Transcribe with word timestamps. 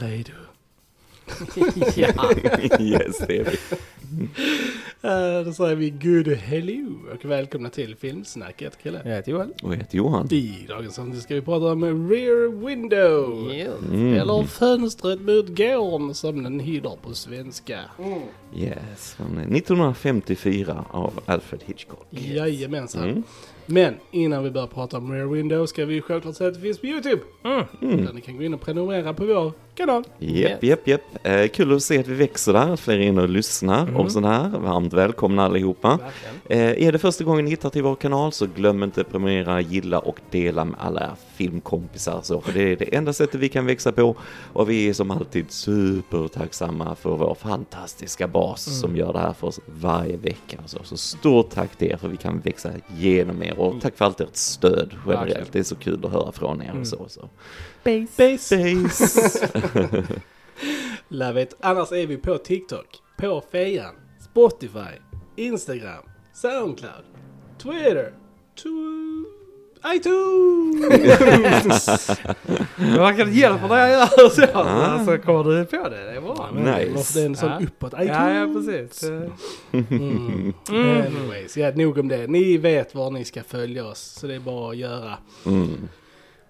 Redo. 0.00 0.32
ja. 1.96 2.32
yes, 2.80 3.18
det 3.18 3.38
är 3.38 3.44
vi. 3.44 3.58
Uh, 5.04 5.44
då 5.46 5.52
säger 5.52 5.74
vi 5.74 5.90
good 5.90 6.28
hello 6.28 6.98
och 7.14 7.24
välkomna 7.24 7.70
till 7.70 7.96
Filmsnack. 7.96 8.54
Jag 8.58 8.66
heter 8.66 8.82
Chrille. 8.82 9.02
Jag 9.04 9.16
heter 9.16 9.32
Joel. 9.32 9.48
Och 9.62 9.72
jag 9.72 9.76
heter 9.76 9.96
Johan. 9.96 10.28
I 10.32 10.66
dagens 10.68 10.98
avsnitt 10.98 11.22
ska 11.22 11.34
vi 11.34 11.40
prata 11.40 11.66
om 11.66 12.10
Rear 12.10 12.66
Window. 12.66 13.50
Mm. 13.92 14.14
Eller 14.14 14.42
Fönstret 14.42 15.20
mot 15.20 15.48
gården 15.48 16.14
som 16.14 16.42
den 16.42 16.60
heter 16.60 16.96
på 17.02 17.14
svenska. 17.14 17.80
Yes, 18.54 19.14
från 19.14 19.38
1954 19.38 20.84
av 20.90 21.20
Alfred 21.26 21.60
Hitchcock. 21.66 22.06
Jajamensan. 22.10 23.04
Mm. 23.04 23.22
Men 23.66 23.94
innan 24.10 24.44
vi 24.44 24.50
börjar 24.50 24.66
prata 24.66 24.98
om 24.98 25.12
Rear 25.12 25.26
Window 25.26 25.66
ska 25.66 25.84
vi 25.84 26.00
självklart 26.00 26.36
säga 26.36 26.48
att 26.48 26.54
det 26.54 26.60
finns 26.60 26.78
på 26.78 26.86
YouTube. 26.86 27.22
Mm. 27.44 28.04
Där 28.04 28.12
ni 28.12 28.20
kan 28.20 28.36
gå 28.36 28.42
in 28.42 28.54
och 28.54 28.60
prenumerera 28.60 29.14
på 29.14 29.26
vår 29.26 29.52
kanal. 29.78 30.04
Japp, 30.18 30.62
japp, 30.62 30.88
japp. 30.88 31.02
Eh, 31.22 31.48
kul 31.48 31.76
att 31.76 31.82
se 31.82 31.98
att 31.98 32.06
vi 32.06 32.14
växer 32.14 32.52
där, 32.52 32.76
fler 32.76 32.94
är 32.94 33.00
inne 33.00 33.22
och 33.22 33.28
lyssnar 33.28 33.96
och 33.96 34.12
sådär. 34.12 34.48
Varmt 34.58 34.92
välkomna 34.92 35.44
allihopa. 35.44 35.98
Eh, 36.48 36.58
är 36.86 36.92
det 36.92 36.98
första 36.98 37.24
gången 37.24 37.44
ni 37.44 37.50
hittar 37.50 37.70
till 37.70 37.82
vår 37.82 37.94
kanal 37.94 38.32
så 38.32 38.46
glöm 38.46 38.82
inte 38.82 39.00
att 39.00 39.10
prenumerera, 39.10 39.60
gilla 39.60 39.98
och 39.98 40.20
dela 40.30 40.64
med 40.64 40.76
alla 40.80 41.16
filmkompisar. 41.36 42.20
Så, 42.22 42.40
för 42.40 42.52
det 42.52 42.72
är 42.72 42.76
det 42.76 42.94
enda 42.94 43.12
sättet 43.12 43.40
vi 43.40 43.48
kan 43.48 43.66
växa 43.66 43.92
på 43.92 44.16
och 44.52 44.70
vi 44.70 44.88
är 44.88 44.92
som 44.92 45.10
alltid 45.10 45.50
supertacksamma 45.50 46.94
för 46.94 47.16
vår 47.16 47.34
fantastiska 47.34 48.28
bas 48.28 48.80
som 48.80 48.96
gör 48.96 49.12
det 49.12 49.18
här 49.18 49.32
för 49.32 49.46
oss 49.46 49.60
varje 49.66 50.16
vecka. 50.16 50.58
Så, 50.66 50.78
så 50.82 50.96
stort 50.96 51.50
tack 51.50 51.76
till 51.76 51.92
er 51.92 51.96
för 51.96 52.08
vi 52.08 52.16
kan 52.16 52.40
växa 52.40 52.70
genom 52.96 53.42
er 53.42 53.58
och 53.60 53.80
tack 53.80 53.96
för 53.96 54.04
allt 54.04 54.20
ert 54.20 54.36
stöd 54.36 54.94
generellt. 55.06 55.28
Verkligen. 55.28 55.46
Det 55.52 55.58
är 55.58 55.62
så 55.62 55.76
kul 55.76 56.04
att 56.04 56.12
höra 56.12 56.32
från 56.32 56.62
er 56.62 56.76
och 56.80 56.86
så. 56.86 57.04
så. 57.08 57.28
Base. 57.84 58.08
Base. 58.16 59.48
Love 61.08 61.42
it. 61.42 61.56
Annars 61.60 61.92
är 61.92 62.06
vi 62.06 62.16
på 62.16 62.38
TikTok, 62.38 62.86
på 63.18 63.42
Fejan, 63.52 63.94
Spotify, 64.30 64.98
Instagram, 65.36 66.02
Soundcloud, 66.34 67.04
Twitter, 67.62 68.12
tu- 68.62 69.24
iTunes! 69.94 71.88
Man 72.96 73.16
kan 73.16 73.32
hjälpa 73.32 73.66
när 73.66 73.78
jag 73.88 73.90
gör 73.90 74.28
så. 74.28 74.42
Ah. 74.54 75.04
Så 75.04 75.18
kommer 75.18 75.44
du 75.44 75.64
på 75.64 75.88
det. 75.88 76.04
Det 76.04 76.10
är 76.16 76.20
bra. 76.20 76.50
Nice. 76.54 77.18
Det 77.18 77.22
är 77.22 77.26
en 77.26 77.36
sån 77.36 77.50
Ja. 77.50 77.60
uppåt. 77.66 77.92
iTunes! 77.92 78.08
Ja, 78.16 78.32
ja 78.32 78.46
precis. 78.54 79.02
Mm. 79.72 80.52
Anyways, 81.06 81.56
ja, 81.56 81.70
nog 81.74 81.98
om 81.98 82.08
det. 82.08 82.26
Ni 82.26 82.56
vet 82.56 82.94
var 82.94 83.10
ni 83.10 83.24
ska 83.24 83.42
följa 83.42 83.86
oss, 83.86 83.98
så 84.00 84.26
det 84.26 84.34
är 84.34 84.40
bara 84.40 84.70
att 84.70 84.76
göra. 84.76 85.18
Mm. 85.46 85.88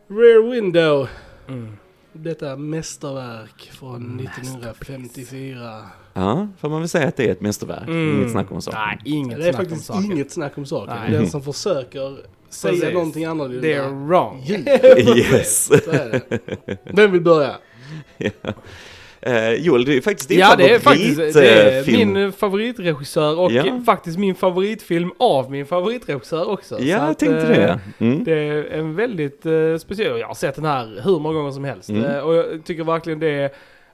Rear 0.09 0.51
Window, 0.51 1.09
Mm. 1.49 1.77
Detta 2.23 2.57
mästerverk 2.57 3.71
från 3.73 4.21
1954. 4.21 5.81
Ja, 6.15 6.49
får 6.61 6.69
man 6.69 6.81
väl 6.81 6.89
säga 6.89 7.09
att 7.09 7.17
det 7.17 7.25
är 7.29 7.33
ett 7.33 7.41
mästerverk. 7.41 7.89
Mm. 7.89 8.17
Inget 8.17 8.31
snack 8.33 8.53
om 8.53 8.63
saken. 8.63 8.81
Nej, 8.81 8.99
inget 9.05 9.39
Det 9.39 9.49
är 9.49 9.53
snack 9.53 9.61
om 9.63 9.69
faktiskt 9.69 9.87
saken. 9.87 10.05
inget 10.13 10.33
snack 10.33 10.59
om 10.59 10.67
saken. 10.67 10.95
Nej. 11.03 11.13
Den 11.13 11.31
som 11.31 11.43
försöker 11.43 12.19
säga 12.51 12.73
Precis. 12.73 12.95
någonting 12.95 13.25
annorlunda. 13.25 13.63
Det 13.63 13.73
är 13.73 14.07
wrong. 14.07 14.45
Yes. 15.17 15.71
Vem 16.85 17.13
vill 17.13 17.23
börja? 17.23 17.55
Ja. 18.19 18.31
Eh, 19.21 19.53
Joel, 19.55 19.85
det 19.85 19.97
är 19.97 20.01
faktiskt 20.01 20.29
din 20.29 20.39
Ja, 20.39 20.55
det 20.57 20.71
är 20.75 20.79
faktiskt 20.79 21.17
favorit, 21.17 21.35
det 21.35 21.49
är 21.51 21.79
eh, 21.79 21.85
film. 21.85 22.13
min 22.13 22.33
favoritregissör 22.33 23.39
och 23.39 23.53
Ja. 23.53 23.81
faktiskt 23.87 24.19
min 24.19 24.35
favoritfilm 24.35 25.11
av 25.19 25.51
min 25.51 25.67
favoritregissör 25.67 26.49
också. 26.51 26.77
Så 26.77 26.83
Ja, 26.83 26.89
jag 26.89 27.11
att, 27.11 27.19
tänkte 27.19 27.43
eh, 27.43 27.49
det. 27.49 27.81
Mm. 27.99 28.25
Det 28.25 28.33
är 28.33 28.65
en 28.65 28.95
väldigt 28.97 29.47
uh, 29.47 29.79
speciell, 29.79 30.19
jag 30.21 30.27
har 30.27 30.35
sett 30.35 30.55
den 30.55 30.65
här 30.65 31.01
hur 31.05 31.19
många 31.19 31.35
gånger 31.39 31.51
som 31.51 31.65
helst. 31.65 31.89
Mm. 31.91 32.05
Eh, 32.05 32.19
och 32.19 32.35
jag 32.35 32.65
tycker 32.65 32.85
verkligen 32.85 33.19
det 33.19 33.29
är, 33.31 33.51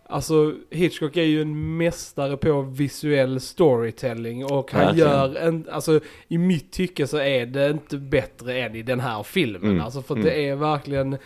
alltså 0.08 0.52
Hitchcock 0.70 1.16
är 1.16 1.22
ju 1.22 1.42
en 1.42 1.76
mästare 1.76 2.36
på 2.36 2.62
visuell 2.62 3.40
storytelling 3.40 4.44
och 4.44 4.72
han 4.72 4.80
Verkligen. 4.86 5.08
gör 5.10 5.36
en, 5.36 5.66
alltså 5.72 6.00
i 6.28 6.38
mitt 6.38 6.72
tycke 6.72 7.06
så 7.06 7.16
är 7.18 7.46
det 7.46 7.70
inte 7.70 7.96
bättre 7.96 8.58
än 8.58 8.74
i 8.74 8.82
den 8.82 9.00
här 9.00 9.22
filmen. 9.22 9.70
Mm. 9.70 9.80
Alltså 9.84 10.02
för 10.02 10.14
Mm. 10.14 10.26
det 10.26 10.48
är 10.48 10.54
verkligen, 10.56 11.16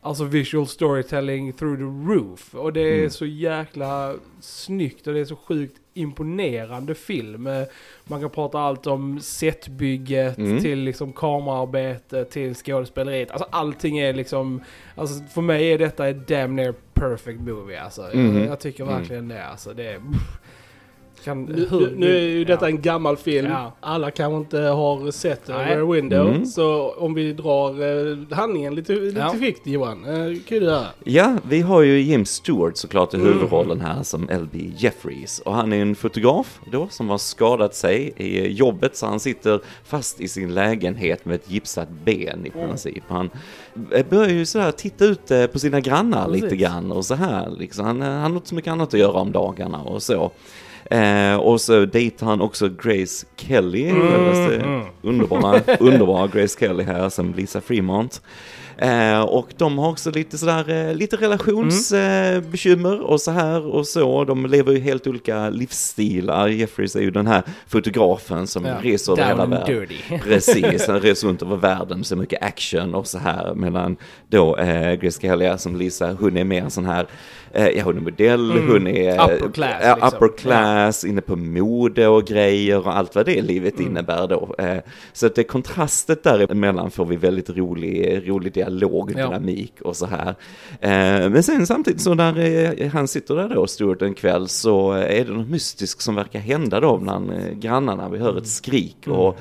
alltså 0.00 0.24
visual 0.24 0.66
storytelling 0.66 1.52
through 1.52 1.76
the 1.78 2.12
roof. 2.14 2.54
Och 2.54 2.72
det 2.72 2.80
är 2.80 2.98
Mm. 2.98 3.10
så 3.10 3.26
jäkla 3.26 4.14
snyggt 4.40 5.06
och 5.06 5.14
det 5.14 5.20
är 5.20 5.24
så 5.24 5.36
sjukt 5.36 5.76
imponerande 5.94 6.94
film. 6.94 7.48
Man 8.04 8.20
kan 8.20 8.30
prata 8.30 8.58
allt 8.60 8.86
om 8.86 9.20
setbygget 9.20 10.38
Mm. 10.38 10.60
till 10.60 10.78
liksom 10.78 11.12
kameraarbete 11.12 12.24
till 12.24 12.54
skådespeleriet. 12.54 13.30
Alltså 13.30 13.48
allting 13.50 13.98
är 13.98 14.12
liksom, 14.12 14.60
alltså 14.94 15.24
för 15.24 15.42
mig 15.42 15.72
är 15.72 15.78
detta 15.78 16.08
ett 16.08 16.28
damn 16.28 16.56
near 16.56 16.74
perfect 16.94 17.40
movie 17.40 17.80
alltså. 17.82 18.10
Mhm. 18.14 18.36
Jag, 18.38 18.46
jag 18.46 18.60
tycker 18.60 18.82
Mm. 18.84 18.94
verkligen 18.98 19.28
det 19.28 19.44
alltså. 19.44 19.72
Det 19.74 19.86
är, 19.86 20.00
kan, 21.24 21.44
Nu, 21.44 21.66
hur- 21.70 21.80
nu, 21.80 21.94
nu 21.96 22.16
är 22.16 22.20
ju 22.20 22.44
detta 22.44 22.64
ja. 22.70 22.76
en 22.76 22.82
gammal 22.82 23.16
film. 23.16 23.50
Ja. 23.50 23.72
Alla 23.80 24.10
kanske 24.10 24.36
inte 24.36 24.58
har 24.58 25.10
sett 25.10 25.48
eh. 25.48 25.56
Rear 25.56 25.92
Window. 25.92 26.28
Mm. 26.28 26.46
Så 26.46 26.94
om 26.98 27.14
vi 27.14 27.32
drar 27.32 27.70
eh, 28.10 28.36
handlingen 28.36 28.74
lite, 28.74 28.92
lite 28.92 29.18
Ja. 29.20 29.30
kvickt 29.38 29.66
Johan. 29.66 30.04
Eh, 30.04 30.14
kan 30.14 30.58
du 30.58 30.64
göra? 30.64 30.84
Ja, 31.04 31.36
vi 31.48 31.60
har 31.60 31.82
ju 31.82 32.00
Jim 32.00 32.24
Stewart 32.24 32.76
såklart 32.76 33.14
i 33.14 33.16
Mm. 33.16 33.28
huvudrollen 33.32 33.80
här 33.80 34.02
som 34.02 34.28
L.B. 34.28 34.70
Jeffries. 34.76 35.38
Och 35.38 35.54
han 35.54 35.72
är 35.72 35.82
en 35.82 35.94
fotograf 35.94 36.60
då 36.72 36.88
som 36.90 37.08
har 37.08 37.18
skadat 37.18 37.74
sig 37.74 38.12
i 38.16 38.52
jobbet 38.52 38.96
så 38.96 39.06
han 39.06 39.20
sitter 39.20 39.60
fast 39.84 40.20
i 40.20 40.28
sin 40.28 40.54
lägenhet 40.54 41.24
med 41.24 41.34
ett 41.34 41.50
gipsat 41.50 41.88
ben 42.04 42.46
i 42.46 42.50
Mm. 42.54 42.68
princip. 42.68 43.02
Han 43.08 43.30
börjar 44.10 44.28
ju 44.28 44.46
sådär 44.46 44.70
titta 44.72 45.04
ut 45.04 45.30
eh, 45.30 45.46
på 45.46 45.58
sina 45.58 45.80
grannar 45.80 46.24
Precis. 46.26 46.42
lite 46.42 46.56
grann 46.56 46.92
och 46.92 47.04
så 47.04 47.14
här 47.14 47.50
liksom. 47.58 47.84
Han, 47.84 48.02
eh, 48.02 48.08
han 48.08 48.20
har 48.30 48.36
inte 48.36 48.48
så 48.48 48.54
mycket 48.54 48.70
annat 48.72 48.94
att 48.94 49.00
göra 49.00 49.12
om 49.20 49.32
dagarna 49.32 49.82
och 49.82 50.02
så. 50.02 50.30
Eh, 50.90 51.36
och 51.36 51.60
så 51.60 51.84
dejtar 51.84 52.26
han 52.26 52.40
också 52.40 52.68
Grace 52.68 53.26
Kelly, 53.36 53.90
självaste 53.90 54.56
mm. 54.56 54.82
underbara, 55.02 55.60
underbara 55.80 56.26
Grace 56.26 56.58
Kelly 56.60 56.84
här 56.84 57.08
som 57.08 57.34
Lisa 57.34 57.60
Fremont. 57.60 58.22
Eh, 58.78 59.20
och 59.20 59.48
de 59.56 59.78
har 59.78 59.90
också 59.90 60.10
lite 60.10 60.38
sådär, 60.38 60.70
eh, 60.70 60.94
lite 60.94 61.16
relationsbekymmer 61.16 62.36
eh, 62.36 62.40
bekymmer 62.40 63.00
och 63.00 63.20
så 63.20 63.30
här 63.30 63.66
och 63.66 63.86
så. 63.86 64.24
De 64.24 64.46
lever 64.46 64.72
ju 64.72 64.80
helt 64.80 65.06
olika 65.06 65.50
livsstilar. 65.50 66.48
Jeffries 66.48 66.96
är 66.96 67.00
ju 67.00 67.10
den 67.10 67.26
här 67.26 67.42
fotografen 67.66 68.46
som 68.46 68.64
Ja. 68.64 68.74
reser 68.82 69.12
över 69.12 69.24
hela 69.24 69.46
världen. 69.46 69.66
dirty. 69.66 70.18
Precis, 70.24 70.86
han 70.86 71.00
reser 71.00 71.28
runt 71.28 71.42
över 71.42 71.56
världen, 71.56 72.04
så 72.04 72.16
mycket 72.16 72.42
action 72.42 72.94
och 72.94 73.06
så 73.06 73.18
här. 73.18 73.54
Medan 73.54 73.96
då 74.28 74.56
eh, 74.56 74.94
Grace 74.94 75.20
Kelly 75.20 75.58
som 75.58 75.76
Lisa, 75.76 76.12
hon 76.20 76.36
är 76.36 76.44
mer 76.44 76.68
sån 76.68 76.86
här, 76.86 77.00
eh, 77.00 77.47
ja 77.66 77.84
hon 77.84 77.96
är 77.96 78.00
modell, 78.00 78.50
Mm. 78.50 78.68
hon 78.72 78.86
är 78.86 79.14
Upper 79.34 79.52
class, 79.52 79.74
ja, 79.82 79.94
liksom. 79.94 80.08
upper 80.16 80.36
class, 80.38 81.04
inne 81.04 81.20
på 81.20 81.36
mode 81.36 82.06
och 82.08 82.24
grejer 82.24 82.78
och 82.86 82.96
allt 82.96 83.14
vad 83.14 83.26
det 83.26 83.42
livet 83.42 83.74
Mm. 83.78 83.86
innebär 83.90 84.28
då. 84.28 84.54
Eh, 84.58 84.78
så 85.12 85.26
att 85.26 85.34
det 85.34 85.44
kontrastet 85.44 86.22
däremellan 86.22 86.90
får 86.90 87.04
vi 87.04 87.16
väldigt 87.16 87.50
rolig, 87.50 88.22
rolig 88.28 88.52
dialog, 88.52 89.12
Ja. 89.16 89.26
dynamik 89.26 89.72
och 89.80 89.96
så 89.96 90.06
här. 90.06 90.28
Eh, 90.80 91.30
men 91.30 91.42
sen 91.42 91.66
samtidigt 91.66 92.00
så 92.00 92.14
när 92.14 92.38
eh, 92.82 92.88
han 92.88 93.08
sitter 93.08 93.34
där 93.34 93.48
då, 93.48 93.66
Stuart, 93.66 94.02
en 94.02 94.14
kväll 94.14 94.48
så 94.48 94.92
är 94.92 95.24
det 95.24 95.32
något 95.32 95.48
mystiskt 95.48 96.00
som 96.02 96.14
verkar 96.14 96.38
hända 96.40 96.80
då 96.80 96.96
bland 96.96 97.30
eh, 97.30 97.36
grannarna. 97.54 98.08
Vi 98.08 98.18
hör 98.18 98.28
Mm. 98.30 98.42
ett 98.42 98.48
skrik 98.48 98.96
och 99.06 99.38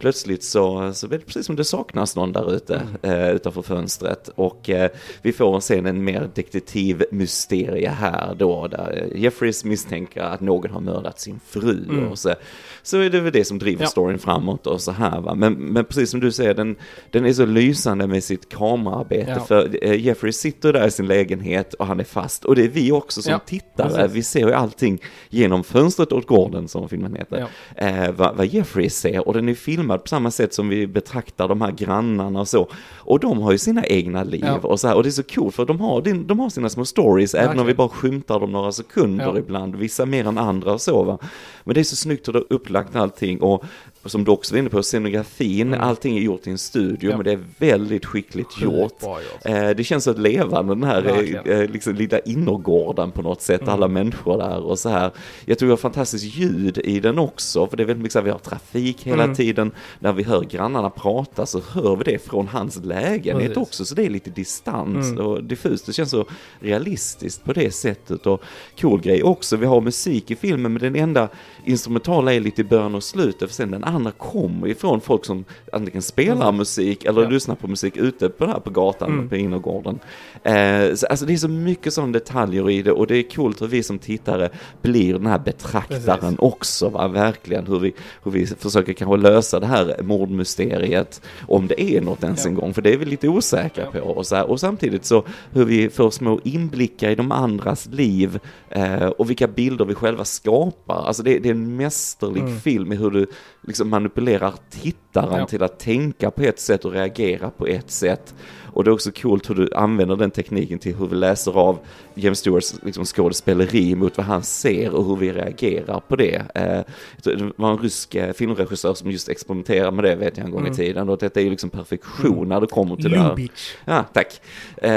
plötsligt 0.00 0.42
så, 0.42 0.92
så 0.94 1.06
är 1.06 1.10
det 1.10 1.18
precis 1.18 1.46
som 1.46 1.56
det 1.56 1.64
saknas 1.64 2.16
någon 2.16 2.32
där 2.32 2.54
ute 2.54 2.82
Mm. 3.04 3.20
eh, 3.20 3.30
utanför 3.30 3.62
fönstret 3.62 4.30
och 4.34 4.70
eh, 4.70 4.90
vi 5.22 5.32
får 5.32 5.60
sen 5.60 5.86
en 5.86 6.04
mer 6.04 6.28
detektivmysterie 6.34 7.88
här 7.90 8.34
då 8.34 8.66
där 8.66 9.08
Jeffries 9.14 9.64
misstänker 9.64 10.20
att 10.22 10.40
någon 10.40 10.70
har 10.70 10.80
mördat 10.80 11.20
sin 11.20 11.40
fru 11.46 11.84
Mm. 11.90 12.08
och 12.08 12.18
så, 12.18 12.34
så 12.82 12.98
är 12.98 13.10
det 13.10 13.20
väl 13.20 13.32
det 13.32 13.44
som 13.44 13.58
driver 13.58 13.82
Ja. 13.84 13.88
storyn 13.88 14.18
framåt 14.18 14.66
och 14.66 14.80
så 14.80 14.92
här 14.92 15.20
va. 15.20 15.34
Men, 15.34 15.52
men 15.54 15.84
precis 15.84 16.10
som 16.10 16.20
du 16.20 16.32
säger, 16.32 16.54
den, 16.54 16.76
den 17.10 17.26
är 17.26 17.32
så 17.32 17.44
lysande 17.46 18.06
med 18.06 18.24
sitt 18.24 18.48
kameraarbete 18.48 19.32
Ja. 19.36 19.44
för 19.44 19.78
eh, 19.82 20.00
Jeffries 20.00 20.36
sitter 20.36 20.72
där 20.72 20.86
i 20.86 20.90
sin 20.90 21.06
lägenhet 21.06 21.74
och 21.74 21.86
han 21.86 22.00
är 22.00 22.04
fast 22.04 22.44
och 22.44 22.54
det 22.56 22.64
är 22.64 22.68
vi 22.68 22.92
också 22.92 23.22
som 23.22 23.32
Ja, 23.32 23.38
tittare, 23.38 23.88
precis. 23.96 24.12
vi 24.16 24.22
ser 24.22 24.40
ju 24.46 24.52
allting 24.52 24.98
genom 25.28 25.64
fönstret 25.64 26.12
åt 26.12 26.26
gården 26.26 26.68
som 26.68 26.88
filmen 26.88 27.14
heter 27.16 27.46
eh, 27.76 28.10
vad, 28.16 28.36
vad 28.36 28.46
Jeffrey 28.46 28.90
ser 28.90 29.28
och 29.28 29.34
den 29.34 29.48
är 29.48 29.54
filmad 29.54 29.89
på 29.98 30.08
samma 30.08 30.30
sätt 30.30 30.54
som 30.54 30.68
vi 30.68 30.86
betraktar 30.86 31.48
de 31.48 31.60
här 31.60 31.70
grannarna 31.72 32.40
och 32.40 32.48
så. 32.48 32.68
Och 32.98 33.20
de 33.20 33.38
har 33.38 33.52
ju 33.52 33.58
sina 33.58 33.86
egna 33.86 34.24
liv 34.24 34.44
Ja. 34.46 34.58
och 34.62 34.80
så 34.80 34.88
här, 34.88 34.94
och 34.96 35.02
det 35.02 35.08
är 35.08 35.10
så 35.10 35.22
coolt 35.22 35.54
för 35.54 35.64
de 35.66 35.80
har, 35.80 36.02
din, 36.02 36.26
de 36.26 36.38
har 36.40 36.50
sina 36.50 36.68
små 36.68 36.84
stories 36.84 37.34
även 37.34 37.44
om 37.44 37.48
Verkligen. 37.48 37.66
vi 37.66 37.74
bara 37.74 37.88
skymtar 37.88 38.40
dem 38.40 38.52
några 38.52 38.72
sekunder 38.72 39.24
Ja. 39.26 39.38
ibland, 39.38 39.76
vissa 39.76 40.06
mer 40.06 40.26
än 40.26 40.38
andra 40.38 40.72
och 40.72 40.80
så 40.80 41.02
va. 41.02 41.18
Men 41.64 41.74
det 41.74 41.80
är 41.80 41.84
så 41.84 41.96
snyggt 41.96 42.28
hur 42.28 42.32
det 42.32 42.38
är 42.38 42.44
upplagt 42.52 42.96
allting 42.96 43.40
och 43.42 43.64
som 44.04 44.24
du 44.24 44.30
också 44.30 44.54
var 44.54 44.58
inne 44.58 44.68
på, 44.70 44.82
scenografin, 44.82 45.74
allting 45.74 46.16
är 46.18 46.22
gjort 46.22 46.46
i 46.46 46.50
en 46.50 46.58
studio, 46.58 47.10
Mm. 47.10 47.10
Ja. 47.10 47.16
men 47.16 47.24
det 47.24 47.32
är 47.32 47.70
väldigt 47.72 48.06
skickligt 48.06 48.52
Sjukt 48.52 48.62
gjort. 48.64 49.02
gjort. 49.02 49.12
Eh, 49.44 49.70
det 49.70 49.84
känns 49.84 50.04
så 50.04 50.12
levande 50.12 50.74
den 50.74 50.82
här 50.84 51.02
Verkligen. 51.02 51.44
Mm. 51.46 51.60
eh, 51.62 51.68
liksom 51.70 51.94
lilla 51.94 52.18
innergården 52.18 53.10
på 53.10 53.22
något 53.22 53.42
sätt, 53.42 53.68
alla 53.68 53.88
människor 53.88 54.38
där 54.38 54.58
och 54.64 54.78
så 54.78 54.88
här. 54.88 55.10
Jag 55.44 55.58
tror 55.58 55.66
vi 55.66 55.70
har 55.70 55.76
fantastiskt 55.76 56.24
ljud 56.36 56.78
i 56.78 57.00
den 57.00 57.18
också, 57.18 57.66
för 57.66 57.76
det 57.76 57.82
är 57.82 57.84
väldigt 57.86 58.02
mycket 58.02 58.12
så 58.12 58.18
här, 58.18 58.24
vi 58.24 58.30
har 58.30 58.38
trafik 58.38 59.02
hela 59.06 59.22
Mm. 59.24 59.36
tiden. 59.36 59.70
När 59.98 60.12
vi 60.12 60.22
hör 60.22 60.42
grannarna 60.44 60.90
prata 60.90 61.46
så 61.46 61.60
hör 61.72 61.96
vi 61.96 62.04
det 62.04 62.18
från 62.26 62.48
hans 62.48 62.76
lägenhet 62.84 63.48
Precis. 63.48 63.56
också, 63.56 63.84
så 63.84 63.94
det 63.94 64.06
är 64.06 64.10
lite 64.10 64.30
distans 64.30 65.10
Mm. 65.10 65.26
och 65.26 65.44
diffust. 65.44 65.86
Det 65.86 65.92
känns 65.92 66.10
så 66.10 66.24
realistiskt 66.60 67.44
på 67.44 67.52
det 67.52 67.70
sättet 67.74 68.26
och 68.26 68.42
cool 68.80 69.00
grej 69.00 69.22
också. 69.22 69.56
Vi 69.56 69.66
har 69.66 69.80
musik 69.80 70.30
i 70.30 70.36
filmen, 70.36 70.72
men 70.72 70.82
den 70.82 70.96
enda 70.96 71.28
instrumentala 71.64 72.34
är 72.34 72.40
lite 72.40 72.60
i 72.60 72.64
början 72.64 72.94
och 72.94 73.02
slutet, 73.04 73.48
för 73.48 73.54
sen 73.54 73.70
den 73.70 73.84
andra 73.90 74.10
kommer 74.10 74.66
ifrån 74.68 75.00
folk 75.00 75.24
som 75.24 75.44
antingen 75.72 76.02
spelar 76.02 76.52
musik 76.52 77.04
eller 77.04 77.22
Ja. 77.22 77.28
lyssnar 77.28 77.54
på 77.54 77.68
musik 77.68 77.96
ute 77.96 78.28
på, 78.28 78.46
här 78.46 78.60
på 78.60 78.70
gatan, 78.70 79.12
Mm. 79.12 79.28
på 79.28 79.36
innergården. 79.36 79.98
Eh, 80.42 80.94
så, 80.94 81.06
alltså 81.06 81.26
det 81.26 81.32
är 81.32 81.36
så 81.36 81.48
mycket 81.48 81.92
sådana 81.92 82.12
detaljer 82.12 82.70
i 82.70 82.82
det 82.82 82.92
och 82.92 83.06
det 83.06 83.16
är 83.16 83.22
coolt 83.22 83.62
hur 83.62 83.66
vi 83.66 83.82
som 83.82 83.98
tittare 83.98 84.48
blir 84.82 85.12
den 85.12 85.26
här 85.26 85.38
betraktaren 85.38 86.20
Precis. 86.20 86.38
också, 86.38 86.88
va? 86.88 87.08
verkligen. 87.08 87.66
Hur 87.66 87.78
vi, 87.78 87.92
hur 88.24 88.30
vi 88.30 88.46
försöker 88.46 88.92
kanske 88.92 89.16
lösa 89.16 89.60
det 89.60 89.66
här 89.66 89.96
mordmysteriet, 90.02 91.22
om 91.48 91.66
det 91.66 91.80
är 91.82 92.00
något 92.00 92.22
ens 92.24 92.44
Ja. 92.44 92.48
en 92.50 92.54
gång, 92.54 92.74
för 92.74 92.82
det 92.82 92.92
är 92.92 92.96
vi 92.96 93.04
lite 93.04 93.28
osäkra 93.28 93.84
Ja. 93.94 94.00
på. 94.00 94.06
Och, 94.08 94.26
så 94.26 94.36
här. 94.36 94.50
och 94.50 94.60
samtidigt 94.60 95.04
så 95.04 95.24
hur 95.52 95.64
vi 95.64 95.90
får 95.90 96.10
små 96.10 96.40
inblickar 96.44 97.10
i 97.10 97.14
de 97.14 97.32
andras 97.32 97.86
liv 97.92 98.38
eh, 98.68 99.06
och 99.06 99.30
vilka 99.30 99.46
bilder 99.48 99.84
vi 99.84 99.94
själva 99.94 100.24
skapar. 100.24 101.06
Alltså 101.06 101.22
det, 101.22 101.38
det 101.38 101.48
är 101.48 101.54
en 101.54 101.76
mästerlig 101.76 102.40
Mm. 102.40 102.60
film 102.60 102.92
i 102.92 102.96
hur 102.96 103.10
du 103.10 103.26
liksom 103.66 103.79
manipulerar 103.84 104.54
tittaren 104.70 105.38
Ja. 105.38 105.46
till 105.46 105.62
att 105.62 105.78
tänka 105.78 106.30
på 106.30 106.42
ett 106.42 106.60
sätt 106.60 106.84
och 106.84 106.92
reagera 106.92 107.50
på 107.50 107.66
ett 107.66 107.90
sätt. 107.90 108.34
Och 108.72 108.84
det 108.84 108.90
är 108.90 108.92
också 108.92 109.10
coolt 109.12 109.50
hur 109.50 109.54
du 109.54 109.68
använder 109.74 110.16
den 110.16 110.30
tekniken 110.30 110.78
till 110.78 110.94
hur 110.96 111.06
vi 111.06 111.16
läser 111.16 111.52
av 111.58 111.78
James 112.14 112.38
Stewarts 112.38 112.74
liksom, 112.84 113.04
skådespeleri 113.04 113.94
mot 113.94 114.16
vad 114.16 114.26
han 114.26 114.42
ser 114.42 114.90
och 114.94 115.04
hur 115.06 115.16
vi 115.16 115.32
reagerar 115.32 116.00
på 116.08 116.16
det. 116.16 116.42
Eh, 116.54 116.80
det 117.24 117.52
var 117.56 117.70
en 117.70 117.78
rysk 117.78 118.14
eh, 118.14 118.32
filmregissör 118.32 118.94
som 118.94 119.10
just 119.10 119.28
experimenterade 119.28 119.90
med 119.90 120.04
det 120.04 120.14
vet 120.16 120.36
jag 120.36 120.44
en 120.46 120.50
gång 120.52 120.60
Mm. 120.60 120.72
i 120.72 120.76
tiden 120.76 121.08
och 121.08 121.18
detta 121.18 121.40
är 121.40 121.44
ju 121.44 121.50
liksom 121.50 121.70
perfektion 121.70 122.48
när 122.48 122.60
det 122.60 122.66
kommer 122.66 122.96
till 122.96 123.10
det 123.10 123.18
här. 123.18 123.28
Lubitsch. 123.28 123.74
Ja, 123.84 124.04
tack. 124.12 124.40
Eh, 124.76 124.88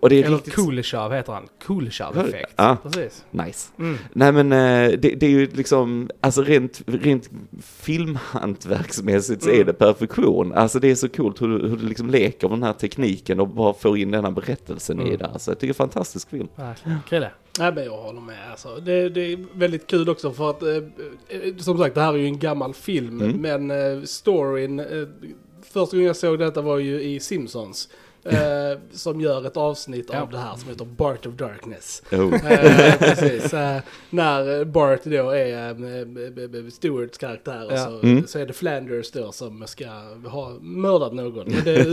och 0.00 0.08
det 0.08 0.16
är 0.16 0.24
Eller 0.24 0.36
riktigt... 0.36 0.54
Kuleshov 0.54 1.12
heter 1.12 1.32
han. 1.32 1.42
Kuleshov-effekt. 1.66 2.52
Ja. 2.56 2.76
Precis. 2.82 3.24
Nice. 3.30 3.68
Mm. 3.78 3.98
Nej 4.12 4.32
men 4.32 4.48
det, 4.48 4.96
det 4.96 5.22
är 5.26 5.30
ju 5.30 5.48
liksom, 5.52 6.10
alltså 6.20 6.42
rent, 6.42 6.82
rent 6.86 7.30
filmhantverksmässigt 7.62 9.42
så 9.42 9.48
är 9.50 9.54
Mm. 9.54 9.66
det 9.66 9.72
perfektion. 9.72 10.52
Alltså 10.52 10.78
det 10.80 10.90
är 10.90 10.94
så 10.94 11.08
coolt 11.08 11.42
hur, 11.42 11.48
du- 11.58 11.68
hur 11.68 11.76
du 11.76 11.86
liksom 11.88 12.10
leker 12.10 12.48
med 12.48 12.58
den 12.58 12.62
här 12.62 12.72
tekniken 12.72 13.01
och 13.40 13.48
bara 13.48 13.72
får 13.74 13.98
in 13.98 14.10
den 14.10 14.24
här 14.24 14.30
berättelsen 14.32 15.00
i 15.00 15.02
Mm. 15.14 15.18
det. 15.18 15.38
Så 15.38 15.50
jag 15.50 15.58
tycker 15.58 15.66
det 15.74 15.80
är 15.80 15.84
en 15.84 15.90
fantastisk 15.90 16.30
film. 16.30 16.48
Verkligen. 16.56 16.98
Krille. 17.08 17.30
Nej 17.58 17.72
men 17.72 17.84
jag 17.84 17.96
håller 18.02 18.20
med 18.20 18.50
alltså. 18.50 18.76
Det, 18.76 19.08
det 19.08 19.20
är 19.32 19.46
väldigt 19.54 19.86
kul 19.86 20.08
också 20.08 20.32
för 20.32 20.50
att 20.50 20.62
eh, 20.62 20.68
eh, 21.28 21.56
som 21.58 21.78
sagt 21.78 21.94
det 21.94 22.00
här 22.00 22.12
är 22.14 22.18
ju 22.18 22.26
en 22.26 22.38
gammal 22.38 22.74
film 22.74 23.20
Mm. 23.20 23.36
men 23.66 23.70
eh, 23.98 24.02
storyn, 24.04 24.80
eh, 24.80 24.86
första 25.62 25.96
gången 25.96 26.06
jag 26.06 26.16
såg 26.16 26.38
detta 26.38 26.60
var 26.62 26.78
ju 26.78 27.02
i 27.02 27.20
Simpsons. 27.20 27.88
Eh, 28.24 28.78
som 28.92 29.20
gör 29.20 29.46
ett 29.46 29.56
avsnitt 29.56 30.10
Ja. 30.12 30.20
av 30.20 30.30
det 30.30 30.38
här 30.38 30.56
som 30.56 30.68
heter 30.68 30.84
Bart 30.84 31.26
of 31.26 31.34
Darkness. 31.34 32.02
Oh. 32.12 32.34
Eh, 32.52 32.98
precis, 32.98 33.54
eh, 33.54 33.80
när 34.10 34.64
Bart 34.64 35.00
då 35.04 35.30
är 35.30 35.68
eh, 35.70 36.68
Stewarts 36.70 37.18
karaktär 37.18 37.66
och 37.66 37.72
Ja. 37.72 37.84
så, 37.84 38.06
Mm. 38.06 38.26
så 38.26 38.38
är 38.38 38.46
det 38.46 38.52
Flanders 38.52 39.10
då 39.10 39.32
som 39.32 39.66
ska 39.66 39.86
ha 40.26 40.52
mördat 40.60 41.12
någon. 41.14 41.48
Men 41.48 41.64
det, 41.64 41.84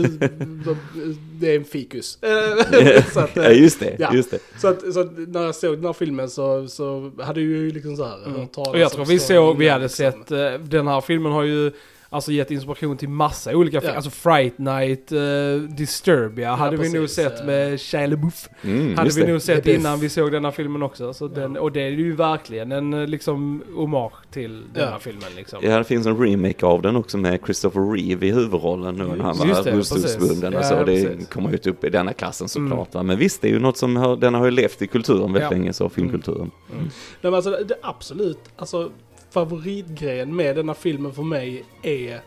det 1.40 1.50
är 1.52 1.56
en 1.56 1.64
fikus. 1.64 2.18
Eh, 2.22 3.04
så 3.12 3.20
att, 3.20 3.36
eh, 3.36 3.44
Ja 3.44 3.50
just 3.50 3.80
det, 3.80 3.96
Ja. 3.98 4.14
just 4.14 4.30
det. 4.30 4.38
så, 4.60 4.68
att, 4.68 4.92
så 4.94 5.00
att 5.00 5.18
när 5.28 5.42
jag 5.42 5.54
såg 5.54 5.76
den 5.76 5.84
här 5.84 5.92
filmen 5.92 6.30
så, 6.30 6.68
så 6.68 7.10
hade 7.20 7.40
jag 7.40 7.48
ju 7.48 7.70
liksom 7.70 7.96
så 7.96 8.04
här 8.04 8.16
Mm. 8.26 8.46
Och 8.56 8.78
jag 8.78 8.92
tror 8.92 9.04
vi 9.04 9.18
såg, 9.18 9.58
vi 9.58 9.68
hade 9.68 9.84
liksom. 9.84 10.12
sett, 10.12 10.30
eh, 10.30 10.52
den 10.60 10.86
här 10.88 11.00
filmen 11.00 11.32
har 11.32 11.42
ju 11.42 11.72
alltså 12.10 12.32
gett 12.32 12.50
inspiration 12.50 12.96
till 12.96 13.08
massa 13.08 13.56
olika 13.56 13.80
filmer. 13.80 13.92
Ja. 13.92 13.96
Alltså 13.96 14.10
Fright 14.10 14.58
Night, 14.58 15.12
uh, 15.12 15.62
Disturbia 15.62 16.54
hade 16.54 16.76
vi 16.76 16.92
nog 16.92 17.02
precis, 17.02 17.16
sett 17.16 17.46
med 17.46 17.80
Shia 17.80 18.06
LaBeouf. 18.06 18.48
Mm, 18.62 18.96
Hade 18.96 19.10
vi 19.10 19.20
det. 19.22 19.32
nog 19.32 19.42
sett 19.42 19.66
innan 19.66 20.00
vi 20.00 20.08
såg 20.08 20.32
denna 20.32 20.52
filmen 20.52 20.82
också. 20.82 21.12
Så 21.14 21.28
den, 21.28 21.56
och 21.56 21.72
det 21.72 21.80
är 21.80 21.90
ju 21.90 22.12
verkligen 22.16 22.72
en 22.72 22.94
eh, 22.94 23.06
liksom 23.06 23.62
hommage 23.74 24.12
till 24.30 24.62
denna 24.74 24.90
Ja. 24.90 24.98
filmen 24.98 25.28
liksom. 25.36 25.58
Ja, 25.62 25.78
det 25.78 25.84
finns 25.84 26.06
en 26.06 26.18
remake 26.18 26.66
av 26.66 26.82
den 26.82 26.96
också 26.96 27.18
med 27.18 27.40
Christopher 27.44 27.92
Reeve 27.92 28.26
i 28.26 28.30
huvudrollen 28.30 28.94
nu 28.94 29.04
när 29.04 29.16
han 29.24 29.36
var 29.38 29.64
det, 29.64 29.72
rullstolsbunden 29.72 30.54
och 30.54 30.60
precis. 30.60 30.68
så. 30.68 30.74
Ja, 30.74 30.84
det 30.84 31.04
precis. 31.06 31.28
kommer 31.28 31.50
ju 31.50 31.70
upp 31.70 31.84
i 31.84 31.90
denna 31.90 32.12
klassen 32.12 32.48
såklart. 32.48 32.94
Mm. 32.94 33.06
Men 33.06 33.18
visst, 33.18 33.42
det 33.42 33.48
är 33.48 33.52
ju 33.52 33.60
något 33.60 33.76
som 33.76 33.96
har, 33.96 34.16
den 34.16 34.34
har 34.34 34.44
ju 34.44 34.50
levt 34.50 34.82
i 34.82 34.86
kulturen 34.86 35.32
väldigt 35.32 35.42
Ja. 35.42 35.50
länge, 35.50 35.72
så 35.72 35.88
filmkulturen. 35.88 36.50
Nej, 36.70 36.80
men 37.20 37.34
alltså, 37.34 37.50
det 37.50 37.74
absolut, 37.82 38.38
alltså 38.56 38.90
favoritgrejen 39.30 40.36
med 40.36 40.56
denna 40.56 40.74
filmen 40.74 41.12
för 41.12 41.22
mig 41.22 41.64
är 41.82 42.20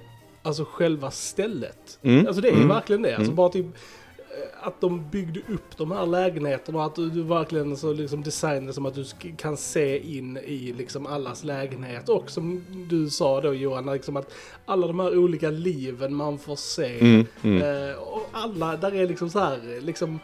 alltså 0.44 0.66
själva 0.66 1.12
stället. 1.12 2.00
Mm. 2.02 2.28
Alltså 2.28 2.42
det 2.42 2.50
är 2.50 2.54
Mm. 2.54 2.68
verkligen 2.68 3.02
det. 3.02 3.10
Alltså 3.16 3.24
Mm. 3.24 3.36
bara 3.36 3.50
typ 3.50 3.66
eh, 3.66 4.68
att 4.68 4.82
de 4.82 5.10
byggde 5.10 5.40
upp 5.40 5.78
de 5.78 5.92
här 5.92 6.06
lägenheterna 6.06 6.78
och 6.80 6.86
att 6.86 6.96
du, 6.96 7.10
du 7.10 7.24
verkligen 7.24 7.78
så 7.78 7.94
liksom 7.94 8.24
designade 8.24 8.74
som 8.74 8.86
att 8.86 8.96
du 8.96 9.04
kan 9.38 9.58
se 9.58 10.18
in 10.18 10.38
i 10.38 10.74
liksom 10.78 11.08
allas 11.08 11.44
lägenhet. 11.44 12.10
Och 12.10 12.30
som 12.32 12.66
du 12.90 13.10
sa 13.10 13.42
då 13.42 13.54
Johan, 13.54 13.94
liksom 13.94 14.18
att 14.18 14.34
alla 14.66 14.88
de 14.88 15.00
här 15.00 15.18
olika 15.18 15.50
liven 15.50 16.16
man 16.16 16.38
får 16.40 16.56
se. 16.56 17.00
Mm, 17.00 17.26
mm. 17.44 17.62
Eh, 17.90 17.96
och 17.98 18.30
alla, 18.32 18.78
där 18.78 18.96
är 18.96 19.08
liksom 19.08 19.30
så 19.30 19.40
här, 19.40 19.82
liksom 19.82 20.20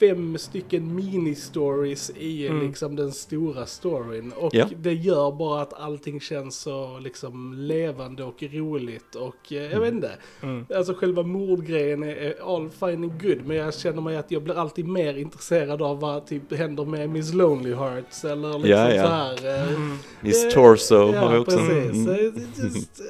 fem 0.00 0.38
stycken 0.38 1.00
mini-stories 1.00 2.10
i 2.18 2.46
Mm. 2.46 2.66
liksom 2.66 2.96
den 2.96 3.12
stora 3.12 3.66
storyn. 3.66 4.32
Och 4.32 4.54
Ja. 4.54 4.68
det 4.76 4.92
gör 4.94 5.32
bara 5.32 5.62
att 5.62 5.72
allting 5.80 6.20
känns 6.20 6.58
så 6.58 6.98
liksom 6.98 7.54
levande 7.58 8.24
och 8.24 8.42
roligt 8.42 9.14
och 9.14 9.52
eh, 9.52 9.72
jag 9.72 9.80
vet 9.80 9.92
inte. 9.94 10.10
Mm. 10.42 10.66
Alltså 10.76 10.94
själva 10.94 11.22
mordgrejen 11.22 12.02
är, 12.02 12.16
är 12.16 12.54
all 12.56 12.70
fine 12.70 13.04
and 13.04 13.22
good 13.22 13.46
men 13.46 13.56
jag 13.56 13.74
känner 13.74 14.02
mig 14.02 14.16
att 14.16 14.30
jag 14.30 14.42
blir 14.42 14.54
alltid 14.58 14.88
mer 14.88 15.14
intresserad 15.18 15.82
av 15.82 16.00
vad 16.00 16.26
typ 16.26 16.54
händer 16.54 16.84
med 16.84 17.10
Miss 17.10 17.32
Lonely 17.34 17.74
Hearts 17.74 18.24
eller 18.24 18.48
liksom 18.58 18.70
Ja, 18.70 18.94
ja. 18.94 19.02
så 19.02 19.08
här. 19.08 19.46
eh, 19.62 19.74
Mm. 19.76 19.96
Miss 20.20 20.44
eh, 20.44 20.50
Torso 20.50 21.12
har 21.12 21.32
vi 21.32 21.38
också. 21.38 21.56
precis. 21.56 22.06
Mm. 22.06 22.08
Eh, 22.08 22.42
just, 22.64 23.00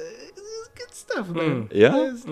man. 1.23 1.45
Mm. 1.45 1.67
Ja. 1.71 2.07
It. 2.07 2.25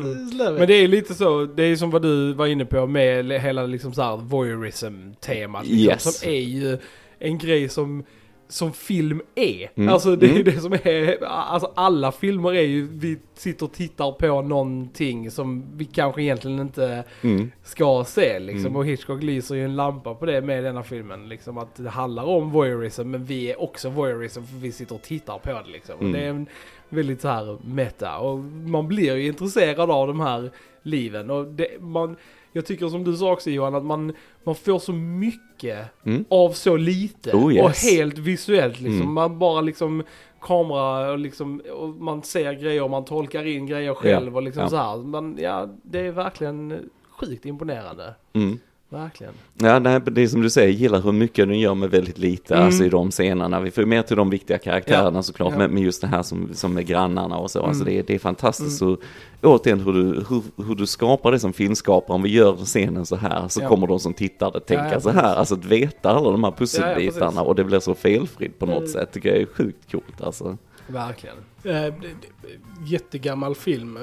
Men 0.57 0.67
det 0.67 0.73
är 0.73 0.87
lite 0.87 1.13
så, 1.13 1.45
det 1.45 1.63
är 1.63 1.75
som 1.75 1.89
vad 1.91 2.01
du 2.01 2.33
var 2.33 2.47
inne 2.47 2.65
på 2.65 2.87
med 2.87 3.41
hela 3.41 3.65
liksom 3.65 3.93
så 3.93 4.01
här 4.01 4.17
voyeurism-temat. 4.17 5.65
Liksom, 5.65 5.79
Yes. 5.79 6.19
Som 6.19 6.29
är 6.29 6.39
ju 6.39 6.77
en 7.19 7.37
grej 7.37 7.69
som, 7.69 8.03
som 8.47 8.73
film 8.73 9.21
är. 9.35 9.69
Mm. 9.75 9.93
Alltså 9.93 10.15
det 10.15 10.25
är 10.25 10.29
Mm. 10.31 10.43
det 10.43 10.59
som 10.59 10.73
är, 10.73 11.23
alltså 11.23 11.71
alla 11.75 12.11
filmer 12.11 12.53
är 12.53 12.61
ju, 12.61 12.87
vi 12.91 13.17
sitter 13.33 13.65
och 13.65 13.73
tittar 13.73 14.11
på 14.11 14.41
någonting 14.41 15.31
som 15.31 15.65
vi 15.77 15.85
kanske 15.85 16.21
egentligen 16.21 16.59
inte 16.59 17.03
Mm. 17.21 17.51
ska 17.63 18.03
se 18.07 18.39
liksom. 18.39 18.65
Mm. 18.65 18.75
Och 18.75 18.85
Hitchcock 18.85 19.23
lyser 19.23 19.55
ju 19.55 19.65
en 19.65 19.75
lampa 19.75 20.15
på 20.15 20.25
det 20.25 20.41
med 20.41 20.63
denna 20.63 20.83
filmen. 20.83 21.29
Liksom 21.29 21.57
att 21.57 21.75
det 21.75 21.89
handlar 21.89 22.23
om 22.23 22.51
voyeurism 22.51 23.11
men 23.11 23.25
vi 23.25 23.51
är 23.51 23.61
också 23.61 23.89
voyeurism 23.89 24.43
för 24.43 24.55
vi 24.57 24.71
sitter 24.71 24.95
och 24.95 25.01
tittar 25.01 25.37
på 25.37 25.49
det 25.49 25.71
liksom. 25.71 25.95
Mm. 25.99 26.07
Och 26.07 26.17
det 26.17 26.25
är 26.25 26.29
en 26.29 26.45
väldigt 26.89 27.21
så 27.21 27.27
här 27.27 27.57
meta 27.65 28.17
och 28.17 28.39
man 28.39 28.87
blir 28.87 29.15
ju 29.15 29.27
intresserad 29.27 29.91
av 29.91 30.07
de 30.07 30.19
här 30.19 30.51
liven. 30.81 31.29
Och 31.29 31.45
det, 31.45 31.67
man, 31.81 32.15
jag 32.55 32.65
tycker 32.65 32.87
som 32.89 33.03
du 33.03 33.17
sa 33.17 33.31
också 33.33 33.49
Johan 33.49 33.75
att 33.75 33.85
man, 33.85 34.13
man 34.43 34.55
får 34.55 34.79
så 34.79 34.93
mycket 34.93 35.85
Mm. 36.05 36.25
av 36.29 36.51
så 36.51 36.77
lite. 36.77 37.31
Oh, 37.31 37.53
yes. 37.53 37.65
Och 37.65 37.91
helt 37.91 38.17
visuellt 38.17 38.79
liksom. 38.81 39.01
Mm. 39.01 39.13
Man 39.13 39.39
bara 39.39 39.61
liksom 39.61 40.03
kamera 40.41 41.11
och 41.11 41.19
liksom, 41.19 41.61
och 41.73 41.89
man 41.89 42.23
ser 42.23 42.53
grejer 42.53 42.83
och 42.83 42.89
man 42.89 43.05
tolkar 43.05 43.45
in 43.47 43.65
grejer 43.65 43.93
själv 43.93 44.35
och 44.35 44.41
liksom 44.43 44.61
Ja. 44.63 44.69
så 44.69 44.75
här. 44.77 44.97
Man, 44.97 45.37
ja, 45.39 45.69
det 45.83 45.99
är 45.99 46.11
verkligen 46.11 46.89
sjukt 47.19 47.45
imponerande. 47.45 48.15
Mm. 48.33 48.59
Verkligen. 48.89 49.33
Ja, 49.53 49.79
nej, 49.79 49.99
det 50.05 50.21
är 50.21 50.27
som 50.27 50.41
du 50.41 50.49
säger, 50.49 50.67
jag 50.67 50.75
gillar 50.75 51.01
hur 51.01 51.11
mycket 51.11 51.47
den 51.47 51.59
gör 51.59 51.73
med 51.75 51.89
väldigt 51.91 52.17
lite, 52.17 52.53
Mm. 52.53 52.65
alltså 52.65 52.83
i 52.83 52.89
de 52.89 53.11
scenerna. 53.11 53.59
Vi 53.59 53.71
får 53.71 53.85
mer 53.85 54.01
till 54.01 54.17
de 54.17 54.29
viktiga 54.29 54.57
karaktärerna 54.57 55.17
Ja. 55.17 55.23
såklart, 55.23 55.53
Ja. 55.59 55.67
men, 55.67 55.77
just 55.77 56.01
det 56.01 56.07
här 56.07 56.23
som, 56.23 56.49
som 56.53 56.73
med 56.73 56.85
grannarna 56.85 57.37
och 57.37 57.51
så, 57.51 57.61
alltså 57.61 57.81
Mm. 57.83 57.93
det, 57.93 57.99
är- 57.99 58.03
det 58.07 58.15
är 58.15 58.19
fantastiskt. 58.19 58.77
Så, 58.77 58.97
återigen 59.43 59.79
hur 59.79 59.93
du, 59.93 60.25
hur, 60.29 60.63
hur 60.67 60.75
du 60.75 60.85
skapar 60.87 61.31
det 61.31 61.39
som 61.39 61.53
filmskapare, 61.53 62.15
om 62.15 62.23
vi 62.23 62.29
gör 62.29 62.55
scenen 62.55 63.05
så 63.05 63.15
här 63.15 63.47
så 63.47 63.61
Ja. 63.61 63.67
kommer 63.69 63.87
de 63.87 63.99
som 63.99 64.13
tittar 64.13 64.57
att 64.57 64.67
tänka 64.67 64.85
Ja, 64.85 64.91
ja, 64.93 64.99
så 64.99 65.09
här, 65.09 65.35
alltså 65.35 65.55
att 65.55 65.65
veta 65.65 66.09
alla 66.09 66.31
de 66.31 66.43
här 66.43 66.51
pusselbitarna 66.51 67.41
och 67.41 67.55
det 67.55 67.63
blir 67.63 67.79
så 67.79 67.95
felfritt 67.95 68.59
på 68.59 68.65
något 68.65 68.77
Mm. 68.77 68.87
sätt, 68.89 69.11
tycker 69.11 69.29
jag 69.29 69.37
är 69.37 69.45
sjukt 69.45 69.91
coolt 69.91 70.21
alltså. 70.21 70.57
Verkligen. 70.87 71.35
Eh, 71.63 71.71
det- 71.73 71.91
det- 72.01 72.85
jättegammal 72.87 73.55
film. 73.55 73.97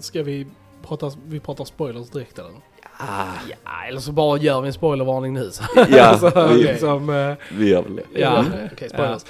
Ska 0.00 0.22
vi 0.22 0.46
prata, 0.82 1.10
vi 1.26 1.40
pratar 1.40 1.64
spoilers 1.64 2.10
direkt 2.10 2.38
eller? 2.38 2.50
Ja, 3.08 3.86
eller 3.88 4.00
så 4.00 4.12
bara 4.12 4.38
gör 4.38 4.60
vi 4.60 4.66
en 4.66 4.72
spoilervarning 4.72 5.34
nu. 5.34 5.50
Så. 5.52 5.62
Ja, 5.90 6.02
alltså, 6.02 6.48
vi- 6.54 6.62
liksom, 6.62 7.10
eh, 7.10 7.34
vi 7.58 7.68
gör 7.68 7.82
väl 7.82 7.96
det. 7.96 8.20
Ja. 8.20 8.44
Okej, 8.72 8.88
spoilers. 8.88 9.22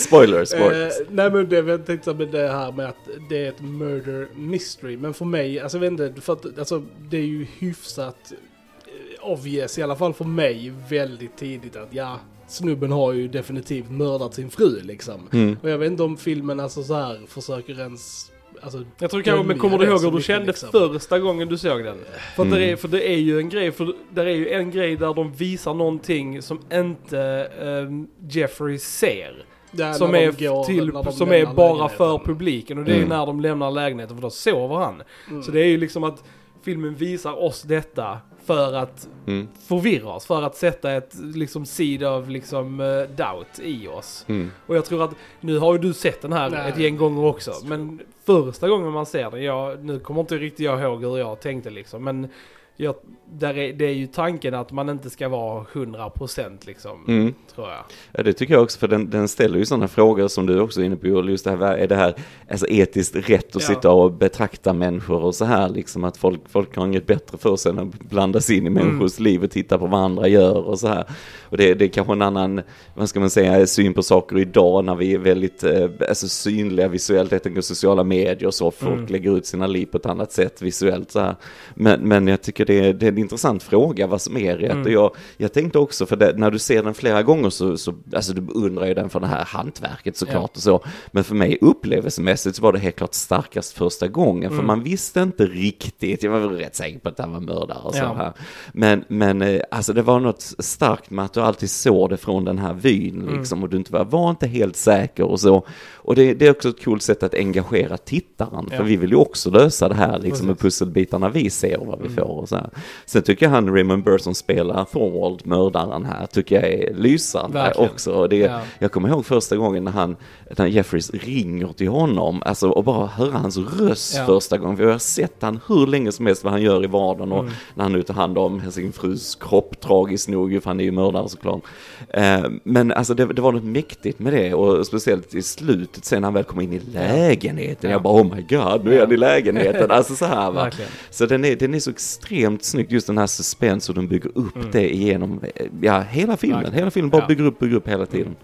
spoilers, 0.00 0.48
spoilers. 0.48 1.00
Eh, 1.00 1.06
nej 1.10 1.30
men 1.30 1.48
det 1.48 1.56
jag 1.56 1.86
tänkte 1.86 2.14
med 2.14 2.28
det 2.28 2.48
här 2.48 2.72
med 2.72 2.86
att 2.88 3.08
det 3.30 3.44
är 3.44 3.48
ett 3.48 3.60
murder 3.60 4.28
mystery. 4.36 4.96
Men 4.96 5.14
för 5.14 5.24
mig, 5.24 5.60
alltså 5.60 5.76
jag 5.78 5.80
vet 5.80 5.90
inte, 6.00 6.20
för 6.20 6.32
att, 6.32 6.58
alltså, 6.58 6.82
det 7.10 7.16
är 7.16 7.22
ju 7.26 7.46
hyfsat 7.58 8.32
eh, 8.32 9.30
obvious, 9.30 9.78
i 9.78 9.82
alla 9.82 9.96
fall 9.96 10.14
för 10.14 10.24
mig, 10.24 10.72
väldigt 10.88 11.36
tidigt 11.36 11.76
att 11.76 11.88
ja, 11.90 12.18
snubben 12.48 12.92
har 12.92 13.12
ju 13.12 13.28
definitivt 13.28 13.90
mördat 13.90 14.34
sin 14.34 14.50
fru 14.50 14.80
liksom. 14.82 15.20
Mm. 15.32 15.56
Och 15.62 15.70
jag 15.70 15.78
vet 15.78 15.90
inte 15.90 16.02
om 16.02 16.16
filmen 16.16 16.60
alltså 16.60 16.82
så 16.82 16.94
här 16.94 17.20
försöker 17.28 17.80
ens, 17.80 18.30
alltså 18.62 18.84
jag 18.98 19.10
tror 19.10 19.22
kanske, 19.22 19.46
men 19.46 19.58
kommer 19.58 19.78
du 19.78 19.84
ihåg 19.86 20.02
hur 20.04 20.10
du 20.10 20.22
kände 20.22 20.46
liksom. 20.46 20.68
första 20.70 21.18
gången 21.18 21.48
du 21.48 21.58
såg 21.58 21.84
den? 21.84 21.96
För, 22.36 22.42
Mm. 22.42 22.58
det 22.58 22.64
är, 22.70 22.76
för 22.76 22.88
det 22.88 23.08
är 23.10 23.16
ju 23.16 23.38
en 23.38 23.48
grej, 23.48 23.72
för 23.72 23.92
det 24.10 24.20
är 24.22 24.26
ju 24.26 24.48
en 24.50 24.70
grej 24.70 24.96
där 24.96 25.14
de 25.14 25.32
visar 25.32 25.74
någonting 25.74 26.42
som 26.42 26.60
inte 26.72 27.20
ehm, 27.62 28.06
Jeffrey 28.30 28.78
ser. 28.78 29.44
Ja, 29.76 29.94
som 29.94 30.14
är, 30.14 30.32
går- 30.32 30.64
till, 30.64 30.92
som 31.12 31.32
är 31.32 31.46
bara 31.54 31.68
lägenheten. 31.72 31.96
för 31.96 32.18
publiken 32.24 32.78
och 32.78 32.84
det 32.84 32.92
är 32.92 32.96
Mm. 32.96 33.08
när 33.08 33.26
de 33.26 33.40
lämnar 33.40 33.70
lägenheten 33.70 34.16
för 34.16 34.22
då 34.22 34.30
sover 34.30 34.74
han. 34.76 35.02
Mm. 35.30 35.42
Så 35.42 35.50
det 35.50 35.60
är 35.60 35.66
ju 35.66 35.76
liksom 35.76 36.04
att 36.04 36.24
filmen 36.64 36.94
visar 36.94 37.42
oss 37.44 37.62
detta 37.62 38.18
för 38.46 38.72
att 38.74 39.08
Mm. 39.26 39.48
förvirra 39.66 40.08
oss, 40.12 40.26
för 40.26 40.42
att 40.42 40.56
sätta 40.56 40.92
ett 40.92 41.14
liksom 41.34 41.66
seed 41.66 42.04
of 42.04 42.28
liksom 42.28 42.80
eh, 42.80 42.86
doubt 43.16 43.58
i 43.62 43.88
oss. 43.88 44.24
Mm. 44.28 44.50
Och 44.66 44.76
jag 44.76 44.84
tror 44.84 45.04
att, 45.04 45.10
nu 45.40 45.58
har 45.58 45.72
ju 45.72 45.78
du 45.78 45.92
sett 45.92 46.22
den 46.22 46.32
här 46.32 46.50
Nej. 46.50 46.68
ett 46.68 46.78
gäng 46.78 46.96
gånger 46.96 47.24
också, 47.24 47.52
men 47.64 48.00
första 48.24 48.68
gången 48.68 48.92
man 48.92 49.06
ser 49.06 49.30
den, 49.30 49.42
jag, 49.42 49.84
nu 49.84 49.98
kommer 50.00 50.20
inte 50.20 50.36
riktigt 50.38 50.64
jag 50.64 50.80
ihåg 50.82 51.02
hur 51.04 51.18
jag 51.18 51.40
tänkte 51.40 51.70
liksom, 51.70 52.04
men 52.04 52.28
jag, 52.76 52.94
där 53.32 53.58
är, 53.58 53.72
det 53.72 53.84
är 53.86 53.92
ju 53.92 54.06
tanken 54.06 54.54
att 54.54 54.72
man 54.72 54.88
inte 54.88 55.10
ska 55.10 55.28
vara 55.28 55.64
100% 55.72 56.66
liksom, 56.66 57.04
Mm. 57.08 57.34
tror 57.54 57.68
jag. 57.68 57.84
Ja, 58.12 58.22
det 58.22 58.32
tycker 58.32 58.54
jag 58.54 58.62
också, 58.62 58.78
för 58.78 58.88
den, 58.88 59.10
den 59.10 59.28
ställer 59.28 59.58
ju 59.58 59.64
sådana 59.64 59.88
frågor 59.88 60.28
som 60.28 60.46
du 60.46 60.60
också 60.60 60.80
är 60.80 60.84
inne 60.84 60.96
på, 60.96 61.06
just 61.06 61.44
det 61.44 61.50
här, 61.50 61.60
är 61.76 61.88
det 61.88 61.96
här 61.96 62.14
alltså 62.50 62.66
etiskt 62.68 63.16
rätt 63.16 63.56
att 63.56 63.62
Ja. 63.62 63.68
sitta 63.68 63.90
och 63.90 64.12
betrakta 64.12 64.72
människor 64.72 65.22
och 65.24 65.34
så 65.34 65.44
här, 65.44 65.68
liksom 65.68 66.04
att 66.04 66.16
folk, 66.16 66.40
folk 66.48 66.76
har 66.76 66.86
inget 66.86 67.06
bättre 67.06 67.38
för 67.38 67.56
sig 67.56 67.70
än 67.72 67.78
att 67.78 67.98
blanda 68.00 68.40
sig 68.40 68.56
in 68.56 68.62
i 68.64 68.66
Mm. 68.66 68.86
människors 68.86 69.18
liv 69.20 69.44
och 69.44 69.50
titta 69.50 69.78
på 69.78 69.86
vad 69.86 70.00
andra 70.00 70.28
gör 70.28 70.56
och 70.68 70.78
så 70.78 70.88
här. 70.88 71.04
Och 71.42 71.56
det, 71.56 71.74
det 71.74 71.84
är 71.84 71.88
kanske 71.88 72.12
en 72.12 72.22
annan, 72.22 72.60
vad 72.94 73.08
ska 73.08 73.20
man 73.20 73.30
säga, 73.30 73.66
syn 73.66 73.94
på 73.94 74.02
saker 74.02 74.38
idag 74.38 74.84
när 74.84 74.94
vi 74.94 75.14
är 75.14 75.18
väldigt 75.18 75.64
eh, 75.64 75.88
alltså 76.08 76.28
synliga 76.28 76.88
visuellt, 76.88 77.32
jag 77.32 77.42
tänker 77.42 77.60
sociala 77.60 78.04
medier 78.04 78.46
och 78.46 78.54
så, 78.54 78.70
folk 78.70 78.92
Mm. 78.94 79.06
lägger 79.06 79.36
ut 79.36 79.46
sina 79.46 79.66
liv 79.66 79.86
på 79.86 79.96
ett 79.96 80.06
annat 80.06 80.32
sätt 80.32 80.62
visuellt 80.62 81.10
så 81.10 81.20
här. 81.20 81.34
Men, 81.74 82.00
men 82.08 82.26
jag 82.26 82.42
tycker 82.42 82.63
det 82.64 82.78
är, 82.88 82.92
det 82.94 83.06
är 83.06 83.12
en 83.12 83.18
intressant 83.18 83.62
fråga 83.62 84.06
vad 84.06 84.20
som 84.20 84.36
är 84.36 84.56
rätt. 84.56 84.70
Mm. 84.72 84.82
Och 84.82 84.90
jag, 84.90 85.10
jag 85.36 85.52
tänkte 85.52 85.78
också, 85.78 86.06
för 86.06 86.16
det, 86.16 86.32
när 86.36 86.50
du 86.50 86.58
ser 86.58 86.82
den 86.82 86.94
flera 86.94 87.22
gånger 87.22 87.50
så, 87.50 87.76
så 87.76 87.94
alltså 88.14 88.32
du 88.32 88.40
beundrar 88.40 88.86
ju 88.86 88.94
den 88.94 89.10
för 89.10 89.20
det 89.20 89.26
här 89.26 89.44
hantverket 89.44 90.16
såklart 90.16 90.56
och 90.56 90.62
så. 90.62 90.84
Men 91.10 91.24
för 91.24 91.34
mig 91.34 91.58
upplevelsemässigt 91.60 92.56
så 92.56 92.62
var 92.62 92.72
det 92.72 92.78
helt 92.78 92.96
klart 92.96 93.14
starkast 93.14 93.72
första 93.78 94.08
gången, 94.08 94.50
för 94.50 94.54
Mm. 94.54 94.66
man 94.66 94.82
visste 94.82 95.20
inte 95.20 95.46
riktigt, 95.46 96.22
jag 96.22 96.30
var 96.30 96.38
väl 96.40 96.50
rätt 96.50 96.76
säker 96.76 96.98
på 96.98 97.08
att 97.08 97.18
han 97.18 97.32
var 97.32 97.40
mördare 97.40 97.78
och 97.82 97.94
så 97.94 98.00
Ja. 98.02 98.14
här. 98.14 98.32
Men, 98.72 99.04
men 99.08 99.42
eh, 99.42 99.60
alltså 99.70 99.92
det 99.92 100.02
var 100.02 100.20
något 100.20 100.42
starkt 100.58 101.10
med 101.10 101.24
att 101.24 101.32
du 101.32 101.40
alltid 101.40 101.70
såg 101.70 102.10
det 102.10 102.16
från 102.16 102.44
den 102.44 102.58
här 102.58 102.74
vyn 102.74 103.20
Mm. 103.22 103.38
liksom, 103.38 103.62
och 103.62 103.68
du 103.68 103.76
inte 103.76 103.92
var, 103.92 104.04
var 104.04 104.30
inte 104.30 104.46
helt 104.46 104.76
säker 104.76 105.24
och 105.24 105.40
så. 105.40 105.66
Och 105.94 106.14
det, 106.14 106.34
det 106.34 106.46
är 106.46 106.50
också 106.50 106.68
ett 106.68 106.84
coolt 106.84 107.02
sätt 107.02 107.22
att 107.22 107.34
engagera 107.34 107.96
tittaren, 107.96 108.66
för 108.70 108.76
Ja. 108.76 108.82
vi 108.82 108.96
vill 108.96 109.10
ju 109.10 109.16
också 109.16 109.50
lösa 109.50 109.88
det 109.88 109.94
här 109.94 110.18
liksom 110.18 110.46
med 110.46 110.58
pusselbitarna 110.58 111.28
vi 111.28 111.50
ser 111.50 111.80
och 111.80 111.86
vad 111.86 111.98
vi 112.00 112.06
Mm. 112.06 112.16
får 112.16 112.24
och 112.40 112.48
så 112.48 112.53
här. 112.54 112.70
Sen 113.06 113.22
tycker 113.22 113.46
jag 113.46 113.50
han 113.50 113.74
Raymond 113.74 114.04
Burr 114.04 114.18
som 114.18 114.34
spelar 114.34 114.84
Thorwald, 114.84 115.46
mördaren 115.46 116.04
här, 116.04 116.26
tycker 116.26 116.54
jag 116.54 116.64
är 116.72 116.94
lysande 116.94 117.58
Verkligen. 117.58 117.90
också. 117.90 118.26
Det, 118.26 118.36
Ja. 118.38 118.60
Jag 118.78 118.92
kommer 118.92 119.08
ihåg 119.08 119.26
första 119.26 119.56
gången 119.56 119.84
när 119.84 119.92
han, 119.92 120.16
när 120.58 120.66
Jeffries 120.66 121.10
ringer 121.10 121.72
till 121.72 121.88
honom, 121.88 122.42
alltså 122.46 122.68
och 122.68 122.84
bara 122.84 123.06
höra 123.06 123.38
hans 123.38 123.56
röst 123.56 124.14
Ja. 124.16 124.26
första 124.26 124.58
gången. 124.58 124.76
För 124.76 124.84
jag 124.84 124.90
har 124.92 124.98
sett 124.98 125.34
han 125.40 125.60
hur 125.68 125.86
länge 125.86 126.12
som 126.12 126.26
helst 126.26 126.44
vad 126.44 126.52
han 126.52 126.62
gör 126.62 126.84
i 126.84 126.86
vardagen 126.86 127.32
och 127.32 127.40
Mm. 127.40 127.52
när 127.74 127.82
han 127.84 127.92
nu 127.92 128.02
tar 128.02 128.14
hand 128.14 128.38
om 128.38 128.70
sin 128.70 128.92
frus 128.92 129.34
kropp, 129.34 129.80
tragiskt 129.80 130.28
nog, 130.28 130.62
för 130.62 130.70
han 130.70 130.80
är 130.80 130.84
ju 130.84 130.90
mördare 130.92 131.28
såklart. 131.28 131.60
Eh, 132.08 132.44
men 132.64 132.92
alltså 132.92 133.14
det, 133.14 133.24
det 133.26 133.42
var 133.42 133.52
något 133.52 133.64
mäktigt 133.64 134.18
med 134.18 134.32
det 134.32 134.54
och 134.54 134.86
speciellt 134.86 135.34
i 135.34 135.42
slutet 135.42 136.04
sen 136.04 136.20
när 136.20 136.26
han 136.26 136.34
väl 136.34 136.44
kom 136.44 136.60
in 136.60 136.72
i 136.72 136.80
lägenheten. 136.92 137.90
Ja. 137.90 137.94
Jag 137.94 138.02
bara 138.02 138.22
oh 138.22 138.34
my 138.36 138.42
god, 138.42 138.84
nu 138.84 138.94
är 138.96 139.00
han 139.00 139.12
i 139.12 139.16
lägenheten. 139.16 139.90
Alltså 139.90 140.14
så 140.14 140.24
här 140.24 140.50
va. 140.50 140.70
Så 141.10 141.26
den 141.26 141.44
är, 141.44 141.56
den 141.56 141.74
är 141.74 141.78
så 141.78 141.90
extremt 141.90 142.64
snyggt, 142.64 142.92
just 142.92 143.06
den 143.06 143.18
här 143.18 143.26
suspense 143.26 143.92
och 143.92 143.96
de 143.96 144.08
bygger 144.08 144.30
upp 144.34 144.56
Mm. 144.56 144.68
det 144.72 144.94
igenom, 144.94 145.40
eh, 145.54 145.66
ja 145.80 146.00
hela 146.00 146.36
filmen. 146.36 146.58
Verkligen. 146.58 146.78
Hela 146.78 146.90
filmen 146.90 147.10
bara 147.10 147.22
Ja. 147.22 147.26
bygger 147.28 147.44
upp, 147.44 147.58
bygger 147.58 147.76
upp 147.76 147.88
hela 147.88 148.06
tiden. 148.06 148.36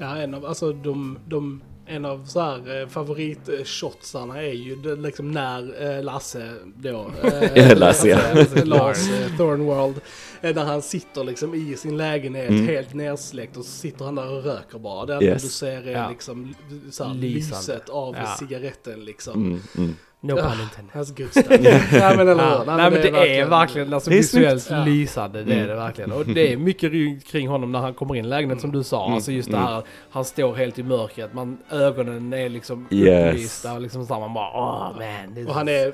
Ja, 0.00 0.16
en 0.16 0.34
av, 0.34 0.44
alltså 0.46 0.72
de, 0.72 1.18
de, 1.28 1.60
en 1.86 2.04
av 2.04 2.24
så 2.24 2.40
här 2.40 2.80
eh, 2.82 2.88
favoritshotsarna 2.88 4.42
är 4.42 4.52
ju 4.52 4.76
det, 4.76 4.96
liksom 4.96 5.30
när 5.30 5.82
eh, 5.96 6.02
Lasse 6.04 6.52
då, 6.76 7.10
eh, 7.54 7.78
Lasse, 7.78 8.08
ja. 8.08 8.18
Lasse, 8.34 8.64
Lars 8.64 9.10
eh, 9.10 9.36
Thornworld, 9.36 10.00
eh, 10.40 10.54
när 10.54 10.64
han 10.64 10.82
sitter 10.82 11.24
liksom 11.24 11.54
i 11.54 11.76
sin 11.76 11.96
lägenhet 11.96 12.50
Mm. 12.50 12.66
helt 12.66 12.94
nersläckt 12.94 13.56
och 13.56 13.64
så 13.64 13.70
sitter 13.70 14.04
han 14.04 14.14
där 14.14 14.30
och 14.36 14.44
röker 14.44 14.78
bara. 14.78 15.06
Det 15.06 15.12
enda 15.14 15.26
Yes. 15.26 15.42
du 15.42 15.48
ser 15.48 15.86
är 15.88 15.92
Ja. 15.92 16.08
liksom 16.10 16.54
så 16.90 17.04
här, 17.04 17.14
lyset 17.14 17.88
av 17.88 18.16
Ja. 18.16 18.26
cigaretten 18.38 19.04
liksom. 19.04 19.34
Mm, 19.44 19.60
mm. 19.78 19.94
No 20.22 20.36
pun 20.36 20.44
intended. 20.62 20.92
That's 20.92 21.16
good 21.16 21.30
stuff. 21.30 21.46
Nej 21.92 22.16
men 22.16 22.28
eller 22.28 22.42
Ja, 22.42 22.58
hur? 22.58 22.76
nej, 22.76 22.90
men 22.90 23.02
det 23.02 23.38
är 23.38 23.46
verkligen 23.46 23.94
alltså, 23.94 24.10
Det 24.10 24.16
är 24.16 24.18
visuellt 24.18 24.62
snyggt. 24.62 24.78
Ja. 24.78 24.84
lysande, 24.84 25.44
det 25.44 25.54
är 25.54 25.68
det 25.68 25.74
verkligen. 25.74 26.12
Och 26.12 26.26
det 26.26 26.52
är 26.52 26.56
mycket 26.56 26.92
kring 27.26 27.48
honom 27.48 27.72
när 27.72 27.78
han 27.78 27.94
kommer 27.94 28.16
in 28.16 28.24
i 28.24 28.28
lägenheten 28.28 28.60
som 28.60 28.72
du 28.72 28.82
sa. 28.84 29.04
Mm. 29.04 29.14
Alltså 29.14 29.32
just 29.32 29.50
det 29.50 29.56
Mm. 29.56 29.68
här, 29.68 29.82
han 30.10 30.24
står 30.24 30.54
helt 30.54 30.78
i 30.78 30.82
mörkret, 30.82 31.34
man, 31.34 31.58
ögonen 31.70 32.32
är 32.32 32.48
liksom 32.48 32.86
Yes. 32.90 33.28
upplysta 33.34 33.72
och 33.74 33.80
liksom 33.80 34.06
så 34.06 34.14
här, 34.14 34.20
man 34.20 34.34
bara 34.34 34.50
åh 34.54 34.92
man. 34.98 35.46
Och 35.48 35.54
han 35.54 35.68
är 35.68 35.92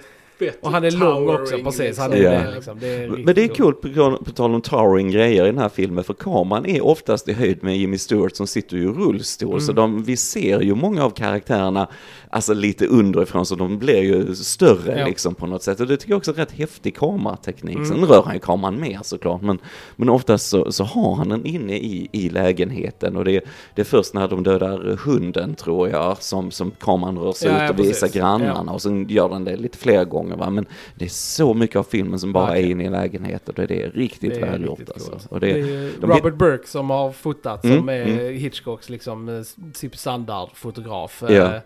och 0.60 0.70
han 0.70 0.84
är 0.84 0.90
lång 0.90 1.28
också, 1.28 1.58
precis. 1.64 1.98
Han 1.98 2.12
är 2.12 2.16
Ja. 2.16 2.30
det 2.30 2.54
liksom. 2.54 2.78
Det 2.80 2.86
är 2.94 3.08
Men 3.08 3.34
det 3.34 3.44
är 3.44 3.48
coolt 3.48 3.80
på, 3.80 4.18
på 4.24 4.30
tal 4.30 4.54
om 4.54 4.60
towering 4.60 5.10
grejer 5.10 5.44
i 5.44 5.46
den 5.46 5.58
här 5.58 5.68
filmen, 5.68 6.04
för 6.04 6.14
kameran 6.14 6.66
är 6.66 6.84
oftast 6.84 7.28
i 7.28 7.32
höjd 7.32 7.62
med 7.62 7.76
Jimmy 7.78 7.98
Stewart 7.98 8.36
som 8.36 8.46
sitter 8.46 8.76
i 8.76 8.86
rullstol, 8.86 9.60
så 9.60 9.72
Mm. 9.72 9.76
de, 9.76 10.02
vi 10.02 10.16
ser 10.16 10.60
ju 10.60 10.74
många 10.74 11.04
av 11.04 11.10
karaktärerna 11.10 11.88
alltså 12.30 12.54
lite 12.54 12.86
underifrån, 12.86 13.46
så 13.46 13.54
de 13.54 13.78
blir 13.78 14.02
ju 14.02 14.34
större 14.34 14.98
Ja. 15.00 15.06
liksom 15.06 15.34
på 15.34 15.46
något 15.46 15.62
sätt. 15.62 15.80
Och 15.80 15.86
det 15.86 15.96
tycker 15.96 16.12
jag 16.12 16.18
också 16.18 16.30
är 16.30 16.34
rätt 16.34 16.52
häftig 16.52 16.96
kamerateknik. 16.96 17.76
Mm. 17.76 17.86
Sen 17.88 18.04
rör 18.04 18.22
han 18.22 18.34
ju 18.34 18.40
kameran 18.40 18.80
mer 18.80 19.00
såklart, 19.02 19.42
men, 19.42 19.58
men 19.96 20.08
oftast 20.08 20.48
så, 20.48 20.72
så 20.72 20.84
har 20.84 21.14
han 21.14 21.28
den 21.28 21.46
inne 21.46 21.76
i, 21.76 22.08
i 22.12 22.28
lägenheten 22.28 23.16
och 23.16 23.24
det, 23.24 23.44
det 23.74 23.82
är 23.82 23.84
först 23.84 24.14
när 24.14 24.28
de 24.28 24.42
dödar 24.42 24.98
hunden 25.04 25.54
tror 25.54 25.88
jag, 25.88 26.22
som, 26.22 26.50
som 26.50 26.70
kameran 26.70 27.18
rör 27.18 27.32
sig 27.32 27.48
Ja, 27.48 27.54
ut 27.56 27.62
ja, 27.62 27.70
och 27.70 27.78
visar 27.78 28.06
precis. 28.06 28.12
grannarna 28.20 28.72
och 28.72 28.82
sen 28.82 29.08
gör 29.08 29.28
den 29.28 29.44
det 29.44 29.56
lite 29.56 29.78
fler 29.78 30.04
gånger 30.04 30.25
va, 30.34 30.50
men 30.50 30.66
det 30.94 31.04
är 31.04 31.08
så 31.08 31.54
mycket 31.54 31.76
av 31.76 31.82
filmen 31.82 32.18
som 32.18 32.32
bara 32.32 32.46
Verkligen. 32.46 32.80
är 32.80 32.84
inne 32.84 32.96
i 32.96 33.00
lägenheten 33.00 33.54
och 33.58 33.66
det 33.68 33.82
är 33.82 33.90
riktigt 33.90 34.34
Det 34.34 34.40
är 34.40 34.50
välgjort 34.50 34.78
riktigt 34.78 34.94
alltså. 34.94 35.10
coolt. 35.10 35.26
Och 35.26 35.40
det 35.40 35.52
det, 35.52 35.60
är 35.60 35.90
de- 36.00 36.06
Robert 36.06 36.34
Burke 36.34 36.68
som 36.68 36.90
har 36.90 37.12
fotat, 37.12 37.60
som 37.60 37.70
Mm, 37.70 37.88
är 37.88 38.02
mm. 38.20 38.34
Hitchcocks 38.36 38.88
liksom 38.88 39.28
eh, 39.28 39.42
Zipp 39.74 39.96
Sandard-fotograf. 39.96 41.22
Ja. 41.28 41.54
Eh, 41.54 41.60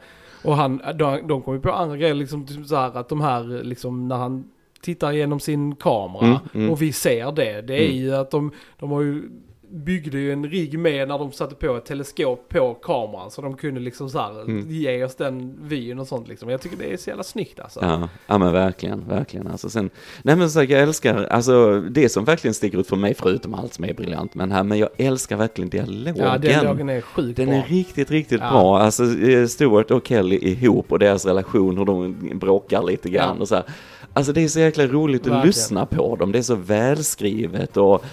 Och 0.44 0.56
han, 0.56 0.82
de, 0.94 1.26
de 1.28 1.42
kom 1.42 1.54
ju 1.54 1.60
på 1.60 1.72
andra 1.72 1.96
grejer, 1.96 2.14
liksom 2.14 2.46
typ 2.46 2.66
så 2.66 2.76
här 2.76 2.96
att 2.98 3.08
de 3.08 3.20
här, 3.20 3.62
liksom 3.64 4.08
när 4.08 4.16
han 4.16 4.44
tittar 4.80 5.12
genom 5.12 5.40
sin 5.40 5.74
kamera 5.76 6.24
Mm, 6.26 6.38
mm. 6.54 6.70
och 6.70 6.82
vi 6.82 6.92
ser 6.92 7.32
det, 7.32 7.60
det 7.62 7.74
är 7.74 7.84
Mm. 7.90 7.96
ju 7.96 8.14
att 8.14 8.30
de, 8.30 8.52
de 8.78 8.90
har 8.90 9.00
ju 9.02 9.22
byggde 9.72 10.18
ju 10.18 10.32
en 10.32 10.46
rigg 10.50 10.78
med 10.78 11.08
när 11.08 11.18
de 11.18 11.32
satte 11.32 11.54
på 11.54 11.76
ett 11.76 11.84
teleskop 11.84 12.48
på 12.48 12.74
kameran 12.74 13.30
så 13.30 13.42
de 13.42 13.56
kunde 13.56 13.80
liksom 13.80 14.10
så 14.10 14.18
här 14.18 14.40
Mm. 14.42 14.66
ge 14.70 15.04
oss 15.04 15.14
den 15.14 15.58
vyn 15.62 15.98
och 15.98 16.06
sånt 16.08 16.28
liksom. 16.28 16.48
Jag 16.48 16.60
tycker 16.60 16.76
det 16.76 16.92
är 16.92 16.96
så 16.96 17.10
jävla 17.10 17.22
snyggt 17.22 17.60
alltså. 17.60 17.80
Ja, 17.82 18.08
ja 18.26 18.38
men 18.38 18.52
verkligen, 18.52 19.08
verkligen. 19.08 19.46
Alltså 19.46 19.70
sen, 19.70 19.90
nej 20.22 20.36
men 20.36 20.50
så 20.50 20.58
jag 20.62 20.70
älskar, 20.82 21.24
alltså 21.24 21.80
det 21.80 22.08
som 22.08 22.24
verkligen 22.24 22.54
sticker 22.54 22.78
ut 22.78 22.86
för 22.86 22.96
mig, 22.96 23.14
förutom 23.14 23.54
allt 23.54 23.74
som 23.74 23.84
är 23.84 23.94
briljant 23.94 24.34
med 24.34 24.48
den 24.48 24.52
här, 24.52 24.62
men 24.62 24.78
jag 24.78 24.88
älskar 24.96 25.36
verkligen 25.36 25.70
dialogen. 25.70 26.16
Ja, 26.16 26.38
dialogen 26.38 26.88
är 26.88 27.00
sjukt 27.00 27.36
Den 27.36 27.46
bra. 27.46 27.54
är 27.56 27.62
riktigt, 27.68 28.10
riktigt 28.10 28.40
Ja. 28.40 28.50
bra. 28.50 28.78
Alltså 28.78 29.04
eh, 29.20 29.46
Stuart 29.46 29.90
och 29.90 30.06
Kelly 30.06 30.36
ihop 30.36 30.92
och 30.92 30.98
deras 30.98 31.26
relation, 31.26 31.78
hur 31.78 31.84
de 31.84 32.16
bråkar 32.38 32.82
lite 32.82 33.10
grann 33.10 33.34
Ja. 33.36 33.40
och 33.42 33.48
så 33.48 33.54
här. 33.54 33.64
Alltså 34.12 34.32
det 34.32 34.44
är 34.44 34.48
så 34.48 34.60
jäkla 34.60 34.86
roligt 34.86 35.20
att 35.20 35.26
Verkligen. 35.26 35.46
lyssna 35.46 35.86
på 35.86 36.16
dem. 36.16 36.32
Det 36.32 36.38
är 36.38 36.42
så 36.42 36.54
välskrivet 36.54 37.76
och 37.76 38.04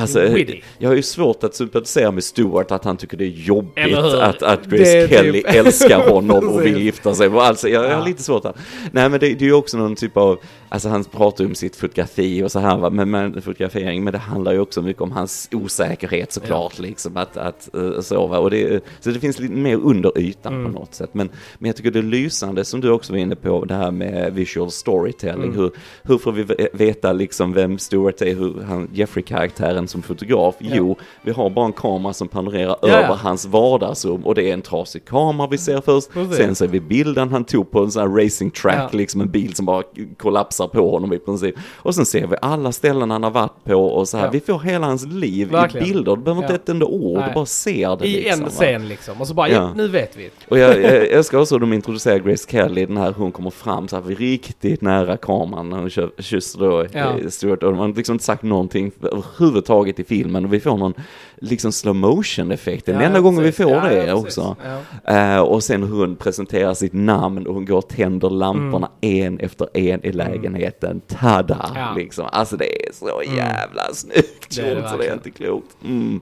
Alltså, 0.00 0.38
jag 0.78 0.88
har 0.88 0.96
ju 0.96 1.02
svårt 1.02 1.44
att 1.44 1.54
sympatisera 1.54 2.10
med 2.10 2.24
Stewart, 2.24 2.70
att 2.70 2.84
han 2.84 2.96
tycker 2.96 3.16
det 3.16 3.24
är 3.24 3.28
jobbigt 3.28 3.96
att, 3.96 4.42
att 4.42 4.66
Grace 4.66 5.08
Kelly 5.08 5.32
typ- 5.42 5.54
älskar 5.54 6.10
honom 6.10 6.48
och 6.48 6.64
vill 6.66 6.82
gifta 6.82 7.14
sig. 7.14 7.30
Alltså, 7.32 7.68
jag, 7.68 7.84
jag 7.84 7.90
har 7.90 7.98
Ja. 8.00 8.04
lite 8.06 8.22
svårt 8.22 8.44
att... 8.44 8.56
Nej 8.92 9.08
men 9.08 9.20
det, 9.20 9.26
det 9.34 9.44
är 9.44 9.46
ju 9.48 9.52
också 9.52 9.76
någon 9.78 9.94
typ 9.96 10.16
av, 10.16 10.38
alltså 10.68 10.88
han 10.88 11.04
pratar 11.04 11.44
ju 11.44 11.48
om 11.48 11.54
sitt 11.54 11.76
fotografi 11.76 12.42
och 12.42 12.52
så 12.52 12.58
här, 12.58 12.76
va, 12.76 12.90
men, 12.90 13.10
men, 13.10 13.42
fotografering, 13.42 14.04
men 14.04 14.12
det 14.12 14.18
handlar 14.18 14.52
ju 14.52 14.58
också 14.60 14.82
mycket 14.82 15.02
om 15.02 15.12
hans 15.12 15.48
osäkerhet 15.52 16.32
såklart, 16.32 16.78
liksom 16.78 17.16
att, 17.16 17.36
att 17.36 17.68
uh, 17.76 18.00
så, 18.00 18.26
va? 18.26 18.38
Och 18.38 18.50
det, 18.50 18.84
så 19.00 19.10
det 19.10 19.20
finns 19.20 19.38
lite 19.38 19.54
mer 19.54 19.76
under 19.76 20.18
ytan 20.18 20.52
Mm. 20.56 20.72
på 20.72 20.78
något 20.80 20.94
sätt. 20.94 21.10
Men, 21.12 21.30
men 21.58 21.66
jag 21.68 21.76
tycker 21.76 21.90
det 21.90 21.98
är 21.98 22.02
lysande, 22.02 22.64
som 22.64 22.80
du 22.80 22.90
också 22.90 23.12
var 23.12 23.18
inne 23.20 23.36
på, 23.36 23.64
det 23.64 23.74
här 23.74 23.90
med 23.90 24.34
visual 24.34 24.70
storytelling. 24.70 25.44
Mm. 25.44 25.56
Hur, 25.56 25.70
hur 26.02 26.18
får 26.18 26.32
vi 26.32 26.42
ve- 26.42 26.68
veta 26.72 27.12
liksom 27.12 27.52
vem 27.52 27.78
Stewart 27.78 28.22
är, 28.22 28.34
hur 28.34 28.62
han, 28.68 28.88
Jeffrey-karaktären 28.92 29.85
som 29.88 30.02
fotograf? 30.02 30.54
Jo, 30.58 30.96
vi 31.22 31.32
har 31.32 31.50
bara 31.50 31.66
en 31.66 31.72
kamera 31.72 32.12
som 32.12 32.28
panorerar 32.28 32.76
Ja, 32.82 32.88
över 32.88 33.08
ja. 33.08 33.14
hans 33.14 33.46
vardagsrum 33.46 34.26
och 34.26 34.34
det 34.34 34.48
är 34.50 34.52
en 34.54 34.62
trasig 34.62 35.04
kamera 35.04 35.46
vi 35.50 35.58
ser 35.58 35.80
först. 35.80 36.12
Precis. 36.12 36.36
Sen 36.36 36.54
ser 36.54 36.66
vi 36.68 36.80
bilden 36.80 37.30
han 37.30 37.44
tog 37.44 37.70
på 37.70 37.80
en 37.84 37.90
sån 37.90 38.02
här 38.02 38.24
racing 38.24 38.50
track, 38.54 38.90
Ja. 38.92 38.98
liksom 38.98 39.20
en 39.20 39.30
bil 39.30 39.54
som 39.54 39.66
bara 39.66 39.82
kollapsar 40.18 40.68
på 40.68 40.90
honom 40.90 41.12
i 41.12 41.18
princip. 41.18 41.54
Och 41.76 41.94
sen 41.94 42.06
ser 42.06 42.26
vi 42.26 42.36
alla 42.42 42.72
ställen 42.72 43.10
han 43.10 43.22
har 43.22 43.30
varit 43.30 43.64
på 43.64 43.74
och 43.74 44.08
så 44.08 44.16
här. 44.16 44.24
Ja. 44.24 44.30
Vi 44.30 44.40
får 44.40 44.58
hela 44.58 44.86
hans 44.86 45.06
liv 45.06 45.50
Verkligen. 45.50 45.86
i 45.86 45.90
bilder, 45.92 46.16
du 46.16 46.22
behöver 46.22 46.42
inte 46.42 46.52
Ja. 46.52 46.56
ett 46.58 46.68
enda 46.68 46.86
ord, 46.86 47.18
Nej. 47.18 47.28
du 47.28 47.34
bara 47.34 47.46
ser 47.46 47.96
det 47.96 48.06
I 48.08 48.12
liksom. 48.22 48.44
en 48.44 48.50
scen 48.50 48.88
liksom. 48.88 49.20
Och 49.20 49.28
så 49.28 49.34
bara, 49.34 49.48
ja, 49.48 49.54
Ja. 49.54 49.72
nu 49.76 49.88
vet 49.88 50.16
vi. 50.16 50.30
Och 50.48 50.58
jag, 50.58 50.82
jag 50.82 51.06
älskar 51.08 51.38
också 51.38 51.54
hur 51.54 51.60
de 51.60 51.72
introducerar 51.72 52.18
Grace 52.18 52.50
Kelly, 52.50 52.86
den 52.86 52.96
här 52.96 53.12
hon 53.16 53.32
kommer 53.32 53.50
fram 53.50 53.88
så 53.88 53.96
här 53.96 54.02
riktigt 54.02 54.80
nära 54.82 55.16
kameran 55.16 55.70
när 55.70 55.78
hon 55.78 55.90
kysser 56.18 56.58
då 56.58 56.86
Ja. 56.92 56.98
eh, 56.98 57.28
Stuart 57.28 57.62
och 57.62 57.70
de 57.72 57.78
har 57.78 57.88
liksom 57.88 58.12
inte 58.12 58.24
sagt 58.24 58.42
någonting 58.42 58.92
överhuvudtaget 59.02 59.65
i 59.98 60.04
filmen 60.04 60.44
och 60.44 60.52
vi 60.52 60.60
får 60.60 60.76
någon 60.76 60.94
liksom 61.36 61.72
slow 61.72 61.94
motion 61.96 62.52
effekt. 62.52 62.86
Den 62.86 62.94
Ja, 62.94 63.02
enda 63.02 63.20
gången 63.20 63.42
vi 63.44 63.52
får 63.52 63.70
Ja, 63.70 63.80
det 63.88 64.06
ja, 64.06 64.14
också. 64.14 64.56
Eh, 65.04 65.38
och 65.38 65.62
sen 65.64 65.82
hur 65.82 65.96
hon 66.06 66.16
presenterar 66.16 66.74
sitt 66.74 66.92
namn 66.92 67.46
och 67.46 67.54
hon 67.54 67.64
går 67.66 67.76
och 67.78 67.88
tänder 67.88 68.30
lamporna 68.30 68.90
Mm. 69.00 69.26
en 69.26 69.40
efter 69.40 69.68
en 69.76 70.04
i 70.06 70.12
lägenheten. 70.12 71.00
Tada! 71.00 71.70
Ja. 71.74 71.92
Liksom. 71.96 72.28
Alltså 72.32 72.56
det 72.56 72.86
är 72.88 72.92
så 72.92 73.22
jävla 73.36 73.82
snyggt 73.94 74.56
Det 74.56 74.60
är 74.62 74.74
det 74.74 74.80
gjort 74.80 74.90
så 74.90 74.96
det 74.96 75.06
är 75.08 75.12
inte 75.14 75.30
klokt. 75.30 75.76
Mm. 75.84 76.20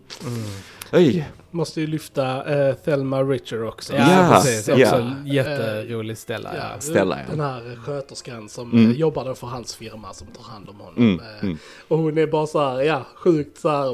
Oj, 0.92 1.24
Måste 1.54 1.80
ju 1.80 1.86
lyfta 1.86 2.54
uh, 2.68 2.74
Thelma 2.74 3.22
Richer 3.22 3.64
också. 3.64 3.94
Ja, 3.96 4.10
Ja, 4.12 4.30
precis. 4.34 4.68
Också 4.68 4.80
ja. 4.80 4.94
en 4.96 5.26
jätterolig 5.26 6.18
ställa. 6.18 6.50
Ja. 6.56 6.62
Ja, 6.94 7.04
ja. 7.08 7.16
Den 7.30 7.40
här 7.40 7.78
sköterskan 7.86 8.48
som 8.48 8.72
Mm. 8.72 8.90
eh, 8.90 8.96
jobbade 8.96 9.34
för 9.34 9.46
hans 9.46 9.74
firma 9.74 10.12
som 10.12 10.26
tar 10.26 10.52
hand 10.52 10.68
om 10.68 10.76
honom. 10.80 10.94
Mm, 10.96 11.20
Eh, 11.20 11.44
mm. 11.44 11.58
Och 11.88 11.98
hon 11.98 12.18
är 12.18 12.26
bara 12.26 12.46
så 12.46 12.58
här, 12.68 12.80
ja, 12.82 13.02
sjukt 13.16 13.58
så 13.60 13.68
här, 13.68 13.92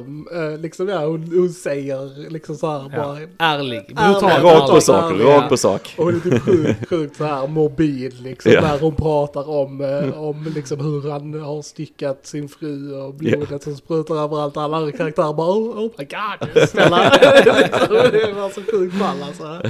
eh, 0.52 0.58
liksom 0.58 0.88
ja, 0.88 1.06
hon, 1.06 1.30
hon 1.34 1.48
säger 1.48 2.30
liksom 2.30 2.56
så 2.56 2.70
här 2.70 2.90
Ja. 2.92 3.02
bara. 3.04 3.18
Ärlig. 3.38 3.86
Brutalt 3.86 4.22
rakt 4.44 4.70
på 4.70 4.76
Ja. 4.76 4.80
sak, 4.80 5.14
Ja. 5.20 5.36
rakt 5.36 5.48
på 5.48 5.56
sak. 5.56 5.94
Och 5.98 6.04
hon 6.04 6.14
är 6.16 6.20
typ 6.20 6.42
sjukt, 6.42 6.88
sjukt 6.88 7.16
så 7.16 7.24
här 7.24 7.46
mobil 7.46 8.14
liksom. 8.22 8.52
Ja. 8.52 8.60
När 8.60 8.78
hon 8.78 8.94
pratar 8.94 9.48
om, 9.50 9.80
eh, 9.80 10.22
om 10.22 10.52
liksom 10.54 10.80
hur 10.80 11.10
han 11.10 11.40
har 11.40 11.62
styckat 11.62 12.26
sin 12.26 12.48
fru 12.48 12.92
och 12.94 13.14
blodet 13.14 13.62
som 13.62 13.76
sprutar 13.76 14.14
överallt. 14.24 14.56
Alla 14.56 14.76
andra 14.76 14.92
karaktärer 14.92 15.32
bara 15.32 15.50
oh, 15.50 15.78
oh 15.78 15.90
my 15.98 16.04
god, 16.04 16.68
snälla. 16.68 17.12
det 18.12 18.32
var 18.32 18.50
så 18.50 18.60
sjukt 18.62 18.94
fall 18.94 19.22
alltså. 19.22 19.62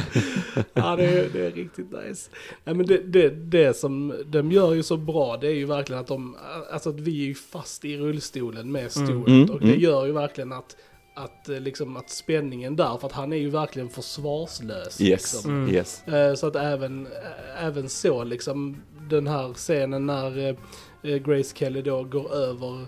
Ja 0.74 0.96
det 0.96 1.04
är, 1.04 1.28
det 1.32 1.46
är 1.46 1.50
riktigt 1.50 1.92
nice. 1.92 2.30
Nej, 2.64 2.74
men 2.74 2.86
det, 2.86 2.98
det, 2.98 3.28
det 3.30 3.76
som 3.76 4.14
de 4.26 4.52
gör 4.52 4.74
ju 4.74 4.82
så 4.82 4.96
bra 4.96 5.36
det 5.36 5.46
är 5.46 5.54
ju 5.54 5.66
verkligen 5.66 6.00
att 6.00 6.06
de, 6.06 6.36
alltså 6.72 6.90
att 6.90 7.00
vi 7.00 7.22
är 7.22 7.26
ju 7.26 7.34
fast 7.34 7.84
i 7.84 7.96
rullstolen 7.96 8.72
med 8.72 8.92
Stuart. 8.92 9.28
Mm, 9.28 9.50
Och 9.50 9.60
det 9.60 9.68
mm. 9.68 9.80
gör 9.80 10.06
ju 10.06 10.12
verkligen 10.12 10.52
att 10.52 10.76
att, 11.14 11.48
eh, 11.48 11.60
liksom, 11.60 11.96
att 11.96 12.10
spänningen 12.10 12.76
där, 12.76 12.98
för 12.98 13.06
att 13.06 13.12
han 13.12 13.32
är 13.32 13.36
ju 13.36 13.50
verkligen 13.50 13.88
försvarslös. 13.88 15.00
Yes, 15.00 15.32
Liksom. 15.34 15.50
Mm. 15.50 15.74
yes. 15.74 16.08
Eh, 16.08 16.34
Så 16.34 16.46
att 16.46 16.56
även, 16.56 17.08
även 17.58 17.88
så 17.88 18.24
liksom 18.24 18.76
den 19.10 19.26
här 19.26 19.54
scenen 19.54 20.06
när 20.06 20.56
eh, 21.02 21.16
Grace 21.16 21.56
Kelly 21.56 21.82
då 21.82 22.04
går 22.04 22.34
över 22.34 22.86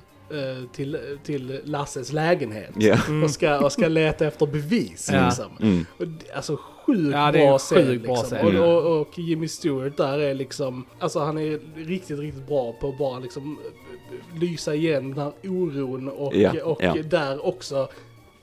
till, 0.73 0.99
till 1.25 1.61
Lasses 1.65 2.13
lägenhet. 2.13 2.71
Ja. 2.77 2.97
Och, 3.25 3.31
ska, 3.31 3.59
och 3.65 3.73
ska 3.73 3.89
leta 3.89 4.27
efter 4.27 4.47
bevis 4.47 5.11
Ja. 5.13 5.25
liksom. 5.27 5.51
Mm. 5.61 5.87
Och 5.99 6.07
alltså 6.37 6.59
sjukt 6.87 7.13
Ja, 7.13 7.33
bra 7.33 7.53
en 7.53 7.59
scen. 7.59 7.87
sjukt 7.87 8.05
bra 8.05 8.15
liksom. 8.17 8.39
scen. 8.39 8.61
Och, 8.61 8.85
och, 8.87 9.01
och 9.01 9.19
Jimmy 9.19 9.49
Stewart 9.49 9.97
där 9.97 10.19
är 10.19 10.35
liksom, 10.35 10.87
alltså 10.99 11.19
han 11.21 11.39
är 11.39 11.61
riktigt, 11.87 12.19
riktigt 12.19 12.47
bra 12.47 12.73
på 12.73 12.89
att 12.89 12.99
bara 12.99 13.19
liksom 13.19 13.59
eh, 13.65 14.41
lysa 14.41 14.75
igenom 14.75 15.15
den 15.15 15.25
här 15.25 15.33
oron 15.45 16.09
och, 16.09 16.37
Ja, 16.37 16.65
och 16.65 16.83
ja. 16.83 16.95
där 17.03 17.47
också 17.47 17.89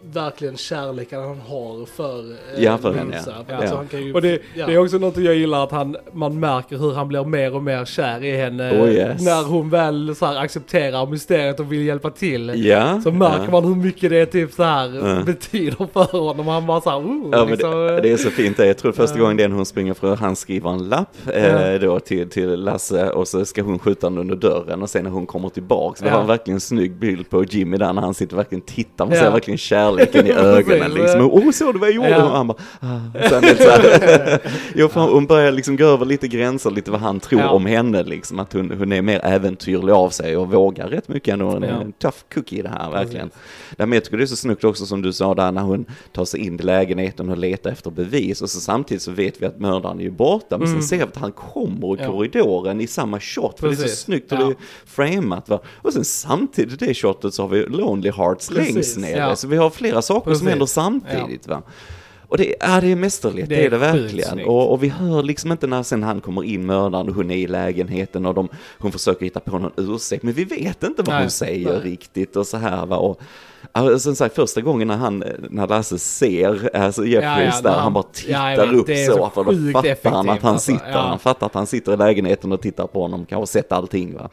verkligen 0.02 0.58
kärleken 0.58 1.20
han 1.22 1.40
har 1.48 1.86
för 1.86 2.20
eh, 2.32 2.64
Ja, 2.64 2.78
för 2.78 2.94
henne, 2.94 3.18
Lisa. 3.18 3.34
ja. 3.48 3.56
Alltså, 3.56 3.72
Ja. 3.74 3.78
han 3.78 3.88
kan 3.88 4.04
ju, 4.04 4.14
Och 4.14 4.22
det, 4.22 4.40
ja. 4.56 4.66
det 4.68 4.74
är 4.74 4.78
också 4.78 4.98
något 4.98 5.18
jag 5.18 5.36
gillar 5.36 5.64
att 5.64 5.72
han, 5.72 5.98
man 6.12 6.40
märker 6.40 6.78
hur 6.78 6.94
han 6.94 7.08
blir 7.08 7.24
mer 7.24 7.56
och 7.56 7.64
mer 7.64 7.86
kär 7.86 8.24
i 8.24 8.38
henne. 8.38 8.72
Oh, 8.72 8.90
yes. 8.90 9.22
När 9.22 9.44
hon 9.44 9.70
väl 9.70 10.16
så 10.16 10.26
här 10.26 10.36
accepterar 10.36 11.06
mysteriet 11.06 11.60
och 11.60 11.72
vill 11.72 11.82
hjälpa 11.86 12.10
till. 12.10 12.66
Ja. 12.66 13.02
Så 13.02 13.12
märker 13.12 13.44
ja. 13.46 13.52
man 13.52 13.66
hur 13.66 13.76
mycket 13.76 14.10
det 14.10 14.26
typ 14.26 14.54
så 14.54 14.64
här 14.64 15.08
Ja. 15.18 15.24
betyder 15.26 15.88
för 15.94 16.04
honom. 16.18 16.48
Han 16.48 16.66
bara 16.68 16.82
såhär, 16.82 16.98
oh, 17.00 17.30
Ja, 17.32 17.46
liksom, 17.46 17.72
det, 17.72 18.02
det 18.02 18.12
är 18.12 18.18
så 18.18 18.30
fint. 18.30 18.60
Jag 18.60 18.78
tror 18.78 18.92
första 18.92 19.20
gången 19.20 19.38
den 19.38 19.52
hon 19.52 19.66
springer 19.66 19.94
för 19.94 20.16
han 20.16 20.36
skriver 20.36 20.70
en 20.70 20.90
lapp 20.90 21.16
eh, 21.34 21.46
Ja. 21.72 21.78
då 21.80 22.00
till, 22.00 22.30
till 22.30 22.50
Lasse 22.64 23.10
och 23.10 23.28
så 23.28 23.46
ska 23.46 23.62
hon 23.62 23.80
skjuta 23.80 24.10
den 24.10 24.18
under 24.18 24.36
dörren 24.36 24.82
och 24.82 24.90
sen 24.90 25.04
när 25.04 25.12
hon 25.12 25.26
kommer 25.26 25.50
tillbaks, 25.50 26.02
vi 26.02 26.08
Ja. 26.08 26.14
har 26.14 26.22
en 26.22 26.28
verkligen 26.28 26.60
snygg 26.60 26.96
bild 26.96 27.30
på 27.30 27.44
Jimmy 27.44 27.78
där 27.78 27.94
när 27.94 28.02
han 28.02 28.14
sitter 28.14 28.34
och 28.36 28.40
verkligen 28.40 28.62
tittar, 28.62 29.06
man 29.06 29.16
Ja. 29.16 29.22
ser 29.22 29.32
verkligen 29.32 29.58
kärleken 29.98 30.28
i 30.28 30.32
ögonen 30.38 30.80
Precis. 30.80 30.98
liksom. 30.98 31.22
Åh, 31.32 31.52
såg 31.52 31.74
du 31.76 31.80
vad 31.80 31.90
jag 31.90 31.96
gjorde? 31.96 32.10
Ja. 32.10 32.24
Och 32.24 32.32
han 32.32 32.48
bara, 32.48 32.58
ah. 32.80 33.30
Sen 33.30 33.42
det 33.42 33.58
så 33.58 33.70
här, 33.70 34.40
jo, 34.76 34.88
för 34.88 35.02
hon 35.02 35.26
börjar 35.26 35.52
liksom 35.52 35.78
gå 35.78 35.86
över 35.86 36.06
lite 36.06 36.28
gränser, 36.28 36.72
lite 36.72 36.92
vad 36.92 37.00
han 37.02 37.20
tror 37.20 37.42
Ja. 37.42 37.50
om 37.50 37.66
henne 37.66 38.04
liksom, 38.04 38.40
att 38.40 38.54
hon, 38.54 38.72
hon 38.78 38.92
är 38.92 39.02
mer 39.02 39.26
äventyrlig 39.26 39.94
av 39.94 40.10
sig 40.10 40.38
och 40.38 40.52
vågar 40.52 40.88
rätt 40.88 41.08
mycket 41.08 41.34
ändå. 41.34 41.46
Hon 41.46 41.64
är 41.64 41.68
en 41.82 41.92
tough 41.92 42.18
cookie 42.34 42.62
det 42.64 42.70
här 42.70 42.92
verkligen. 42.92 43.30
Men 43.78 43.92
jag 43.92 44.04
tycker 44.04 44.18
det 44.18 44.24
är 44.24 44.26
så 44.26 44.36
snyggt 44.36 44.64
också 44.64 44.86
som 44.86 45.02
du 45.02 45.14
sa 45.14 45.34
där 45.36 45.52
när 45.52 45.62
hon 45.62 45.86
tar 46.12 46.26
sig 46.26 46.40
in 46.40 46.60
i 46.60 46.64
lägenheten 46.64 47.30
och 47.30 47.38
letar 47.38 47.72
efter 47.72 47.92
bevis 47.92 48.42
och 48.42 48.50
så 48.50 48.60
samtidigt 48.60 49.02
så 49.04 49.12
vet 49.12 49.42
vi 49.42 49.46
att 49.46 49.60
mördaren 49.60 50.00
är 50.00 50.04
ju 50.04 50.12
borta 50.12 50.58
men 50.58 50.68
Mm. 50.68 50.82
sen 50.82 50.88
ser 50.88 50.98
vi 50.98 51.04
att 51.04 51.18
han 51.18 51.32
kommer 51.32 51.96
i 51.96 52.00
Ja. 52.02 52.08
korridoren 52.12 52.82
i 52.82 52.88
samma 52.88 53.20
shot 53.20 53.60
för 53.60 53.68
det 53.68 53.74
är 53.74 53.76
Precis. 53.76 53.98
så 54.00 54.04
snyggt 54.04 54.32
och 54.32 54.38
Ja. 54.38 54.46
det 54.46 54.52
är 54.52 54.56
framat 54.86 55.50
va. 55.50 55.60
Och 55.82 55.94
sen 55.94 56.06
samtidigt 56.06 56.82
i 56.82 56.86
det 56.86 56.94
shotet 56.94 57.34
så 57.34 57.44
har 57.44 57.50
vi 57.50 57.66
Lonely 57.66 58.12
Hearts 58.12 58.50
Precis. 58.50 58.74
längst 58.76 58.98
ner 58.98 59.18
Ja. 59.18 59.36
så 59.36 59.48
vi 59.48 59.58
har 59.58 59.70
flera 59.80 60.02
saker 60.02 60.24
som 60.24 60.32
Precis. 60.32 60.48
händer 60.50 60.66
samtidigt 60.66 61.48
va. 61.48 61.62
Och 62.30 62.38
det, 62.38 62.56
ja, 62.60 62.82
det 62.82 62.92
är 62.92 62.96
mästerligt, 62.96 63.50
det, 63.50 63.56
Det 63.56 63.66
är 63.66 63.70
det 63.70 63.78
verkligen. 63.78 64.40
Och, 64.46 64.72
och 64.72 64.84
vi 64.84 64.88
hör 64.90 65.24
liksom 65.24 65.52
inte 65.52 65.68
när 65.68 65.84
sen 65.84 66.04
han 66.04 66.22
kommer 66.22 66.44
in 66.44 66.66
mördaren 66.66 67.10
och 67.10 67.16
hon 67.16 67.32
är 67.32 67.36
i 67.36 67.48
lägenheten 67.48 68.26
och 68.26 68.34
de, 68.34 68.50
hon 68.80 68.92
försöker 68.92 69.26
hitta 69.26 69.40
på 69.40 69.60
någon 69.60 69.72
ursäkt, 69.78 70.24
men 70.24 70.34
vi 70.34 70.44
vet 70.44 70.84
inte 70.84 71.02
vad 71.02 71.14
Nej, 71.16 71.22
hon 71.24 71.30
säger 71.30 71.72
nej. 71.74 71.82
riktigt 71.92 72.36
och 72.36 72.48
så 72.48 72.58
här 72.58 72.86
va. 72.86 72.98
Och, 72.98 73.22
ja, 73.74 74.00
som 74.00 74.16
sagt, 74.16 74.36
första 74.36 74.62
gången 74.62 74.88
när 74.88 74.98
han, 74.98 75.24
när 75.50 75.68
Lasse 75.68 76.00
ser 76.00 76.76
alltså 76.76 77.06
Jeffreys 77.06 77.38
Ja, 77.38 77.56
ja, 77.56 77.62
där, 77.62 77.70
han, 77.70 77.80
han- 77.80 77.94
bara 77.94 78.04
Ja, 78.28 78.50
tittar 78.52 78.66
vet, 78.68 78.76
upp 78.76 78.88
så, 79.08 79.14
så 79.18 79.30
för 79.30 79.44
då 79.44 79.72
fattar 79.82 80.12
han 80.12 80.30
att 80.30 80.42
han 80.42 80.54
alltså. 80.54 80.72
sitter, 80.72 80.92
Ja. 80.92 80.98
han 81.00 81.20
fattar 81.20 81.46
att 81.46 81.54
han 81.54 81.68
sitter 81.68 81.94
i 81.94 81.98
lägenheten 81.98 82.52
och 82.52 82.62
tittar 82.62 82.88
på 82.88 83.02
honom, 83.02 83.26
kanske 83.26 83.52
sett 83.60 83.72
allting 83.72 84.16
va. 84.18 84.30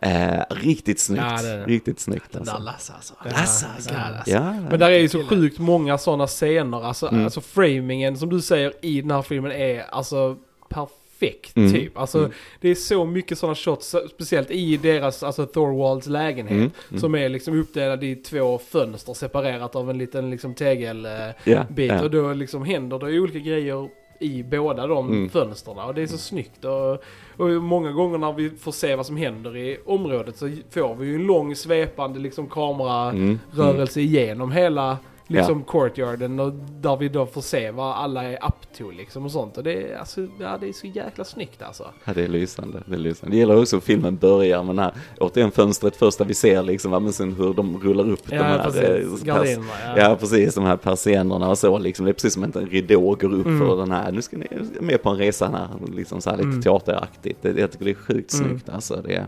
Eh, 0.00 0.40
riktigt 0.50 1.00
snyggt, 1.00 1.22
Ja, 1.30 1.42
det 1.42 1.64
riktigt 1.66 2.00
snyggt 2.00 2.32
där 2.32 2.40
alltså. 2.40 2.58
Lasse 2.58 2.92
alltså. 2.92 3.14
Ja, 3.24 3.30
Lasse, 3.30 3.66
ja, 3.88 3.94
alltså. 4.16 4.30
Ja, 4.34 4.52
Men 4.70 4.78
där 4.78 4.90
är 4.90 4.98
ju 4.98 5.08
så 5.08 5.24
sjukt 5.24 5.58
många 5.58 5.98
sådana 5.98 6.26
scener. 6.26 6.84
Alltså, 6.86 7.08
Mm. 7.08 7.24
alltså 7.24 7.39
framingen 7.40 8.16
som 8.16 8.28
du 8.28 8.40
säger 8.40 8.72
i 8.80 9.00
den 9.00 9.10
här 9.10 9.22
filmen 9.22 9.52
är 9.52 9.80
alltså 9.90 10.36
perfekt 10.68 11.56
Mm. 11.56 11.72
typ. 11.72 11.98
Alltså 11.98 12.18
Mm. 12.18 12.30
det 12.60 12.68
är 12.68 12.74
så 12.74 13.04
mycket 13.04 13.38
sådana 13.38 13.54
shots, 13.54 13.94
speciellt 14.14 14.50
i 14.50 14.76
deras, 14.76 15.22
alltså 15.22 15.46
Thorwalds 15.46 16.06
lägenhet. 16.06 16.50
Mm, 16.56 16.70
mm. 16.90 17.00
Som 17.00 17.14
är 17.14 17.28
liksom 17.28 17.60
uppdelad 17.60 18.04
i 18.04 18.16
två 18.16 18.58
fönster 18.58 19.14
separerat 19.14 19.76
av 19.76 19.90
en 19.90 19.98
liten 19.98 20.30
liksom 20.30 20.54
tegelbit. 20.54 21.34
Ja, 21.44 21.64
bit 21.70 21.90
ja. 21.90 22.02
Och 22.02 22.10
då 22.10 22.32
liksom 22.32 22.64
händer 22.64 22.98
det 22.98 23.20
olika 23.20 23.38
grejer 23.38 23.88
i 24.20 24.42
båda 24.42 24.86
de 24.86 25.08
Mm. 25.08 25.28
fönstren. 25.28 25.78
Och 25.78 25.94
det 25.94 26.02
är 26.02 26.06
så 26.06 26.18
snyggt. 26.18 26.64
Och, 26.64 26.92
och 27.36 27.48
många 27.62 27.90
gånger 27.92 28.18
när 28.18 28.32
vi 28.32 28.50
får 28.50 28.72
se 28.72 28.94
vad 28.96 29.06
som 29.06 29.16
händer 29.16 29.56
i 29.56 29.78
området 29.86 30.36
så 30.36 30.50
får 30.70 30.94
vi 30.94 31.06
ju 31.06 31.14
en 31.14 31.26
lång 31.26 31.56
svepande 31.56 32.18
liksom 32.20 32.46
kamerarörelse 32.46 34.00
Mm. 34.00 34.14
igenom 34.14 34.52
hela 34.52 34.98
liksom 35.36 35.64
courtyarden 35.64 36.40
och 36.40 36.52
där 36.80 36.96
vi 36.96 37.08
då 37.08 37.26
får 37.26 37.40
se 37.40 37.70
vad 37.70 37.96
alla 37.96 38.24
är 38.24 38.34
up 38.46 38.76
to 38.78 38.90
liksom 38.90 39.24
och 39.24 39.30
sånt. 39.32 39.56
Och 39.56 39.64
det 39.64 39.72
är, 39.92 39.98
alltså, 39.98 40.20
ja, 40.40 40.56
det 40.60 40.68
är 40.68 40.72
så 40.72 40.86
jäkla 40.86 41.24
snyggt 41.24 41.62
alltså. 41.62 41.86
Ja, 42.04 42.12
det 42.14 42.22
är 42.24 42.28
lysande. 42.28 42.82
Det 42.86 42.94
är 42.94 42.98
lysande. 42.98 43.36
Det 43.36 43.40
gäller 43.40 43.60
också 43.62 43.80
filmen 43.80 44.16
börjar 44.16 44.62
med 44.62 44.76
den 44.76 44.84
här, 44.84 44.92
återigen 45.20 45.50
fönstret 45.50 45.96
första 45.96 46.24
vi 46.24 46.34
ser 46.34 46.62
liksom, 46.62 46.90
men 46.90 47.12
sen 47.12 47.32
hur 47.32 47.54
de 47.54 47.80
rullar 47.80 48.10
upp 48.10 48.26
de 48.30 48.36
Ja, 48.36 48.42
här, 48.42 48.64
precis. 48.64 48.82
eh, 49.22 49.26
Gardinerna, 49.26 49.66
ja. 49.86 49.98
Ja, 50.10 50.16
precis, 50.20 50.54
de 50.54 50.64
här 50.64 50.76
persiennerna 50.76 51.48
och 51.48 51.58
så 51.58 51.78
liksom. 51.78 52.04
Det 52.04 52.10
är 52.10 52.12
precis 52.12 52.34
som 52.34 52.44
att 52.44 52.56
en 52.56 52.66
ridå 52.66 53.00
går 53.14 53.32
upp 53.34 53.46
Mm. 53.46 53.58
för 53.68 53.76
den 53.76 53.90
här, 53.92 54.12
nu 54.12 54.22
ska 54.22 54.36
ni 54.38 54.46
med 54.80 55.02
på 55.02 55.10
en 55.10 55.16
resa 55.16 55.46
här, 55.48 55.68
liksom 55.96 56.20
så 56.20 56.30
här 56.30 56.36
lite 56.36 56.48
Mm. 56.48 56.62
teateraktigt. 56.62 57.42
Det, 57.42 57.58
jag 57.58 57.70
tycker 57.72 57.84
det 57.84 57.90
är 57.90 57.94
sjukt 57.94 58.34
Mm. 58.34 58.48
snyggt 58.48 58.68
alltså. 58.68 59.02
Det 59.06 59.14
är, 59.14 59.26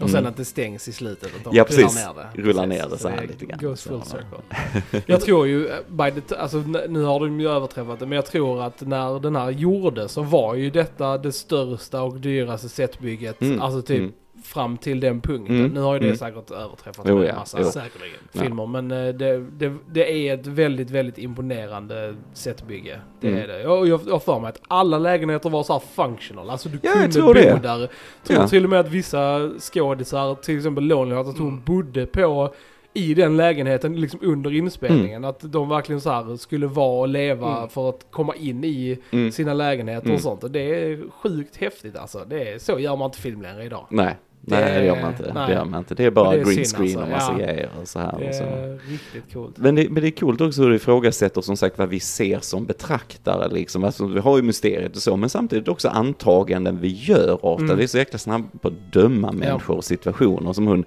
Och 0.00 0.10
sen 0.10 0.18
Mm. 0.18 0.30
att 0.30 0.36
det 0.36 0.44
stängs 0.44 0.88
i 0.88 0.92
slutet. 0.92 1.36
Att 1.36 1.44
de 1.44 1.56
Ja, 1.56 1.64
rullar 1.64 1.82
precis. 1.82 1.94
ner 2.06 2.14
det. 2.14 2.42
Rullar 2.42 2.66
ner 2.66 2.86
det 2.90 2.98
så 2.98 3.08
här 3.08 3.26
lite 3.26 3.46
grann. 3.46 3.58
Goes 3.62 3.82
full 3.82 4.02
circle. 4.02 5.02
Jag 5.06 5.20
tror 5.20 5.46
ju, 5.46 5.68
eh, 5.68 5.76
by 5.88 6.20
the 6.20 6.36
alltså 6.36 6.58
nu 6.88 7.02
har 7.02 7.20
de 7.20 7.40
ju 7.40 7.48
överträffat 7.48 7.98
det, 7.98 8.06
men 8.06 8.16
jag 8.16 8.26
tror 8.26 8.62
att 8.62 8.80
när 8.80 9.20
den 9.20 9.36
här 9.36 9.50
gjordes 9.50 10.12
så 10.12 10.22
var 10.22 10.54
ju 10.54 10.70
detta 10.70 11.18
det 11.18 11.32
största 11.32 12.02
och 12.02 12.16
dyraste 12.20 12.68
setbygget. 12.68 13.40
Mm, 13.42 13.60
Alltså 13.62 13.82
typ 13.82 13.98
mm. 13.98 14.12
Fram 14.44 14.76
till 14.76 15.00
den 15.00 15.20
punkten. 15.20 15.58
Mm, 15.58 15.70
Nu 15.70 15.80
har 15.80 15.92
ju 15.94 15.98
det 15.98 16.04
mm. 16.06 16.16
säkert 16.16 16.50
överträffat 16.50 17.06
Jo, 17.08 17.18
med 17.18 17.24
ja, 17.26 17.30
en 17.30 17.36
massa. 17.36 17.64
Säkerligen. 17.64 18.18
Ja. 18.32 18.40
filmer. 18.40 18.66
Men 18.66 18.90
eh, 18.90 19.14
det, 19.14 19.38
det, 19.58 19.72
det 19.92 20.28
är 20.28 20.34
ett 20.34 20.46
väldigt, 20.46 20.90
väldigt 20.90 21.18
imponerande 21.18 22.14
setbygge. 22.32 23.00
Det 23.20 23.28
Mm. 23.28 23.42
är 23.42 23.46
det. 23.48 23.66
Och 23.68 23.88
jag 23.88 24.00
jag 24.06 24.12
har 24.12 24.18
för 24.18 24.40
mig 24.40 24.48
att 24.48 24.60
alla 24.68 24.98
lägenheter 24.98 25.50
var 25.50 25.62
så 25.62 25.72
här 25.72 25.80
functional. 25.80 26.50
Alltså 26.50 26.68
du 26.68 26.78
Ja, 26.82 26.90
jag 26.90 26.92
kunde 26.94 27.12
tror 27.12 27.26
bo 27.26 27.32
det. 27.32 27.58
där. 27.62 27.80
Jag 27.80 27.88
tror 28.24 28.38
Ja. 28.40 28.48
till 28.48 28.64
och 28.64 28.70
med 28.70 28.80
att 28.80 28.88
vissa 28.90 29.50
skådisar, 29.60 30.34
till 30.34 30.56
exempel 30.56 30.84
Lonely 30.84 31.16
att 31.16 31.38
hon 31.38 31.48
Mm. 31.48 31.62
bodde 31.64 32.06
på 32.06 32.54
i 32.94 33.14
den 33.14 33.36
lägenheten 33.36 34.00
liksom 34.00 34.20
under 34.22 34.52
inspelningen. 34.54 35.16
Mm. 35.16 35.30
Att 35.30 35.52
de 35.52 35.68
verkligen 35.68 36.00
så 36.00 36.36
skulle 36.38 36.66
vara 36.66 37.00
och 37.00 37.08
leva 37.08 37.56
Mm. 37.56 37.68
för 37.68 37.88
att 37.88 38.06
komma 38.10 38.34
in 38.34 38.64
i 38.64 38.98
Mm. 39.10 39.32
sina 39.32 39.54
lägenheter 39.54 40.04
Mm. 40.06 40.14
och 40.14 40.20
sånt. 40.20 40.44
Och 40.44 40.50
det 40.50 40.60
är 40.60 41.10
sjukt 41.10 41.56
häftigt 41.56 41.96
alltså. 41.96 42.24
Det 42.28 42.48
är, 42.52 42.58
så 42.58 42.78
gör 42.78 42.96
man 42.96 43.06
inte 43.06 43.18
film 43.20 43.42
längre 43.42 43.64
idag. 43.64 43.86
Nej, 43.90 44.16
nej 44.48 44.78
Det- 44.80 44.84
gör 44.86 45.00
man 45.02 45.10
inte. 45.12 45.32
nej. 45.34 45.46
Det 45.48 45.52
gör 45.54 45.64
man 45.64 45.78
inte. 45.78 45.94
Det 45.94 46.04
är 46.04 46.10
bara 46.10 46.30
det 46.30 46.40
är 46.40 46.44
green 46.44 46.64
screen 46.64 46.82
alltså. 46.82 47.00
och 47.00 47.08
massa 47.08 47.32
Ja. 47.32 47.38
grejer 47.46 47.70
och 47.82 47.88
så 47.88 47.98
här. 47.98 48.14
Det 48.18 48.28
Och 48.28 48.34
så. 48.34 48.42
är 48.44 48.78
riktigt 48.90 49.32
coolt. 49.32 49.58
Men 49.58 49.74
det, 49.74 49.88
men 49.90 50.02
det 50.02 50.08
är 50.08 50.10
coolt 50.10 50.40
också 50.40 50.62
hur 50.62 50.70
du 50.70 50.76
ifrågasätter 50.76 51.40
som 51.40 51.56
sagt 51.56 51.78
vad 51.78 51.88
vi 51.88 52.00
ser 52.00 52.38
som 52.40 52.66
betraktare 52.66 53.48
liksom. 53.48 53.84
Alltså, 53.84 54.06
vi 54.06 54.20
har 54.20 54.36
ju 54.36 54.42
mysteriet 54.42 54.96
och 54.96 55.02
så, 55.02 55.16
men 55.16 55.30
samtidigt 55.30 55.68
också 55.68 55.88
antaganden 55.88 56.80
vi 56.80 56.88
gör 56.88 57.44
ofta. 57.46 57.64
Mm. 57.64 57.76
Vi 57.76 57.82
är 57.82 57.88
så 57.88 57.98
jäkla 57.98 58.18
snabba 58.18 58.48
på 58.60 58.68
att 58.68 58.92
döma 58.92 59.32
människor 59.32 59.76
och 59.76 59.84
situationer 59.84 60.52
som 60.52 60.66
hon, 60.66 60.84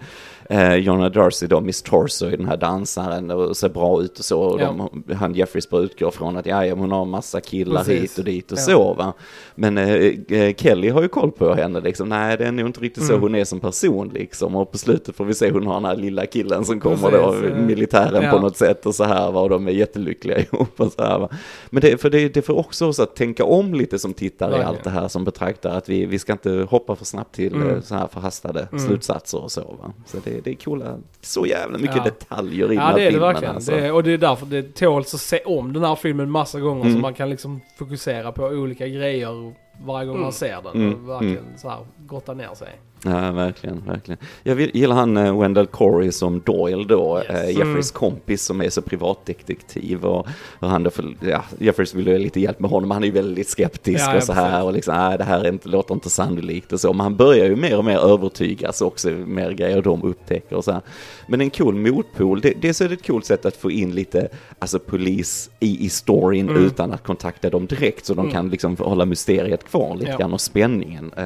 eh, 0.50 0.76
Jonna 0.76 1.10
Darcy 1.10 1.48
då, 1.48 1.62
Miss 1.62 1.82
Torso 1.82 2.26
i 2.28 2.36
den 2.36 2.46
här 2.48 2.58
dansaren 2.58 3.32
och 3.32 3.58
ser 3.58 3.70
bra 3.70 4.02
ut 4.02 4.20
och 4.20 4.26
så. 4.26 4.40
Och 4.42 4.60
de, 4.60 5.04
han 5.16 5.34
Jeffries 5.36 5.70
bara 5.70 5.82
utgår 5.82 6.12
från 6.12 6.38
att 6.38 6.46
ja, 6.46 6.66
ja, 6.66 6.76
hon 6.76 6.92
har 6.92 7.06
massa 7.06 7.42
killar 7.42 7.84
Precis. 7.84 8.02
hit 8.04 8.18
och 8.18 8.24
dit 8.26 8.52
och 8.52 8.58
Ja. 8.58 8.62
så 8.62 8.94
va. 8.94 9.14
Men 9.56 9.78
eh, 9.78 9.90
eh, 10.30 10.56
Kelly 10.56 10.90
har 10.90 11.02
ju 11.02 11.08
koll 11.08 11.32
på 11.32 11.54
henne 11.54 11.80
liksom. 11.82 12.10
Nej, 12.10 12.38
det 12.38 12.46
är 12.46 12.52
nog 12.52 12.66
inte 12.68 12.80
riktigt 12.82 13.04
så 13.06 13.12
Mm. 13.14 13.22
hon 13.22 13.36
är 13.36 13.44
som 13.44 13.60
person 13.60 14.10
liksom. 14.14 14.56
Och 14.56 14.72
på 14.72 14.78
slutet 14.78 15.16
får 15.16 15.26
vi 15.26 15.34
se 15.34 15.52
hon 15.52 15.68
har 15.68 15.74
den 15.74 15.86
här 15.86 15.96
lilla 15.96 16.26
killen 16.26 16.66
som 16.66 16.80
kommer 16.80 16.96
Precis, 17.10 17.42
då, 17.42 17.48
eh, 17.48 17.56
militären 17.66 18.24
ja. 18.24 18.32
på 18.32 18.40
något 18.40 18.58
sätt 18.58 18.86
och 18.86 18.96
så 18.96 19.04
här 19.04 19.32
va, 19.32 19.42
och 19.42 19.50
de 19.50 19.68
är 19.68 19.72
jättelyckliga 19.72 20.40
ihop 20.52 20.80
och 20.80 20.92
så 20.92 21.04
här 21.04 21.20
va. 21.20 21.30
Men 21.70 21.82
det, 21.82 22.02
för 22.02 22.10
det, 22.10 22.30
det 22.34 22.42
får 22.42 22.58
också 22.58 22.88
oss 22.88 23.00
att 23.00 23.16
tänka 23.16 23.44
om 23.46 23.74
lite 23.74 24.00
som 24.00 24.14
tittare 24.14 24.58
i 24.60 24.64
allt 24.64 24.84
det 24.84 24.90
här 24.90 25.08
som 25.08 25.24
betraktar 25.24 25.70
att 25.70 25.90
vi, 25.90 26.06
vi 26.06 26.20
ska 26.20 26.32
inte 26.32 26.68
hoppa 26.70 26.96
för 26.96 27.06
snabbt 27.06 27.36
till 27.36 27.54
Mm. 27.54 27.70
eh, 27.70 27.82
så 27.82 27.96
här 27.96 28.08
förhastade 28.08 28.68
Mm. 28.72 28.88
slutsatser 28.88 29.44
och 29.44 29.52
så 29.52 29.62
va. 29.62 29.94
Så 30.06 30.18
det, 30.24 30.39
det 30.44 30.52
är 30.52 30.56
coola, 30.56 30.98
så 31.22 31.46
jävla 31.46 31.78
mycket 31.78 31.96
Ja. 31.96 32.04
detaljer 32.04 32.66
i 32.66 32.76
den 32.76 32.76
Ja 32.76 32.82
här 32.82 32.96
det 32.96 33.02
är 33.02 33.06
det 33.06 33.12
filmen 33.12 33.28
verkligen. 33.34 33.56
alltså. 33.56 33.72
Det 33.72 33.92
och 33.92 34.04
det 34.04 34.12
är 34.14 34.18
därför 34.18 34.46
det 34.46 34.76
tåls 34.76 35.14
att 35.14 35.20
se 35.20 35.40
om 35.46 35.74
den 35.74 35.84
här 35.84 35.96
filmen 35.96 36.32
massa 36.32 36.60
gånger 36.60 36.82
Mm. 36.82 36.94
så 36.94 37.00
man 37.00 37.14
kan 37.14 37.30
liksom 37.30 37.62
fokusera 37.78 38.32
på 38.32 38.44
olika 38.44 38.88
grejer 38.88 39.54
varje 39.86 40.06
gång 40.06 40.16
Mm. 40.16 40.24
man 40.24 40.34
ser 40.34 40.58
den. 40.64 40.74
Mm. 40.76 40.94
Och 41.04 41.10
verkligen 41.10 41.46
så 41.58 41.70
här 41.70 41.80
grotta 42.10 42.34
ner 42.34 42.54
sig. 42.56 42.70
Ja, 43.04 43.32
verkligen, 43.32 43.84
verkligen. 43.88 44.18
Jag 44.44 44.62
gillar 44.62 44.96
han 44.96 45.18
eh, 45.18 45.40
Wendell 45.40 45.68
Corey 45.68 46.12
som 46.12 46.40
Doyle 46.46 46.88
då, 46.88 47.18
Yes. 47.20 47.30
eh, 47.30 47.50
Jeffreys 47.58 47.92
kompis 47.92 48.44
som 48.44 48.62
är 48.62 48.70
så 48.70 48.82
privatdetektiv 48.82 50.06
och, 50.06 50.28
och 50.60 50.70
han 50.70 50.84
då, 50.84 50.90
för, 50.90 51.16
ja, 51.22 51.44
Jeffreys 51.60 51.94
vill 51.96 52.08
ju 52.08 52.14
ha 52.14 52.20
lite 52.20 52.40
hjälp 52.40 52.60
med 52.60 52.70
honom, 52.72 52.92
han 52.92 53.04
är 53.04 53.08
ju 53.08 53.14
väldigt 53.14 53.50
skeptisk 53.50 54.00
Ja, 54.08 54.18
och 54.18 54.24
så 54.24 54.34
här 54.34 54.64
och 54.64 54.74
liksom, 54.74 54.94
nej 54.96 55.18
det 55.18 55.24
här 55.24 55.40
är 55.46 55.50
inte, 55.50 55.70
låter 55.70 55.94
inte 55.94 56.10
sannolikt 56.10 56.74
och 56.74 56.80
så, 56.80 56.94
men 56.94 57.00
han 57.00 57.16
börjar 57.16 57.46
ju 57.46 57.56
mer 57.56 57.78
och 57.78 57.86
mer 57.86 57.98
övertygas 57.98 58.82
också, 58.82 59.10
mer 59.10 59.52
grejer 59.52 59.82
de 59.82 60.04
upptäcker 60.04 60.56
och 60.56 60.64
så 60.64 60.72
här. 60.72 60.82
Men 61.28 61.42
en 61.42 61.50
cool 61.50 61.76
motpol, 61.76 62.42
det, 62.42 62.54
dels 62.62 62.82
är 62.82 62.88
det 62.90 62.94
ett 62.94 63.08
coolt 63.08 63.26
sätt 63.26 63.46
att 63.46 63.56
få 63.56 63.72
in 63.72 63.92
lite, 63.96 64.28
alltså 64.60 64.80
polis 64.80 65.50
i, 65.60 65.86
i 65.86 65.90
storyn 65.90 66.50
Mm. 66.50 66.66
utan 66.66 66.92
att 66.94 67.04
kontakta 67.04 67.50
dem 67.50 67.66
direkt 67.66 68.06
så 68.06 68.14
de 68.14 68.20
Mm. 68.20 68.32
kan 68.32 68.50
liksom 68.50 68.78
hålla 68.80 69.06
mysteriet 69.06 69.64
kvar 69.64 69.96
lite 69.96 70.12
Ja. 70.12 70.18
grann 70.18 70.34
och 70.34 70.42
spänningen. 70.42 71.12
Eh, 71.18 71.26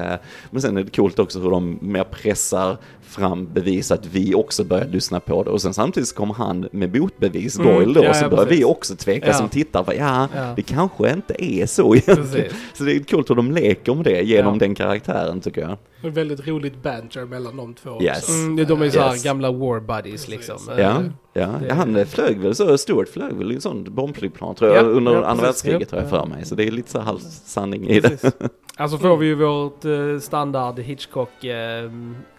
Men 0.50 0.62
sen 0.62 0.76
är 0.76 0.82
det 0.84 0.96
coolt 0.96 1.18
också 1.18 1.40
hur 1.40 1.50
de 1.50 1.63
mer 1.80 2.04
pressar 2.04 2.76
fram 3.02 3.48
bevis 3.52 3.90
att 3.90 4.06
vi 4.06 4.34
också 4.34 4.64
börjar 4.64 4.84
lyssna 4.88 5.20
på 5.20 5.42
det 5.42 5.50
och 5.50 5.62
sen 5.62 5.74
samtidigt 5.74 6.08
så 6.08 6.14
kommer 6.14 6.34
han 6.34 6.68
med 6.72 6.96
motbevis, 7.00 7.58
Mm, 7.58 7.74
Doyle 7.74 7.92
då, 7.94 8.04
ja, 8.04 8.14
så 8.14 8.24
ja, 8.24 8.28
börjar 8.28 8.44
precis. 8.44 8.60
vi 8.60 8.64
också 8.64 8.96
tveka 8.96 9.26
Ja. 9.26 9.32
som 9.32 9.48
tittar, 9.48 9.84
ja, 9.98 10.28
Ja. 10.36 10.52
det 10.56 10.62
kanske 10.62 11.12
inte 11.12 11.44
är 11.44 11.66
så 11.66 11.94
egentligen. 11.94 12.26
Precis. 12.30 12.52
Så 12.74 12.84
det 12.84 12.92
är 12.92 12.98
coolt 13.00 13.30
hur 13.30 13.34
de 13.34 13.50
leker 13.52 13.94
med 13.94 14.04
det 14.04 14.22
genom 14.22 14.58
den 14.58 14.74
karaktären 14.74 15.40
tycker 15.40 15.60
jag. 15.60 15.76
Och 16.04 16.16
väldigt 16.16 16.46
roligt 16.46 16.82
banter 16.82 17.24
mellan 17.24 17.56
de 17.56 17.74
två 17.74 18.02
Yes. 18.02 18.18
också. 18.18 18.32
Mm, 18.32 18.66
de 18.66 18.82
är 18.82 18.90
så 18.90 19.00
här 19.00 19.12
Yes. 19.12 19.24
gamla 19.24 19.52
war 19.52 19.80
buddies 19.80 20.28
liksom. 20.28 20.56
Ja, 20.68 20.72
Eh, 20.74 21.02
ja. 21.32 21.46
det- 21.60 21.66
ja 21.68 21.74
han 21.74 22.06
flög 22.06 22.38
väl 22.40 22.54
så, 22.54 22.78
Stuart 22.78 23.08
flög 23.08 23.32
väl 23.34 23.52
i 23.52 23.54
en 23.54 23.60
sån 23.60 23.94
bombflygplan 23.94 24.54
tror 24.54 24.70
jag 24.74 24.84
Ja, 24.84 24.88
under 24.88 25.12
ja, 25.14 25.24
andra 25.24 25.44
världskriget 25.44 25.90
har 25.90 25.98
jag 25.98 26.10
för 26.10 26.26
mig. 26.26 26.44
Så 26.44 26.54
det 26.54 26.64
är 26.64 26.70
lite 26.70 26.90
så 26.90 26.98
här 26.98 27.04
halvsanning 27.04 27.88
i 27.88 28.00
det. 28.00 28.08
Precis. 28.08 28.32
Alltså 28.76 28.98
får 28.98 29.16
vi 29.16 29.26
ju 29.26 29.34
vårt 29.34 29.84
eh, 29.84 30.18
standard 30.20 30.78
Hitchcock 30.78 31.44
eh, 31.44 31.90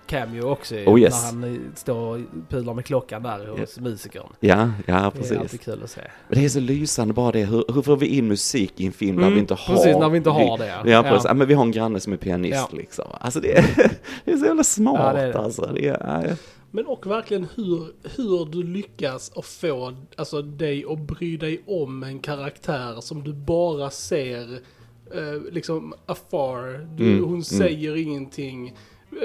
cameo 0.08 0.46
också 0.50 0.76
Oh, 0.76 1.00
yes. 1.02 1.34
När 1.34 1.48
han 1.48 1.72
står 1.76 2.16
och 2.16 2.20
pular 2.50 2.74
med 2.74 2.86
klockan 2.86 3.24
där 3.24 3.48
hos 3.48 3.74
Ja. 3.78 3.84
musikern. 3.84 4.28
Ja, 4.40 4.72
ja 4.88 4.94
Det 4.94 5.02
är 5.06 5.10
precis. 5.12 5.38
alltid 5.38 5.62
kul 5.62 5.84
att 5.84 5.90
se. 5.90 6.02
Men 6.30 6.40
det 6.40 6.46
är 6.46 6.50
så 6.50 6.60
lysande 6.60 7.14
bara 7.14 7.32
det, 7.32 7.46
hur, 7.46 7.64
hur 7.74 7.82
får 7.82 7.98
vi 7.98 8.08
in 8.08 8.28
musik 8.28 8.74
i 8.78 8.86
en 8.86 8.92
film 8.92 9.16
där 9.16 9.24
Mm, 9.24 9.34
vi 9.34 9.40
inte 9.40 9.54
har... 9.54 9.76
Precis, 9.76 9.98
när 9.98 10.10
vi 10.10 10.18
inte 10.18 10.30
har 10.30 10.58
det. 10.58 10.90
Ja, 10.92 11.04
precis. 11.04 11.26
Ja. 11.26 11.34
men 11.34 11.48
vi 11.48 11.54
har 11.54 11.64
en 11.64 11.72
granne 11.72 12.00
som 12.00 12.14
är 12.14 12.18
pianist 12.18 12.68
Ja. 12.72 12.78
liksom. 12.78 13.06
Alltså 13.20 13.40
det 13.40 13.58
är, 13.58 13.92
det 14.26 14.32
är 14.32 14.38
så 14.38 14.46
jävla 14.46 14.64
smart 14.64 15.00
Ja, 15.04 15.14
det 15.14 15.22
är 15.22 15.34
det. 15.34 15.40
alltså. 15.40 15.70
Det 15.74 15.88
är, 15.88 16.24
ja, 16.30 16.36
Men 16.72 16.86
och 16.86 17.08
verkligen 17.08 17.48
hur, 17.56 17.88
hur 18.16 18.46
du 18.52 18.64
lyckas 18.64 19.32
att 19.36 19.46
få 19.46 19.94
alltså, 20.18 20.42
dig 20.42 20.86
att 20.90 21.00
bry 21.00 21.38
dig 21.38 21.64
om 21.68 22.04
en 22.04 22.20
karaktär 22.20 23.02
som 23.02 23.24
du 23.24 23.34
bara 23.34 23.90
ser 23.90 24.54
eh, 25.14 25.42
liksom 25.52 25.94
afar. 26.06 26.88
Du, 26.98 27.04
Mm, 27.06 27.20
hon 27.24 27.30
mm. 27.30 27.44
säger 27.44 27.96
ingenting. 27.96 28.76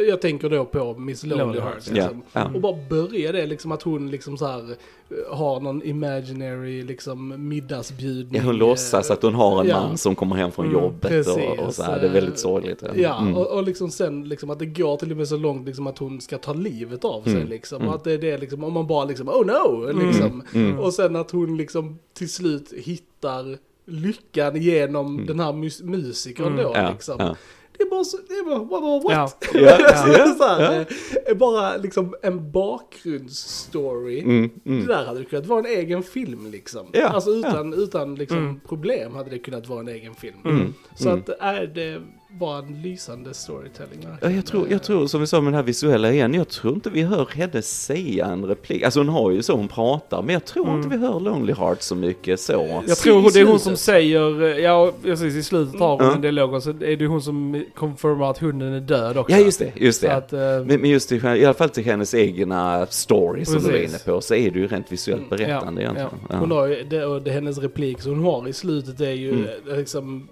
Jag 0.08 0.20
tänker 0.20 0.48
då 0.48 0.64
på 0.64 0.94
Miss 0.98 1.22
Lonely 1.24 1.44
Lonely 1.44 1.60
Hearts. 1.60 1.88
Ja, 1.88 1.94
Liksom. 1.94 2.22
ja. 2.32 2.50
Och 2.54 2.60
bara 2.60 2.76
börja 2.90 3.32
det 3.32 3.46
liksom 3.46 3.72
att 3.72 3.82
hon 3.82 4.10
liksom 4.10 4.38
så 4.38 4.46
här 4.46 4.58
eh, 4.70 5.36
har 5.36 5.60
någon 5.60 5.82
imaginary 5.82 6.82
liksom 6.82 7.48
middagsbjudning. 7.48 8.40
ja, 8.40 8.46
hon 8.46 8.56
låtsas 8.56 9.10
eh, 9.10 9.14
att 9.16 9.22
hon 9.22 9.34
har 9.34 9.60
en 9.60 9.68
ja. 9.68 9.80
man 9.80 9.98
som 9.98 10.14
kommer 10.14 10.36
hem 10.36 10.52
från 10.52 10.66
Mm, 10.66 10.80
jobbet 10.82 11.26
och, 11.26 11.66
och 11.66 11.74
så 11.74 11.82
här. 11.82 12.00
Det 12.00 12.06
är 12.06 12.12
väldigt 12.12 12.38
sorgligt. 12.38 12.82
Ja, 12.94 13.18
Mm. 13.20 13.36
och, 13.36 13.46
och 13.56 13.62
liksom 13.62 13.90
sen 13.90 14.28
liksom 14.28 14.50
att 14.50 14.58
det 14.58 14.66
går 14.66 14.96
till 14.96 15.10
och 15.10 15.16
med 15.16 15.28
så 15.28 15.36
långt 15.36 15.66
liksom 15.66 15.86
att 15.86 15.98
hon 15.98 16.20
ska 16.20 16.38
ta 16.38 16.52
livet 16.52 17.04
av 17.04 17.22
sig 17.22 17.32
Mm, 17.34 17.48
liksom. 17.48 17.76
mm. 17.76 17.88
Och 17.88 17.94
att 17.94 18.04
det 18.04 18.12
är 18.12 18.18
det 18.18 18.38
liksom, 18.38 18.64
om 18.64 18.72
man 18.72 18.86
bara 18.86 19.04
liksom, 19.04 19.28
oh 19.28 19.46
no! 19.46 19.92
Liksom. 20.06 20.42
Mm. 20.54 20.78
Och 20.78 20.94
sen 20.94 21.16
att 21.16 21.30
hon 21.30 21.56
liksom 21.56 21.98
till 22.14 22.30
slut 22.30 22.72
hittar 22.76 23.58
lyckan 23.86 24.56
genom 24.62 25.06
Mm. 25.14 25.26
den 25.26 25.40
här 25.40 25.52
mus- 25.52 25.82
musikern 25.84 26.46
Mm. 26.46 26.64
då 26.64 26.72
Ja, 26.74 26.90
liksom. 26.92 27.34
Det 27.80 27.84
är 27.84 27.90
bara 27.90 28.04
så, 28.04 28.16
det 28.28 28.34
är 28.34 28.64
bara, 28.64 28.98
what? 29.00 29.36
Ja. 29.52 29.60
Ja, 29.60 29.78
ja, 30.18 30.34
så 30.38 30.44
här, 30.44 30.74
ja. 30.74 30.84
eh, 31.30 31.36
Bara 31.36 31.76
liksom 31.76 32.14
en 32.22 32.52
bakgrundsstory. 32.52 34.20
Mm, 34.20 34.50
Det 34.64 34.70
mm. 34.70 34.86
där 34.86 35.04
hade 35.04 35.18
det 35.18 35.24
kunnat 35.24 35.46
vara 35.46 35.58
en 35.60 35.66
egen 35.66 36.02
film 36.02 36.50
liksom. 36.50 36.86
Ja, 36.92 37.08
alltså 37.08 37.30
utan, 37.30 37.74
utan 37.74 38.14
liksom 38.14 38.38
Mm. 38.38 38.60
problem 38.68 39.14
hade 39.14 39.30
det 39.30 39.38
kunnat 39.38 39.68
vara 39.68 39.80
en 39.80 39.88
egen 39.88 40.14
film. 40.14 40.36
Mm, 40.44 40.74
Så 40.94 41.08
mm. 41.08 41.20
att 41.20 41.28
är 41.40 41.66
det 41.66 42.02
bara 42.38 42.58
en 42.58 42.82
lysande 42.82 43.34
storytelling 43.34 44.06
Ja, 44.20 44.30
jag, 44.30 44.46
tror, 44.46 44.66
jag 44.70 44.82
tror, 44.82 45.06
som 45.06 45.20
vi 45.20 45.26
sa 45.26 45.40
med 45.40 45.52
den 45.52 45.54
här 45.56 45.62
visuella 45.62 46.12
igen, 46.12 46.34
jag 46.34 46.48
tror 46.48 46.74
inte 46.74 46.90
vi 46.90 47.02
hör 47.02 47.26
henne 47.34 47.62
säga 47.62 48.26
en 48.26 48.44
replik. 48.44 48.82
Alltså 48.82 49.00
hon 49.00 49.08
har 49.08 49.30
ju 49.30 49.42
så 49.42 49.56
hon 49.56 49.68
pratar, 49.68 50.22
men 50.22 50.32
jag 50.32 50.44
tror 50.44 50.64
Mm. 50.68 50.76
inte 50.76 50.88
vi 50.88 51.06
hör 51.06 51.20
Lonely 51.20 51.52
Heart 51.52 51.82
så 51.82 51.94
mycket 51.94 52.40
så. 52.40 52.82
Jag 52.88 52.96
tror 52.98 53.30
det 53.32 53.40
är 53.40 53.44
hon 53.44 53.58
som 53.60 53.76
säger, 53.76 54.42
eh, 54.42 54.48
ja 54.58 54.92
precis 55.02 55.34
i 55.34 55.42
slutet 55.42 55.80
har 55.80 55.90
hon 55.90 56.00
Mm. 56.00 56.14
en 56.14 56.20
dialog 56.20 56.54
och 56.54 56.62
så 56.62 56.70
är 56.70 56.96
det 56.96 57.06
hon 57.06 57.22
som 57.22 57.64
confirmar 57.74 58.30
att 58.30 58.38
hunden 58.38 58.72
är 58.72 58.80
död 58.80 59.16
också. 59.16 59.36
Ja, 59.36 59.42
just 59.44 59.58
det, 59.58 59.72
just 59.76 60.00
det. 60.02 60.14
att, 60.16 60.32
eh, 60.32 60.38
Men, 60.40 60.66
men 60.66 60.90
just 60.90 61.08
till, 61.08 61.24
i 61.24 61.44
alla 61.44 61.54
fall 61.54 61.68
till 61.70 61.84
hennes 61.84 62.14
egna 62.14 62.86
story 62.86 63.44
som 63.44 63.54
du 63.62 63.70
var 63.70 63.78
inne 63.78 63.98
på, 64.04 64.20
så 64.20 64.34
är 64.34 64.50
det 64.50 64.58
ju 64.58 64.66
rent 64.66 64.92
visuellt 64.92 65.20
Mm, 65.20 65.30
berättande 65.30 65.82
ja, 65.82 65.90
egentligen. 65.90 66.24
Ja. 66.30 66.36
Hon 66.36 66.50
har 66.50 66.66
ju, 66.66 66.84
det, 66.84 67.04
och 67.04 67.22
det, 67.22 67.30
hennes 67.30 67.58
replik 67.58 68.00
som 68.00 68.12
hon 68.12 68.24
har 68.24 68.48
i 68.48 68.52
slutet 68.52 69.00
är 69.00 69.10
ju 69.10 69.30
Mm. 69.30 69.44
eh, 69.70 69.76
liksom 69.76 70.28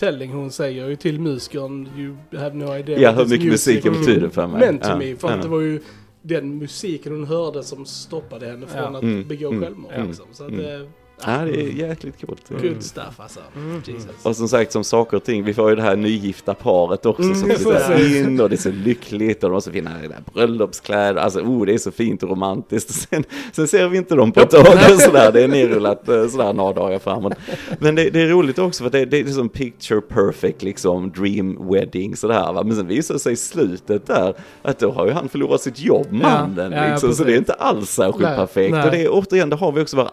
Telling 0.00 0.32
hon 0.32 0.50
säger 0.50 0.88
ju 0.88 0.96
till 0.96 1.20
musikern 1.20 1.88
You 1.98 2.16
have 2.40 2.54
no 2.54 2.76
idea 2.76 2.98
Ja, 2.98 3.10
hur 3.12 3.26
mycket 3.26 3.46
musiken 3.46 3.92
betyder 3.92 4.28
för 4.28 4.46
mig. 4.46 4.60
meant 4.60 4.82
to 4.82 4.88
Ja, 4.88 4.96
me. 4.98 5.16
För 5.16 5.28
ja. 5.28 5.34
att 5.34 5.42
det 5.42 5.48
var 5.48 5.60
ju 5.60 5.80
den 6.22 6.58
musiken 6.58 7.12
hon 7.12 7.24
hörde 7.24 7.62
som 7.62 7.84
stoppade 7.86 8.46
henne 8.46 8.66
från 8.66 8.92
Ja. 8.92 8.96
att 8.96 9.02
Mm, 9.02 9.28
begå 9.28 9.48
mm, 9.48 9.60
självmord. 9.62 9.92
mm, 9.94 10.06
Liksom. 10.08 10.26
Så 10.32 10.44
att 10.44 10.50
mm. 10.50 10.86
Ja, 11.26 11.38
det 11.44 11.62
är 11.62 11.88
jäkligt 11.88 12.20
coolt. 12.26 12.48
Good 12.62 12.82
stuff 12.82 13.14
alltså. 13.16 13.40
Mm. 13.56 13.82
Jesus. 13.86 14.06
Och 14.22 14.36
som 14.36 14.48
sagt, 14.48 14.72
som 14.72 14.84
saker 14.84 15.16
och 15.16 15.24
ting, 15.24 15.44
vi 15.44 15.54
får 15.54 15.70
ju 15.70 15.76
det 15.76 15.82
här 15.82 15.96
nygifta 15.96 16.54
paret 16.54 17.06
också 17.06 17.34
som 17.34 17.50
Mm, 17.50 17.56
precis. 17.64 18.16
in 18.16 18.40
och 18.40 18.48
det 18.48 18.54
är 18.54 18.56
så 18.56 18.70
lyckligt 18.70 19.44
och 19.44 19.50
de 19.50 19.54
har 19.54 19.60
så 19.60 19.70
fina 19.70 19.90
där 19.90 20.16
bröllopskläder, 20.34 21.20
alltså 21.20 21.40
oh 21.40 21.66
det 21.66 21.74
är 21.74 21.78
så 21.78 21.90
fint 21.90 22.22
och 22.22 22.28
romantiskt. 22.28 22.90
Sen, 23.10 23.24
sen 23.52 23.68
ser 23.68 23.88
vi 23.88 23.98
inte 23.98 24.14
dem 24.14 24.32
på 24.32 24.40
ett 24.40 24.50
tag 24.50 24.60
och 24.94 25.00
sådär, 25.00 25.32
det 25.32 25.42
är 25.44 25.48
nerrullat 25.48 26.08
eh, 26.08 26.26
sådär 26.28 26.52
några 26.52 26.72
dagar 26.72 26.98
framåt. 26.98 27.32
Men 27.78 27.94
det, 27.94 28.10
det 28.10 28.20
är 28.22 28.28
roligt 28.28 28.58
också 28.58 28.84
för 28.84 28.90
det, 28.90 29.04
det 29.04 29.20
är 29.20 29.24
som 29.24 29.48
picture 29.48 30.00
perfect 30.00 30.62
liksom, 30.62 31.10
dream 31.10 31.70
wedding 31.72 32.16
sådär 32.16 32.52
va. 32.52 32.62
Men 32.62 32.76
sen 32.76 32.86
visar 32.86 33.14
det 33.14 33.20
sig 33.20 33.32
i 33.32 33.36
slutet 33.36 34.06
där 34.06 34.34
att 34.62 34.78
då 34.78 34.90
har 34.92 35.06
ju 35.06 35.12
han 35.12 35.28
förlorat 35.28 35.60
sitt 35.60 35.80
jobb, 35.80 36.06
mannen 36.10 36.72
ja, 36.72 36.84
ja, 36.84 36.90
liksom. 36.90 37.12
Så 37.14 37.24
det 37.24 37.32
är 37.32 37.38
inte 37.38 37.52
alls 37.52 37.90
särskilt 37.90 38.22
Nej, 38.28 38.36
perfekt. 38.36 38.72
nej. 38.72 38.84
Och 38.84 38.90
det 38.90 39.04
är 39.04 39.08
återigen, 39.12 39.50
då 39.50 39.56
har 39.56 39.72
vi 39.72 39.82
också 39.82 39.96
våra 39.96 40.10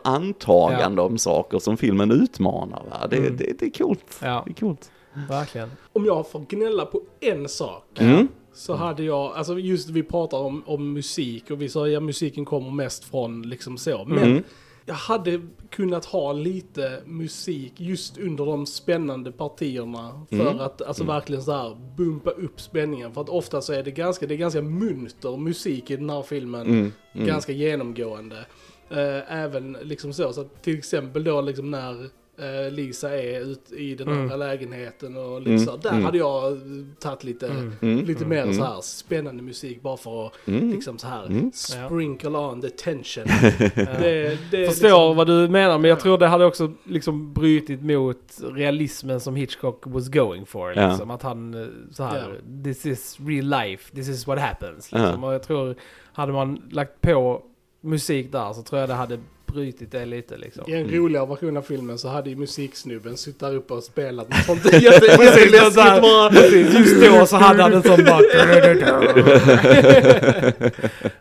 antagande 1.01 1.13
om 1.13 1.17
saker 1.17 1.60
som 1.60 1.77
filmen 1.77 2.12
utmanar 2.12 2.83
va. 2.89 3.07
Det, 3.10 3.17
Mm. 3.17 3.38
det, 3.38 3.60
det 3.60 3.65
är 3.65 3.69
coolt. 3.69 4.19
Ja. 4.21 4.43
Det 4.45 4.51
är 4.51 4.55
coolt. 4.55 4.91
Verkligen. 5.29 5.71
Om 5.93 6.05
jag 6.05 6.29
får 6.31 6.45
gnälla 6.49 6.86
på 6.86 7.01
en 7.19 7.49
sak. 7.49 7.83
Mm. 7.99 8.27
Så 8.53 8.73
hade 8.75 9.03
jag, 9.03 9.36
alltså 9.36 9.60
just 9.60 9.89
vi 9.89 10.03
pratar 10.03 10.38
om, 10.38 10.63
om 10.65 10.93
musik 10.93 11.51
och 11.51 11.62
vi 11.62 11.69
sa 11.69 11.88
ja 11.88 11.99
musiken 11.99 12.45
kommer 12.45 12.71
mest 12.71 13.03
från 13.03 13.41
liksom 13.41 13.77
så. 13.77 14.05
Men 14.07 14.17
Mm. 14.23 14.43
jag 14.86 14.95
hade 14.95 15.41
kunnat 15.69 16.05
ha 16.05 16.31
lite 16.33 17.01
musik 17.05 17.73
just 17.77 18.17
under 18.17 18.45
de 18.45 18.65
spännande 18.65 19.31
partierna. 19.31 20.25
För 20.29 20.41
Mm. 20.41 20.60
att 20.60 20.81
alltså 20.81 21.03
verkligen 21.03 21.43
så 21.43 21.51
här 21.51 21.77
bumpa 21.97 22.29
upp 22.29 22.62
spänningen. 22.62 23.13
För 23.13 23.21
att 23.21 23.29
ofta 23.29 23.62
så 23.62 23.73
är 23.73 23.83
det 23.83 23.91
ganska, 23.91 24.27
det 24.27 24.33
är 24.33 24.38
ganska 24.38 24.62
munter 24.62 25.38
musik 25.38 25.91
i 25.91 25.95
den 25.95 26.10
här 26.10 26.21
filmen. 26.21 26.62
Mm. 26.67 26.91
Mm. 27.13 27.27
Ganska 27.27 27.51
genomgående. 27.51 28.45
Eh, 28.89 29.38
även 29.43 29.78
liksom 29.82 30.13
så, 30.13 30.34
så 30.34 30.41
att 30.41 30.63
till 30.63 30.78
exempel 30.78 31.23
då 31.23 31.41
liksom 31.41 31.71
när 31.71 32.10
eh, 32.39 32.71
Lisa 32.71 33.17
är 33.21 33.39
ute 33.41 33.76
i 33.76 33.95
den 33.95 34.08
Mm. 34.08 34.21
andra 34.21 34.36
lägenheten 34.36 35.17
och 35.17 35.39
lite 35.39 35.52
Mm, 35.52 35.65
så. 35.65 35.78
Där 35.78 35.89
mm. 35.91 36.04
hade 36.06 36.17
jag 36.17 36.52
eh, 36.52 36.58
tagit 37.00 37.23
lite, 37.23 37.47
Mm. 37.82 38.06
lite 38.06 38.26
mer 38.26 38.43
Mm. 38.43 38.54
så 38.56 38.63
här 38.63 38.82
spännande 38.82 39.43
musik 39.43 39.82
bara 39.82 39.97
för 39.97 40.26
att 40.26 40.34
Mm. 40.47 40.71
liksom 40.71 40.97
så 40.97 41.08
här 41.08 41.26
Mm. 41.26 41.52
sprinkle 41.54 42.30
on 42.30 42.62
the 42.62 42.69
tension. 42.69 43.23
Ja. 43.28 43.52
det, 44.00 44.38
det 44.52 44.67
Förstår 44.67 44.88
liksom, 44.88 45.15
vad 45.17 45.28
du 45.28 45.47
menar, 45.47 45.78
men 45.78 45.89
jag 45.89 46.00
tror 46.00 46.17
det 46.17 46.28
hade 46.28 46.45
också 46.45 46.73
liksom 46.84 47.34
brutit 47.34 47.82
mot 47.82 48.39
realismen 48.54 49.19
som 49.19 49.36
Hitchcock 49.36 49.84
was 49.86 50.08
going 50.10 50.45
for. 50.45 50.73
Ja. 50.78 50.89
Liksom. 50.89 51.12
Att 51.12 51.21
han 51.21 51.54
eh, 51.54 51.67
så 51.91 52.04
här, 52.04 52.39
this 52.63 52.86
is 52.86 53.17
real 53.26 53.45
life, 53.45 53.95
this 53.95 54.10
is 54.10 54.28
what 54.28 54.39
happens. 54.39 54.89
Ja. 54.91 54.97
Liksom. 55.06 55.23
Och 55.23 55.34
jag 55.34 55.43
tror, 55.43 55.76
hade 56.13 56.32
man 56.34 56.62
lagt 56.71 57.02
på 57.02 57.43
musik 57.81 58.31
där 58.31 58.53
så 58.53 58.63
tror 58.63 58.79
jag 58.79 58.89
det 58.89 58.95
hade 58.95 59.19
brutit 59.53 59.91
det 59.91 60.05
lite 60.05 60.38
liksom. 60.38 60.63
I 60.67 60.73
en 60.73 60.81
Mm. 60.81 60.95
roligare 60.95 61.25
version 61.25 61.57
av 61.57 61.62
filmen 61.62 61.97
så 61.97 62.07
hade 62.07 62.29
ju 62.29 62.36
musiksnubben 62.36 63.17
suttit 63.17 63.39
där 63.39 63.55
uppe 63.55 63.73
och 63.73 63.83
spelat 63.83 64.29
något 64.29 64.45
sånt 64.45 64.65
jätteläskigt 64.83 65.75
bara. 65.75 66.29
Precis, 66.29 66.73
Just 66.73 67.01
då 67.01 67.25
så 67.25 67.36
hade 67.38 67.63
han 67.63 67.73
en 67.73 67.83
sån 67.83 68.03
bara... 68.05 68.21
ja, 68.27 68.45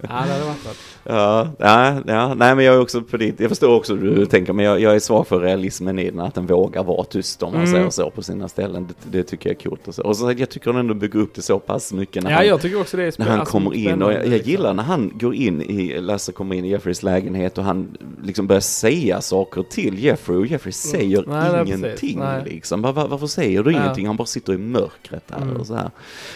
det 0.00 0.32
hade 0.32 0.44
varit 0.44 0.64
något. 0.64 0.76
Ja, 1.08 1.48
ja, 1.58 2.02
ja, 2.06 2.34
nej 2.34 2.54
men 2.54 2.64
jag 2.64 2.74
är 2.74 2.80
också 2.80 3.02
på 3.02 3.16
ditt, 3.16 3.40
jag 3.40 3.48
förstår 3.48 3.74
också 3.76 3.94
hur 3.94 4.14
du 4.16 4.26
tänker 4.26 4.52
men 4.52 4.64
jag, 4.64 4.80
jag 4.80 4.94
är 4.94 4.98
svag 4.98 5.26
för 5.26 5.40
realismen 5.40 5.98
i 5.98 6.10
den, 6.10 6.20
att 6.20 6.34
den 6.34 6.46
vågar 6.46 6.84
vara 6.84 7.04
tyst 7.04 7.42
om 7.42 7.52
man 7.52 7.60
Mm. 7.62 7.72
säger 7.74 7.90
så 7.90 8.10
på 8.10 8.22
sina 8.22 8.48
ställen. 8.48 8.86
Det, 8.88 9.18
det 9.18 9.22
tycker 9.22 9.50
jag 9.50 9.56
är 9.58 9.62
coolt 9.70 9.88
och 9.88 9.94
så. 9.94 10.02
Och 10.02 10.16
så 10.16 10.32
jag 10.36 10.48
tycker 10.50 10.70
han 10.72 10.80
ändå 10.80 10.94
bygger 10.94 11.20
upp 11.20 11.34
det 11.34 11.42
så 11.42 11.58
pass 11.58 11.92
mycket 11.92 12.22
när 12.22 12.30
Ja, 12.30 12.36
han, 12.36 12.46
jag 12.46 12.60
tycker 12.60 12.80
också 12.80 12.96
det 12.96 13.02
är 13.04 13.12
när 13.18 13.26
han 13.26 13.40
alltså, 13.40 13.52
kommer 13.52 13.74
in 13.74 14.02
och 14.02 14.12
jag, 14.12 14.18
jag 14.18 14.22
spännande, 14.22 14.50
gillar 14.50 14.62
liksom. 14.72 14.76
när 14.76 14.82
han 14.82 15.12
går 15.18 15.34
in 15.34 15.62
i, 15.62 16.00
Lasse 16.00 16.32
kommer 16.32 16.54
in 16.54 16.64
i 16.64 16.68
Jeffreys 16.70 17.02
lägenhet 17.02 17.58
och 17.58 17.64
han 17.64 17.96
liksom 18.22 18.46
börjar 18.46 18.60
säga 18.60 19.20
saker 19.20 19.62
till 19.62 20.04
Jeffrey 20.04 20.36
och 20.38 20.46
Jeffrey 20.46 20.72
säger 20.72 21.18
Mm. 21.22 21.52
Nej, 21.66 21.74
ingenting 21.78 22.18
Nej. 22.18 22.42
liksom. 22.44 22.82
Var, 22.82 22.92
var, 22.92 23.08
varför 23.08 23.26
säger 23.26 23.62
du 23.62 23.72
Ja. 23.72 23.82
ingenting? 23.82 24.06
Han 24.06 24.16
bara 24.16 24.26
sitter 24.26 24.52
i 24.52 24.58
mörkret 24.58 25.22
där 25.28 25.36
Mm. 25.42 25.56
och 25.56 25.66
så 25.66 25.74
här. 25.74 25.90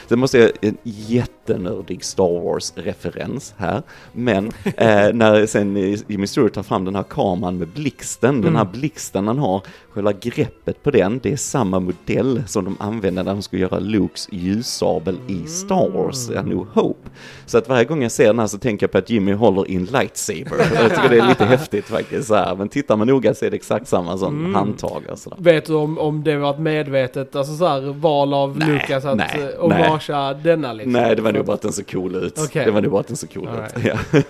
Sen 0.09 0.19
måste 0.19 0.38
jag, 0.38 0.51
en 0.61 0.77
jättenördig 0.83 2.05
Star 2.05 2.40
Wars-referens 2.43 3.55
här, 3.57 3.83
men 4.12 4.47
eh, 4.64 5.12
när 5.12 5.47
sen 5.47 5.77
Jimmy 6.09 6.27
Stewart 6.27 6.53
tar 6.53 6.62
fram 6.62 6.85
den 6.85 6.95
här 6.95 7.03
kameran 7.03 7.59
med 7.59 7.69
blixten, 7.69 8.40
den 8.40 8.57
här 8.57 8.62
Mm. 8.64 8.81
blixten 8.81 9.27
han 9.27 9.38
har, 9.38 9.62
själva 9.90 10.12
greppet 10.12 10.83
på 10.83 10.90
den, 10.90 11.21
det 11.23 11.33
är 11.33 11.37
samma 11.37 11.81
modell 11.81 12.43
som 12.47 12.64
de 12.64 12.77
använde 12.81 13.23
när 13.23 13.35
de 13.35 13.43
skulle 13.43 13.62
göra 13.62 13.79
Lukes 13.79 14.29
ljussabel 14.33 15.19
i 15.29 15.47
Star 15.47 15.90
Wars, 15.90 16.31
A 16.31 16.43
New 16.43 16.66
Hope. 16.73 17.11
Så 17.47 17.59
att 17.59 17.69
varje 17.69 17.85
gång 17.85 18.03
jag 18.03 18.12
ser 18.12 18.27
den 18.27 18.38
här 18.38 18.47
så 18.47 18.59
tänker 18.59 18.85
jag 18.85 18.93
på 18.93 18.99
att 18.99 19.11
Jimmy 19.11 19.33
håller 19.33 19.71
i 19.71 19.75
en 19.77 19.85
lightsaber. 19.85 20.57
Jag 20.75 20.90
tycker 20.90 21.09
det 21.09 21.19
är 21.19 21.29
lite 21.29 21.45
häftigt 21.57 21.69
faktiskt 21.78 22.28
så 22.28 22.35
här. 22.35 22.54
men 22.56 22.68
tittar 22.68 22.96
man 22.96 23.06
noga 23.06 23.35
så 23.35 23.44
är 23.44 23.50
det 23.50 23.56
exakt 23.56 23.88
samma 23.88 24.16
som 24.18 24.38
Mm. 24.38 24.54
handtag 24.54 25.02
och 25.11 25.18
sådär. 25.18 25.38
Vet 25.40 25.66
du 25.66 25.74
om, 25.74 25.98
om 25.98 26.24
det 26.24 26.37
var 26.37 26.50
ett 26.50 26.59
medvetet, 26.59 27.37
alltså 27.37 27.54
så 27.56 27.66
här, 27.66 27.80
val 27.80 28.35
av 28.35 28.59
Nej, 28.59 28.68
Lucas 28.68 29.04
att 29.04 29.16
nej, 29.16 29.30
eh, 29.54 29.61
homagea 29.62 30.35
denna 30.35 30.72
liksom? 30.72 30.92
Nej, 30.92 31.16
det 31.16 31.22
var 31.22 31.33
nog 31.33 31.44
bara 31.46 31.54
att 31.54 31.62
den 31.62 31.72
såg 31.72 31.87
cool 31.90 32.14
ut. 32.14 32.38
Okej. 32.44 32.64
Det 32.64 32.70
var 32.70 32.80
nog 32.83 32.92
bara 32.92 33.00
att 33.00 33.06
den 33.09 33.16
såg 33.16 33.33
cool 33.35 33.48
All 33.48 33.54
ut. 33.54 33.85
right. 33.85 33.87
Ja. 34.12 34.20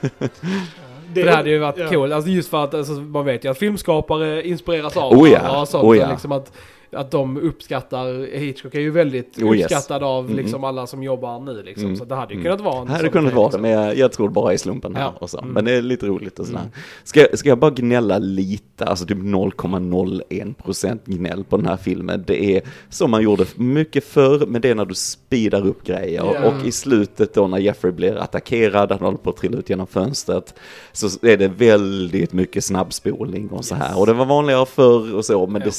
För 1.15 1.15
det 1.15 1.31
hade 1.31 1.51
ju 1.51 1.59
varit 1.59 1.79
ja. 1.79 1.89
coolt, 1.89 2.13
alltså 2.13 2.31
just 2.31 2.51
för 2.51 2.65
att 2.65 2.75
alltså, 2.75 2.93
man 2.93 3.25
vet 3.25 3.45
ju 3.45 3.51
att 3.51 3.59
filmskapare 3.59 4.49
inspireras 4.49 4.97
av 4.97 5.13
Oh 5.13 5.29
ja, 5.31 5.39
varandra 5.39 5.61
och 5.61 5.69
sånt. 5.69 5.85
oh 5.85 5.97
ja. 5.97 6.05
och 6.05 6.11
liksom 6.11 6.33
att, 6.33 6.53
att 6.93 7.11
de 7.11 7.37
uppskattar, 7.37 8.37
Hitchcock 8.39 8.75
är 8.75 8.81
ju 8.81 8.91
väldigt 8.91 9.39
Oh 9.43 9.57
yes. 9.57 9.65
uppskattad 9.65 10.03
av 10.03 10.25
Mm. 10.25 10.37
liksom 10.37 10.65
alla 10.65 10.87
som 10.87 11.03
jobbar 11.03 11.41
nu 11.41 11.63
liksom. 11.63 11.85
Mm. 11.85 11.97
Så 11.97 12.05
det 12.05 12.15
hade 12.15 12.35
ju 12.35 12.41
Mm. 12.41 12.45
kunnat 12.45 12.61
vara 12.75 12.81
en 12.81 12.87
Det 12.87 12.93
hade 12.93 13.09
kunnat 13.09 13.33
vara 13.35 13.43
det, 13.49 13.49
liksom. 13.49 13.63
men 13.63 13.71
jag, 13.71 13.97
jag 13.97 14.13
tror 14.13 14.29
bara 14.29 14.55
i 14.55 14.59
slumpen 14.59 14.95
här 14.97 15.03
Ja. 15.03 15.15
och 15.19 15.31
så. 15.31 15.39
Mm. 15.39 15.51
Men 15.53 15.65
det 15.65 15.73
är 15.73 15.83
lite 15.83 16.07
roligt 16.07 16.39
och 16.39 16.47
sådär. 16.47 16.61
Mm. 16.61 16.73
Ska, 17.05 17.27
ska 17.35 17.49
jag 17.49 17.59
bara 17.59 17.71
gnälla 17.71 18.19
lite, 18.19 18.85
alltså 18.85 19.07
typ 19.07 19.19
0,01% 19.19 20.99
gnäll 21.05 21.45
på 21.45 21.57
den 21.57 21.67
här 21.67 21.77
filmen. 21.77 22.25
Det 22.27 22.45
är 22.57 22.63
som 22.89 23.11
man 23.11 23.23
gjorde 23.23 23.45
mycket 23.57 24.05
förr, 24.05 24.47
men 24.47 24.61
det 24.61 24.71
är 24.71 24.75
när 24.75 24.85
du 24.85 24.95
speedar 24.95 25.67
upp 25.67 25.85
grejer. 25.85 26.23
Ja. 26.35 26.49
Och 26.49 26.67
i 26.67 26.73
slutet 26.73 27.35
då 27.35 27.47
när 27.47 27.59
Jeffrey 27.59 27.93
blir 27.93 28.17
attackerad, 28.17 28.91
han 28.93 29.01
håller 29.01 29.19
på 29.19 29.31
att 29.31 29.37
trilla 29.37 29.59
ut 29.59 29.71
genom 29.71 29.87
fönstret, 29.87 30.55
så 30.93 31.27
är 31.27 31.37
det 31.37 31.49
väldigt 31.49 32.33
mycket 32.33 32.65
snabbspolning 32.65 33.49
och 33.49 33.65
så 33.65 33.75
här. 33.75 33.89
Yes. 33.89 33.97
Och 33.99 34.07
det 34.07 34.13
var 34.13 34.27
vanligare 34.27 34.67
förr 34.67 35.15
och 35.15 35.25
så, 35.25 35.47
men 35.47 35.61
Ja. 35.63 35.67
det 35.67 35.73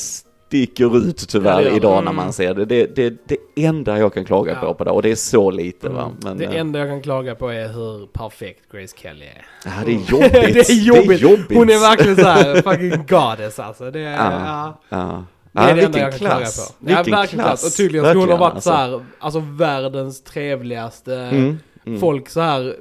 sticker 0.52 0.98
ut 0.98 1.28
tyvärr 1.30 1.52
Ja, 1.52 1.58
det 1.64 1.70
det. 1.70 1.76
idag 1.76 1.94
när 1.94 2.02
Mm. 2.12 2.16
man 2.16 2.34
ser 2.34 2.54
det. 2.54 2.66
Det 2.66 2.82
är 2.82 2.88
det, 2.96 3.14
det 3.56 3.66
enda 3.66 3.98
jag 4.00 4.14
kan 4.14 4.26
klaga 4.26 4.52
Ja. 4.54 4.60
på 4.60 4.74
på 4.74 4.84
det, 4.84 4.92
och 4.92 5.02
det 5.02 5.12
är 5.12 5.16
så 5.16 5.52
lite 5.52 5.90
va. 5.90 6.02
Mm. 6.04 6.16
Men, 6.24 6.38
det 6.38 6.46
eh, 6.46 6.60
enda 6.60 6.80
jag 6.80 6.88
kan 6.88 7.02
klaga 7.02 7.36
på 7.36 7.50
är 7.50 7.68
hur 7.68 8.06
perfekt 8.14 8.72
Grace 8.72 8.96
Kelly 8.98 9.26
är. 9.26 9.46
Ja, 9.66 9.72
det 9.86 9.92
är 9.92 9.96
jobbigt. 10.12 10.32
det 10.68 10.70
är 10.70 10.74
jobbigt. 10.84 11.22
jobbigt. 11.22 11.58
Hon 11.58 11.70
är 11.70 11.80
verkligen 11.80 12.16
så 12.16 12.28
här 12.28 12.56
fucking 12.62 13.06
goddess 13.08 13.60
alltså. 13.60 13.92
Det 13.92 14.00
är, 14.00 14.12
Ja. 14.12 14.32
ja. 14.46 14.78
Ja. 14.90 15.24
Det 15.54 15.60
är 15.60 15.70
Ja, 15.70 15.76
det 15.76 15.82
enda 15.82 16.00
jag 16.00 16.10
kan 16.12 16.20
klaga 16.20 16.36
klass. 16.38 16.68
på. 16.80 16.90
Ja, 16.92 16.98
Vilken 16.98 17.16
verkligen 17.18 17.46
klass. 17.46 17.62
klass. 17.62 17.72
Och 17.74 17.78
tydligen 17.78 18.06
skulle 18.06 18.20
hon 18.22 18.30
ha 18.30 18.38
varit 18.50 18.64
så 18.64 18.72
här, 18.72 19.06
alltså 19.20 19.40
världens 19.40 20.24
trevligaste. 20.24 21.16
Mm, 21.16 21.60
mm. 21.86 22.00
Folk 22.00 22.30
så 22.30 22.42
här 22.42 22.76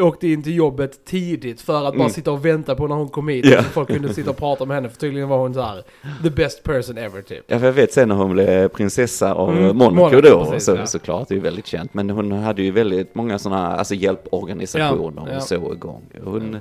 åkte 0.00 0.28
in 0.28 0.42
till 0.42 0.54
jobbet 0.56 1.04
tidigt 1.04 1.60
för 1.60 1.76
att 1.86 1.94
bara 1.94 2.00
Mm. 2.00 2.10
sitta 2.10 2.32
och 2.32 2.44
vänta 2.44 2.74
på 2.74 2.86
när 2.86 2.94
hon 2.96 3.08
kom 3.08 3.28
hit. 3.28 3.44
Ja. 3.46 3.62
Så 3.62 3.68
folk 3.68 3.88
kunde 3.88 4.14
sitta 4.14 4.30
och 4.30 4.36
prata 4.36 4.64
med 4.64 4.74
henne 4.74 4.88
för 4.88 4.96
tydligen 4.96 5.28
var 5.28 5.38
hon 5.38 5.54
så 5.54 5.60
här 5.60 5.82
the 6.22 6.30
best 6.30 6.62
person 6.62 6.98
ever 6.98 7.22
typ. 7.22 7.44
Ja, 7.46 7.58
för 7.58 7.66
jag 7.66 7.72
vet 7.72 7.92
sen 7.92 8.08
när 8.08 8.14
hon 8.16 8.32
blev 8.32 8.68
prinsessa 8.68 9.32
av 9.34 9.50
Mm, 9.50 9.76
Monaco, 9.76 9.94
Monaco, 9.94 10.20
då, 10.20 10.44
precis, 10.44 10.64
så, 10.64 10.74
ja. 10.76 10.86
såklart, 10.86 11.28
det 11.28 11.34
är 11.34 11.36
ju 11.36 11.42
väldigt 11.42 11.66
känt. 11.66 11.94
Men 11.94 12.10
hon 12.10 12.32
hade 12.32 12.62
ju 12.62 12.70
väldigt 12.70 13.14
många 13.14 13.38
sådana, 13.38 13.76
alltså 13.76 13.94
hjälporganisationer 13.94 15.22
Ja, 15.26 15.28
ja. 15.32 15.36
och 15.36 15.42
så 15.42 15.72
igång. 15.72 16.02
Hon 16.24 16.56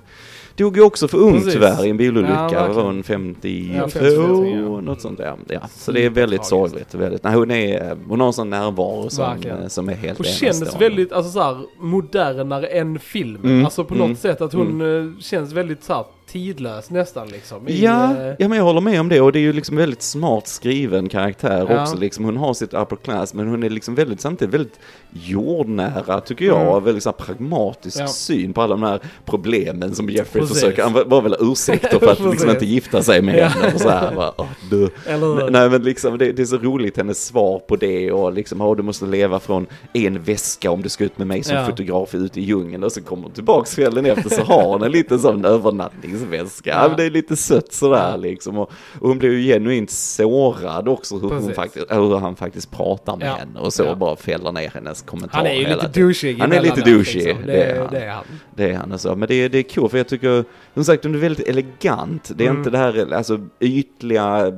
dog 0.58 0.78
ju 0.78 0.84
också 0.84 1.08
för 1.08 1.17
ung 1.17 1.34
Precis. 1.34 1.54
tyvärr 1.54 1.86
i 1.86 1.89
en 1.89 1.98
bilolycka, 1.98 2.50
Ja, 2.52 2.74
var 2.74 2.84
hon 2.84 3.04
52, 3.04 3.74
Ja, 3.78 3.88
52, 3.89 4.46
ja. 4.46 4.82
något 4.82 5.02
sånt 5.02 5.17
där. 5.17 5.36
Ja, 5.48 5.60
så 5.76 5.91
det 5.91 6.06
är 6.06 6.10
väldigt 6.10 6.46
sorgligt. 6.46 6.93
Väldigt, 6.96 7.24
nej, 7.24 7.34
hon, 7.36 7.52
är, 7.52 7.98
hon 8.08 8.20
har 8.20 8.28
en 8.28 8.34
sån 8.34 8.50
närvaro 8.50 9.10
som, 9.10 9.26
Verkligen. 9.26 9.70
som 9.70 9.89
är 9.89 9.93
helt 9.93 10.17
Hon 10.17 10.26
kändes 10.26 10.62
enastående. 10.62 10.86
väldigt, 10.89 11.12
alltså 11.12 11.32
så 11.32 11.41
här, 11.41 11.58
modernare 11.80 12.67
än 12.67 13.00
filmen. 13.00 13.52
Mm, 13.52 13.65
Alltså 13.65 13.84
på 13.84 13.96
mm, 13.96 14.10
något 14.10 14.20
sätt 14.20 14.41
att 14.41 14.54
hon 14.54 14.82
eh, 15.15 15.20
känns 15.20 15.54
väldigt 15.54 15.84
så 15.84 15.93
här, 15.93 16.06
tidlös 16.28 16.90
nästan 16.90 17.28
liksom. 17.28 17.68
I, 17.68 17.84
Ja, 17.84 18.16
eh, 18.18 18.34
ja, 18.40 18.48
men 18.48 18.58
jag 18.58 18.63
håller 18.66 18.82
med 18.82 19.00
om 19.00 19.10
det 19.10 19.22
och 19.22 19.32
det 19.32 19.40
är 19.40 19.42
ju 19.42 19.54
liksom 19.54 19.76
väldigt 19.78 20.02
smart 20.02 20.48
skriven 20.48 21.10
karaktär 21.10 21.68
Ja. 21.70 21.82
också 21.84 21.98
liksom. 21.98 22.26
Hon 22.26 22.38
har 22.38 22.54
sitt 22.54 22.74
upper 22.74 22.96
class 22.96 23.34
men 23.34 23.48
hon 23.48 23.63
är 23.63 23.70
liksom 23.70 23.96
väldigt 23.96 24.22
samtidigt 24.22 24.54
väldigt 24.54 24.80
jordnära 25.12 26.22
tycker 26.22 26.46
jag. 26.46 26.72
Mm. 26.72 26.84
Väldigt 26.84 27.04
så 27.04 27.10
här 27.10 27.18
pragmatisk 27.26 28.00
Ja. 28.00 28.08
syn 28.08 28.54
på 28.54 28.62
alla 28.62 28.76
de 28.76 28.84
här 28.84 29.00
problemen 29.26 29.96
som 29.96 30.10
Jeffrey 30.10 30.42
Precis. 30.42 30.60
försöker, 30.62 30.84
han 30.84 30.94
var- 30.94 31.22
väl 31.22 31.36
ursäkter 31.40 32.00
för 32.00 32.12
att 32.12 32.20
liksom 32.32 32.50
inte 32.50 32.66
gifta 32.66 33.04
sig 33.04 33.22
med 33.22 33.38
Ja. 33.40 33.46
henne 33.48 33.74
och 33.76 33.82
så 33.82 33.90
här. 33.90 34.16
Bara, 34.16 34.32
du. 34.70 34.90
Eller? 35.08 35.50
Nej 35.50 35.70
men 35.70 35.84
liksom 35.84 36.18
det, 36.18 36.32
det 36.32 36.42
är 36.42 36.46
så 36.46 36.58
roligt 36.58 36.98
hennes 36.98 37.26
svar 37.26 37.60
på 37.60 37.76
det 37.76 38.12
och 38.12 38.34
liksom, 38.34 38.62
åh 38.62 38.76
du 38.76 38.84
måste 38.84 39.06
leva 39.06 39.40
från 39.40 39.68
en 39.94 40.24
väska 40.24 40.72
om 40.72 40.82
du 40.82 40.90
ska 40.90 41.04
ut 41.04 41.18
med 41.18 41.28
mig 41.28 41.44
som 41.44 41.56
Ja. 41.56 41.66
fotograf 41.66 42.16
ut 42.16 42.38
i 42.38 42.42
djungeln 42.42 42.84
och 42.84 42.92
så 42.92 43.02
kommer 43.02 43.24
hon 43.24 43.32
tillbaks 43.32 43.76
kvällen 43.76 44.06
efter 44.06 44.30
så 44.30 44.42
har 44.44 44.63
hon 44.63 44.84
en 44.84 44.92
liten 44.92 45.20
sån 45.20 45.46
resväska. 46.25 46.69
Ja. 46.69 46.93
det 46.97 47.03
är 47.03 47.10
lite 47.10 47.36
sött 47.36 47.73
sådär 47.73 48.17
liksom. 48.17 48.58
Och, 48.58 48.71
och 48.99 49.08
hon 49.10 49.17
blir 49.19 49.32
ju 49.32 49.53
genuint 49.53 49.89
sårad 49.91 50.88
också 50.88 51.17
hur, 51.19 51.30
hon 51.30 51.53
faktiskt, 51.53 51.86
hur 51.89 52.17
han 52.17 52.36
faktiskt 52.36 52.71
pratar 52.71 53.17
med 53.17 53.27
Ja. 53.27 53.34
henne 53.36 53.60
och 53.60 53.73
så 53.73 53.84
Ja. 53.84 53.95
bara 53.95 54.15
fäller 54.15 54.51
ner 54.51 54.71
hennes 54.73 55.01
kommentarer 55.01 55.38
Han 55.38 55.47
är 55.47 55.53
ju 55.56 55.67
lite 55.67 55.88
douchig 55.99 56.39
Han 56.39 56.51
är 56.53 56.62
lite 56.62 56.82
douchig, 56.82 57.23
liksom. 57.25 57.45
det 57.45 57.51
Det, 57.51 57.63
är 57.63 57.80
han. 57.82 57.88
det 57.91 57.99
är 58.03 58.10
han. 58.12 58.23
Det 58.56 58.69
är 58.71 58.73
han 58.77 58.91
alltså. 58.91 59.15
Men 59.15 59.27
det 59.27 59.36
är, 59.36 59.49
det 59.49 59.58
är 59.58 59.63
kul 59.63 59.89
för 59.89 59.97
jag 59.97 60.08
tycker, 60.08 60.43
som 60.73 60.86
sagt, 60.86 61.03
hon 61.03 61.15
är 61.15 61.19
väldigt 61.19 61.47
elegant. 61.47 62.32
Det 62.36 62.43
är 62.43 62.47
Mm. 62.49 62.58
inte 62.58 62.69
det 62.69 62.77
här 62.77 63.13
alltså, 63.13 63.39
ytliga 63.60 64.51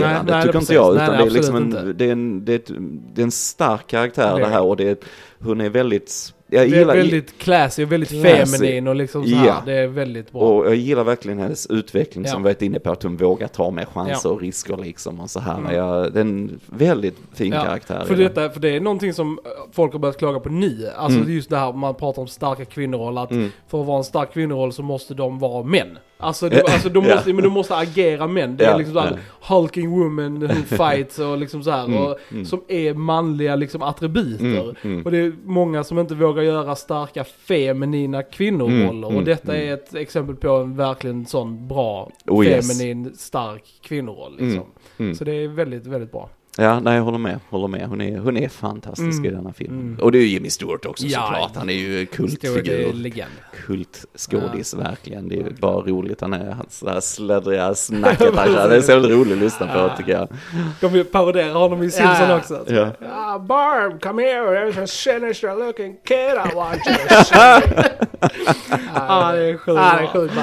Nej, 0.00 0.18
nej, 0.26 0.42
tycker 0.44 0.58
inte 0.58 0.74
jag. 0.74 0.94
Utan 0.94 1.06
Nej, 1.08 1.18
det, 1.18 1.24
är 1.24 1.30
liksom 1.30 1.56
en, 1.56 1.94
det, 1.98 2.04
är 2.04 2.12
en, 2.12 2.44
det, 2.44 2.52
är 2.52 2.56
ett, 2.56 2.70
det 3.14 3.20
är 3.20 3.24
en 3.24 3.30
stark 3.30 3.86
karaktär 3.86 4.34
Det 4.34 4.40
det, 4.40 4.46
är 4.46 4.50
här 4.50 4.62
och 4.62 4.76
det 4.76 4.88
är, 4.88 4.96
hon 5.40 5.60
är 5.60 5.68
väldigt, 5.70 6.34
jag 6.52 6.70
Det 6.70 6.74
är 6.76 6.78
gillar, 6.78 6.96
väldigt 6.96 7.38
classy 7.38 7.84
och 7.84 7.92
väldigt 7.92 8.08
Classy. 8.08 8.56
feminin 8.58 8.88
och 8.88 8.96
liksom 8.96 9.24
så 9.26 9.34
här. 9.36 9.46
Ja. 9.46 9.62
Det 9.66 9.72
är 9.72 9.86
väldigt 9.86 10.32
bra. 10.32 10.40
och 10.40 10.66
jag 10.66 10.74
gillar 10.74 11.04
verkligen 11.04 11.38
hennes 11.38 11.66
utveckling 11.66 12.24
som 12.24 12.32
Ja. 12.32 12.38
vi 12.38 12.44
varit 12.44 12.62
inne 12.62 12.78
på, 12.78 12.90
att 12.90 13.02
hon 13.02 13.16
vågar 13.16 13.48
ta 13.48 13.70
mer 13.70 13.84
chanser 13.84 14.32
och 14.32 14.40
risker 14.40 14.76
liksom 14.76 15.20
och 15.20 15.30
så 15.30 15.40
här. 15.40 15.58
Mm. 15.58 15.74
Jag, 15.74 16.12
det 16.12 16.18
är 16.18 16.24
en 16.24 16.60
väldigt 16.66 17.16
fin 17.34 17.52
Ja, 17.52 17.62
karaktär. 17.64 18.04
För, 18.06 18.16
detta, 18.16 18.50
för 18.50 18.60
det 18.60 18.76
är 18.76 18.80
någonting 18.80 19.12
som 19.14 19.38
eh, 19.44 19.50
folk 19.72 19.92
har 19.92 19.98
börjat 19.98 20.18
klaga 20.18 20.40
på 20.40 20.48
nu. 20.48 20.88
Alltså 20.96 21.18
Mm. 21.18 21.30
är 21.30 21.34
just 21.34 21.50
det 21.50 21.56
här 21.56 21.72
man 21.72 21.94
pratar 21.94 22.22
om 22.22 22.28
starka 22.28 22.64
kvinnoroller. 22.64 23.22
Att 23.22 23.30
Mm. 23.30 23.48
för 23.68 23.80
att 23.80 23.86
vara 23.86 23.98
en 23.98 24.04
stark 24.04 24.32
kvinnoroll 24.32 24.72
så 24.72 24.82
måste 24.82 25.14
de 25.14 25.38
vara 25.38 25.62
män. 25.62 25.98
Alltså, 26.22 26.48
det, 26.48 26.62
alltså 26.62 26.88
Ja. 26.94 27.00
måste, 27.00 27.32
men 27.32 27.44
de 27.44 27.52
måste 27.52 27.76
agera 27.76 28.26
män. 28.26 28.56
Det 28.56 28.64
är 28.64 28.70
Ja, 28.70 28.76
liksom 28.76 28.94
såhär 28.94 29.18
hulking 29.48 29.90
woman 29.90 30.38
who 30.40 30.54
fights 30.90 31.18
och 31.18 31.38
liksom 31.38 31.62
så 31.62 31.70
här, 31.70 31.84
Mm, 31.84 31.98
och, 31.98 32.18
mm. 32.32 32.44
Som 32.44 32.64
är 32.68 32.94
manliga 32.94 33.56
liksom 33.56 33.82
attributer. 33.82 34.44
Mm, 34.62 34.76
mm. 34.82 35.02
Och 35.04 35.10
det 35.10 35.18
är 35.18 35.32
många 35.44 35.84
som 35.84 35.98
inte 35.98 36.14
vågar 36.14 36.42
göra 36.42 36.74
starka 36.74 37.24
feminina 37.24 38.22
kvinnoroller. 38.22 39.08
Mm, 39.08 39.18
och 39.18 39.24
detta 39.24 39.56
är 39.56 39.74
ett 39.74 39.94
exempel 39.94 40.36
på 40.36 40.48
en 40.48 40.76
verkligen 40.76 41.26
sån 41.26 41.68
bra 41.68 42.10
Oh, 42.26 42.46
yes. 42.46 42.68
feminin 42.78 43.14
stark 43.16 43.64
kvinnoroll. 43.82 44.36
Liksom. 44.38 44.64
Så 45.14 45.24
det 45.24 45.32
är 45.32 45.48
väldigt, 45.48 45.86
väldigt 45.86 46.12
bra. 46.12 46.28
Ja, 46.58 46.80
nej 46.80 46.96
jag 46.96 47.02
håller 47.02 47.18
med, 47.18 47.38
håller 47.50 47.68
med. 47.68 47.88
Hon 47.88 48.00
är, 48.00 48.18
hon 48.18 48.36
är 48.36 48.48
fantastisk 48.48 49.18
Mm. 49.18 49.24
i 49.24 49.30
denna 49.30 49.52
filmen. 49.52 49.80
Mm. 49.80 49.98
Och 50.00 50.12
det 50.12 50.18
är 50.18 50.22
ju 50.22 50.26
Jimmy 50.28 50.50
Stewart 50.50 50.86
också 50.86 51.06
Ja, 51.06 51.20
såklart. 51.26 51.56
Han 51.56 51.70
är 51.70 51.74
ju 51.74 52.06
kultfigur. 52.06 53.24
Kultskådis 53.66 54.74
verkligen. 54.74 55.28
Det 55.28 55.34
är 55.34 55.44
ju 55.44 55.50
bara 55.50 55.80
roligt. 55.80 56.20
Han 56.20 56.32
är 56.32 56.56
hans 56.86 57.14
sladdriga 57.14 57.74
snacket. 57.74 58.34
Han, 58.36 58.52
det 58.68 58.76
är 58.76 58.80
så 58.80 58.96
roligt 58.98 59.32
att 59.32 59.38
lyssna 59.38 59.66
på 59.66 59.96
tycker 59.96 60.12
jag. 60.12 60.28
De 60.80 61.04
parodierar 61.04 61.54
honom 61.54 61.82
i 61.82 61.90
Simpson 61.90 62.28
Ja. 62.28 62.36
också. 62.36 62.64
Ja. 62.68 62.90
Ah, 63.12 63.38
Barb, 63.38 64.00
come 64.02 64.22
here, 64.22 64.40
there's 64.70 64.82
a 64.82 64.86
sinister 64.86 65.66
looking 65.66 65.96
kid 66.04 66.16
I 66.52 66.54
want 66.54 66.80
you 66.86 66.96
to 67.08 67.24
see. 67.24 67.34
Ja, 68.94 69.32
det 69.32 69.44
är 69.44 69.56
sjukt 69.56 69.78
Ja, 69.78 69.94
det 69.98 70.02
är 70.04 70.06
sjukt 70.06 70.34
bra. 70.34 70.42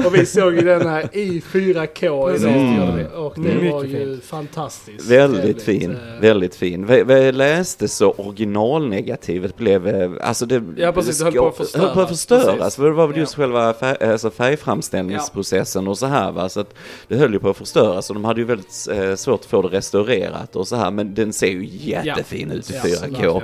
Och 0.06 0.14
vi 0.14 0.26
såg 0.26 0.54
ju 0.54 0.60
den 0.60 0.88
här 0.88 1.08
i 1.16 1.42
4K 1.52 2.26
Precis, 2.30 2.46
idag. 2.46 2.92
vi. 2.96 3.04
Och 3.16 3.32
det 3.36 3.40
Mycket 3.54 3.72
var 3.72 3.84
ju 3.84 3.98
fint. 4.06 4.24
fantastiskt. 4.24 5.10
Väldigt 5.10 5.62
fin, 5.62 5.90
eh, 5.90 6.20
väldigt 6.20 6.54
fin. 6.54 6.86
Vi, 6.86 7.02
vi 7.02 7.32
läste 7.32 7.88
så 7.88 8.10
originalnegativet 8.12 9.56
blev, 9.56 9.88
eh, 9.88 10.10
alltså 10.22 10.46
det... 10.46 10.62
Ja, 10.76 10.92
precis, 10.92 11.18
det 11.18 11.24
höll 11.24 11.34
på 11.34 11.46
att 11.48 11.56
förstöras. 11.56 11.84
höll 11.86 11.94
på 11.94 12.00
att 12.00 12.08
förstöras. 12.08 12.56
Precis. 12.58 12.76
För 12.76 12.84
det 12.84 12.90
var 12.92 13.06
väl 13.06 13.16
just 13.16 13.38
Ja. 13.38 13.42
själva 13.42 13.72
färg, 13.74 13.96
alltså 14.12 14.30
färgframställningsprocessen 14.30 15.88
och 15.88 15.98
så 15.98 16.06
här 16.06 16.32
va. 16.32 16.48
Så 16.48 16.60
att 16.60 16.74
det 17.08 17.16
höll 17.16 17.32
ju 17.32 17.38
på 17.38 17.50
att 17.50 17.56
förstöras 17.56 18.10
och 18.10 18.14
de 18.14 18.24
hade 18.24 18.40
ju 18.40 18.46
väldigt 18.46 18.88
eh, 18.92 19.14
svårt 19.14 19.40
att 19.40 19.46
få 19.46 19.62
det 19.62 19.68
restaurerat 19.68 20.56
och 20.56 20.68
så 20.68 20.76
här. 20.76 20.90
Men 20.90 21.14
den 21.14 21.32
ser 21.32 21.46
ju 21.50 21.64
jättefin 21.70 22.50
ut 22.50 22.70
i 22.70 22.74
Ja, 22.74 22.80
4K. 22.82 23.42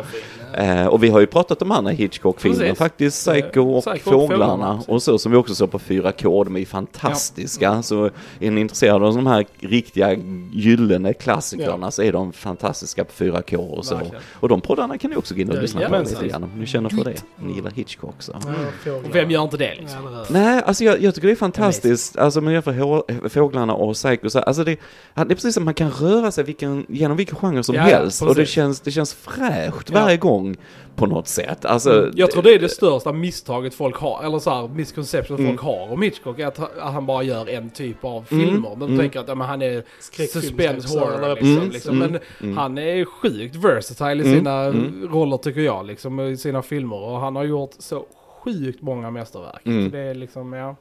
Eh, 0.57 0.87
och 0.87 1.03
vi 1.05 1.09
har 1.09 1.21
ju 1.21 1.27
pratat 1.27 1.62
om 1.62 1.71
andra 1.71 1.90
Hitchcock-filmer, 1.92 2.59
Precis. 2.59 2.79
faktiskt 2.79 3.27
Psycho 3.29 3.61
och 3.77 3.85
Psycho 3.85 4.11
och 4.11 4.29
Fåglarna 4.31 4.83
och 4.88 5.03
så 5.03 5.19
som 5.19 5.33
vi 5.33 5.38
också 5.38 5.55
såg 5.55 5.71
på 5.71 5.79
4K, 5.79 6.45
de 6.45 6.55
är 6.57 6.61
ju 6.61 6.66
fantastiska. 6.66 7.83
Så 7.83 8.11
är 8.40 8.51
ni 8.51 8.61
intresserade 8.61 9.07
av 9.07 9.14
de 9.14 9.27
här 9.27 9.47
riktiga 9.61 10.16
gyllene 10.53 11.12
klassikerna 11.12 11.90
så 11.90 12.03
är 12.03 12.12
de 12.12 12.33
fantastiska 12.33 13.05
på 13.05 13.12
4K 13.25 13.57
och 13.57 13.85
så. 13.87 13.95
Verkligen. 13.95 14.23
Och 14.40 14.49
de 14.49 14.61
poddarna 14.61 14.99
kan 14.99 15.11
ni 15.11 15.16
också 15.16 15.35
gå 15.35 15.40
in 15.40 15.51
och 15.51 15.57
Ja, 15.57 15.61
lyssna 15.61 15.88
på 15.88 15.99
lite 15.99 16.29
grann 16.29 16.45
om 16.45 16.51
ni 16.59 16.66
känner 16.66 16.88
för 16.90 17.05
det. 17.05 17.23
Ni 17.37 17.55
gillar 17.55 17.71
Hitchcock 17.71 18.14
så. 18.19 18.33
Ja, 18.35 18.53
fåglar. 18.85 19.09
Och 19.09 19.14
vem 19.14 19.31
gör 19.31 19.42
inte 19.42 19.57
det 19.57 19.75
liksom? 19.81 19.99
Ja. 20.12 20.25
Nej, 20.31 20.62
alltså 20.66 20.85
jag, 20.85 21.03
jag 21.03 21.14
tycker 21.14 21.29
det 21.29 21.35
är 21.35 21.37
fantastiskt, 21.37 22.19
alltså 22.19 22.40
med 22.40 22.53
jämför 22.53 23.29
Fåglarna 23.29 23.75
och 23.75 23.95
Psycho, 23.95 24.31
så, 24.31 24.38
alltså 24.38 24.64
det, 24.64 24.77
det 25.14 25.21
är 25.21 25.25
precis 25.25 25.55
som 25.55 25.64
man 25.64 25.75
kan 25.75 25.90
röra 25.90 26.31
sig 26.31 26.45
vilken, 26.45 26.87
genom 26.88 27.16
vilken 27.16 27.37
genre 27.37 27.62
som 27.62 27.75
Ja, 27.75 27.90
ja, 27.90 27.97
helst 27.97 28.23
och 28.23 28.29
det 28.29 28.35
precis. 28.35 28.55
känns, 28.55 28.81
det 28.81 28.90
känns 28.90 29.14
fräscht 29.14 29.90
Ja. 29.92 30.01
varje 30.01 30.16
gång 30.16 30.46
på 30.97 31.07
något 31.07 31.29
sätt. 31.29 31.65
Alltså, 31.65 31.99
Mm. 31.99 32.13
Jag 32.17 32.31
tror 32.31 32.43
det 32.43 32.55
är 32.55 32.59
det 32.59 32.69
största 32.69 33.13
misstaget 33.13 33.75
folk 33.75 33.97
har, 33.97 34.25
eller 34.25 34.39
så 34.39 34.51
här 34.51 34.69
misconception 34.69 35.39
Mm. 35.39 35.51
folk 35.51 35.61
har 35.61 35.93
om 35.93 36.03
Hitchcock, 36.03 36.39
är 36.39 36.47
att, 36.47 36.59
att 36.59 36.93
han 36.93 37.07
bara 37.07 37.23
gör 37.23 37.49
en 37.49 37.71
typ 37.71 38.05
av 38.05 38.25
Mm. 38.31 38.47
filmer. 38.47 38.71
De 38.71 38.83
Mm. 38.83 38.99
tänker 38.99 39.21
att 39.21 39.29
ja, 39.29 39.35
men 39.35 39.47
han 39.47 39.63
är 39.63 39.85
suspense 40.33 40.99
horror 40.99 41.15
eller 41.25 41.35
liksom. 41.35 41.57
Mm. 41.57 41.71
liksom. 41.71 41.99
Men 41.99 42.19
Mm. 42.43 42.57
han 42.57 42.79
är 42.79 43.05
sjukt 43.05 43.57
versatile 43.57 44.25
i 44.25 44.35
sina 44.37 44.61
Mm. 44.65 45.09
roller 45.13 45.37
tycker 45.37 45.61
jag, 45.61 45.87
liksom 45.87 46.21
i 46.21 46.37
sina 46.37 46.63
filmer. 46.63 46.97
Och 46.97 47.21
han 47.21 47.37
har 47.37 47.45
gjort 47.45 47.71
så 47.79 48.05
sjukt 48.45 48.83
många 48.83 49.11
mästerverk. 49.11 49.67
Mm. 49.67 49.85
Så 49.91 49.97
det 49.97 50.03
är 50.03 50.15
liksom, 50.15 50.53
ja. 50.53 50.77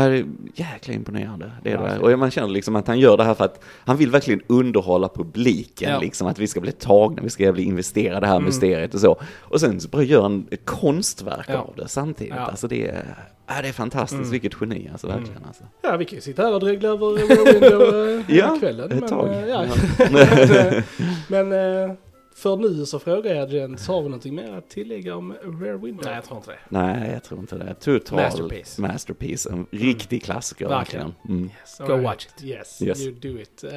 Är 0.00 0.24
jäkla 0.54 0.94
imponerande. 0.94 1.50
Det 1.62 1.72
är 1.72 1.78
det. 1.78 1.98
Och 2.12 2.18
man 2.18 2.30
känner 2.30 2.48
liksom 2.48 2.76
att 2.76 2.86
han 2.86 2.98
gör 2.98 3.16
det 3.16 3.24
här 3.24 3.34
för 3.34 3.44
att 3.44 3.60
han 3.84 3.96
vill 3.96 4.10
verkligen 4.10 4.40
underhålla 4.46 5.08
publiken, 5.08 5.90
Ja. 5.92 6.00
liksom 6.00 6.26
att 6.26 6.38
vi 6.38 6.46
ska 6.46 6.60
bli 6.60 6.72
tagna, 6.72 7.22
vi 7.22 7.30
ska 7.30 7.52
bli 7.52 7.62
investerade 7.62 8.16
i 8.16 8.20
det 8.20 8.26
här 8.26 8.34
Mm. 8.34 8.44
mysteriet 8.46 8.94
och 8.94 9.00
så. 9.00 9.16
Och 9.40 9.60
sen 9.60 9.80
så 9.80 9.88
bara 9.88 10.02
gör 10.02 10.22
han 10.22 10.46
ett 10.50 10.64
konstverk 10.64 11.46
Ja. 11.48 11.58
av 11.58 11.74
det 11.76 11.88
samtidigt. 11.88 12.34
Ja. 12.36 12.40
Alltså 12.42 12.68
det 12.68 12.88
är, 12.88 13.04
ja, 13.46 13.54
det 13.62 13.68
är 13.68 13.72
fantastiskt, 13.72 14.18
Mm. 14.20 14.30
vilket 14.30 14.52
geni 14.60 14.88
alltså, 14.92 15.06
verkligen. 15.06 15.44
Alltså. 15.46 15.62
Ja, 15.82 15.96
vi 15.96 16.04
kan 16.04 16.14
ju 16.16 16.20
sitta 16.20 16.42
här 16.42 16.54
och 16.54 16.60
dregla 16.60 16.88
över 16.88 17.12
Window 17.52 17.82
eh, 17.82 18.24
hela 18.28 18.48
Ja, 18.48 18.56
kvällen. 18.60 18.92
ett 18.92 19.00
men, 19.00 19.08
tag. 19.08 19.28
Ja. 19.48 19.64
men, 20.10 20.82
men 21.48 21.52
eh, 21.88 21.94
för 22.34 22.56
nu 22.56 22.86
så 22.86 22.98
frågar 22.98 23.34
jag 23.34 23.50
Jens, 23.52 23.88
har 23.88 24.02
vi 24.02 24.08
någonting 24.08 24.34
mer 24.34 24.52
att 24.52 24.68
tillägga 24.68 25.16
om 25.16 25.32
Rear 25.60 25.76
Window? 25.76 26.04
Nej, 26.04 26.14
jag 26.14 26.24
tror 26.24 26.38
inte 26.38 26.50
det. 26.50 26.58
Nej, 26.68 27.10
jag 27.12 27.22
tror 27.22 27.40
inte 27.40 27.56
det. 27.58 27.74
Total 27.74 28.16
Masterpiece. 28.18 28.78
masterpiece. 28.78 29.46
En 29.46 29.66
riktig 29.70 30.22
klassiker 30.24 30.68
Verkligen. 30.68 31.14
Mm. 31.28 31.44
Yes, 31.44 31.78
Go 31.78 31.84
right. 31.92 32.04
watch 32.04 32.26
it. 32.26 32.44
Yes, 32.44 32.82
Yes. 32.82 33.00
you 33.00 33.14
do 33.14 33.38
it. 33.40 33.64
Uh, 33.64 33.70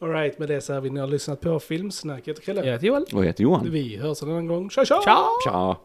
Alright, 0.00 0.38
med 0.38 0.48
det 0.48 0.60
så 0.60 0.74
har 0.74 0.80
vi 0.80 0.90
nu 0.90 1.00
har 1.00 1.06
lyssnat 1.06 1.40
på 1.40 1.60
Filmsnacket. 1.60 2.44
Kalle, 2.44 2.64
Jag 2.64 2.72
heter 2.72 2.86
Joel. 2.86 3.02
Och 3.02 3.20
jag 3.20 3.24
heter 3.24 3.42
Johan. 3.42 3.70
vi 3.70 3.96
hörs 3.96 4.22
en 4.22 4.30
annan 4.30 4.46
gång. 4.46 4.70
Tja 4.70 4.84
tja! 4.84 5.00
Ciao! 5.04 5.24
Tja! 5.44 5.76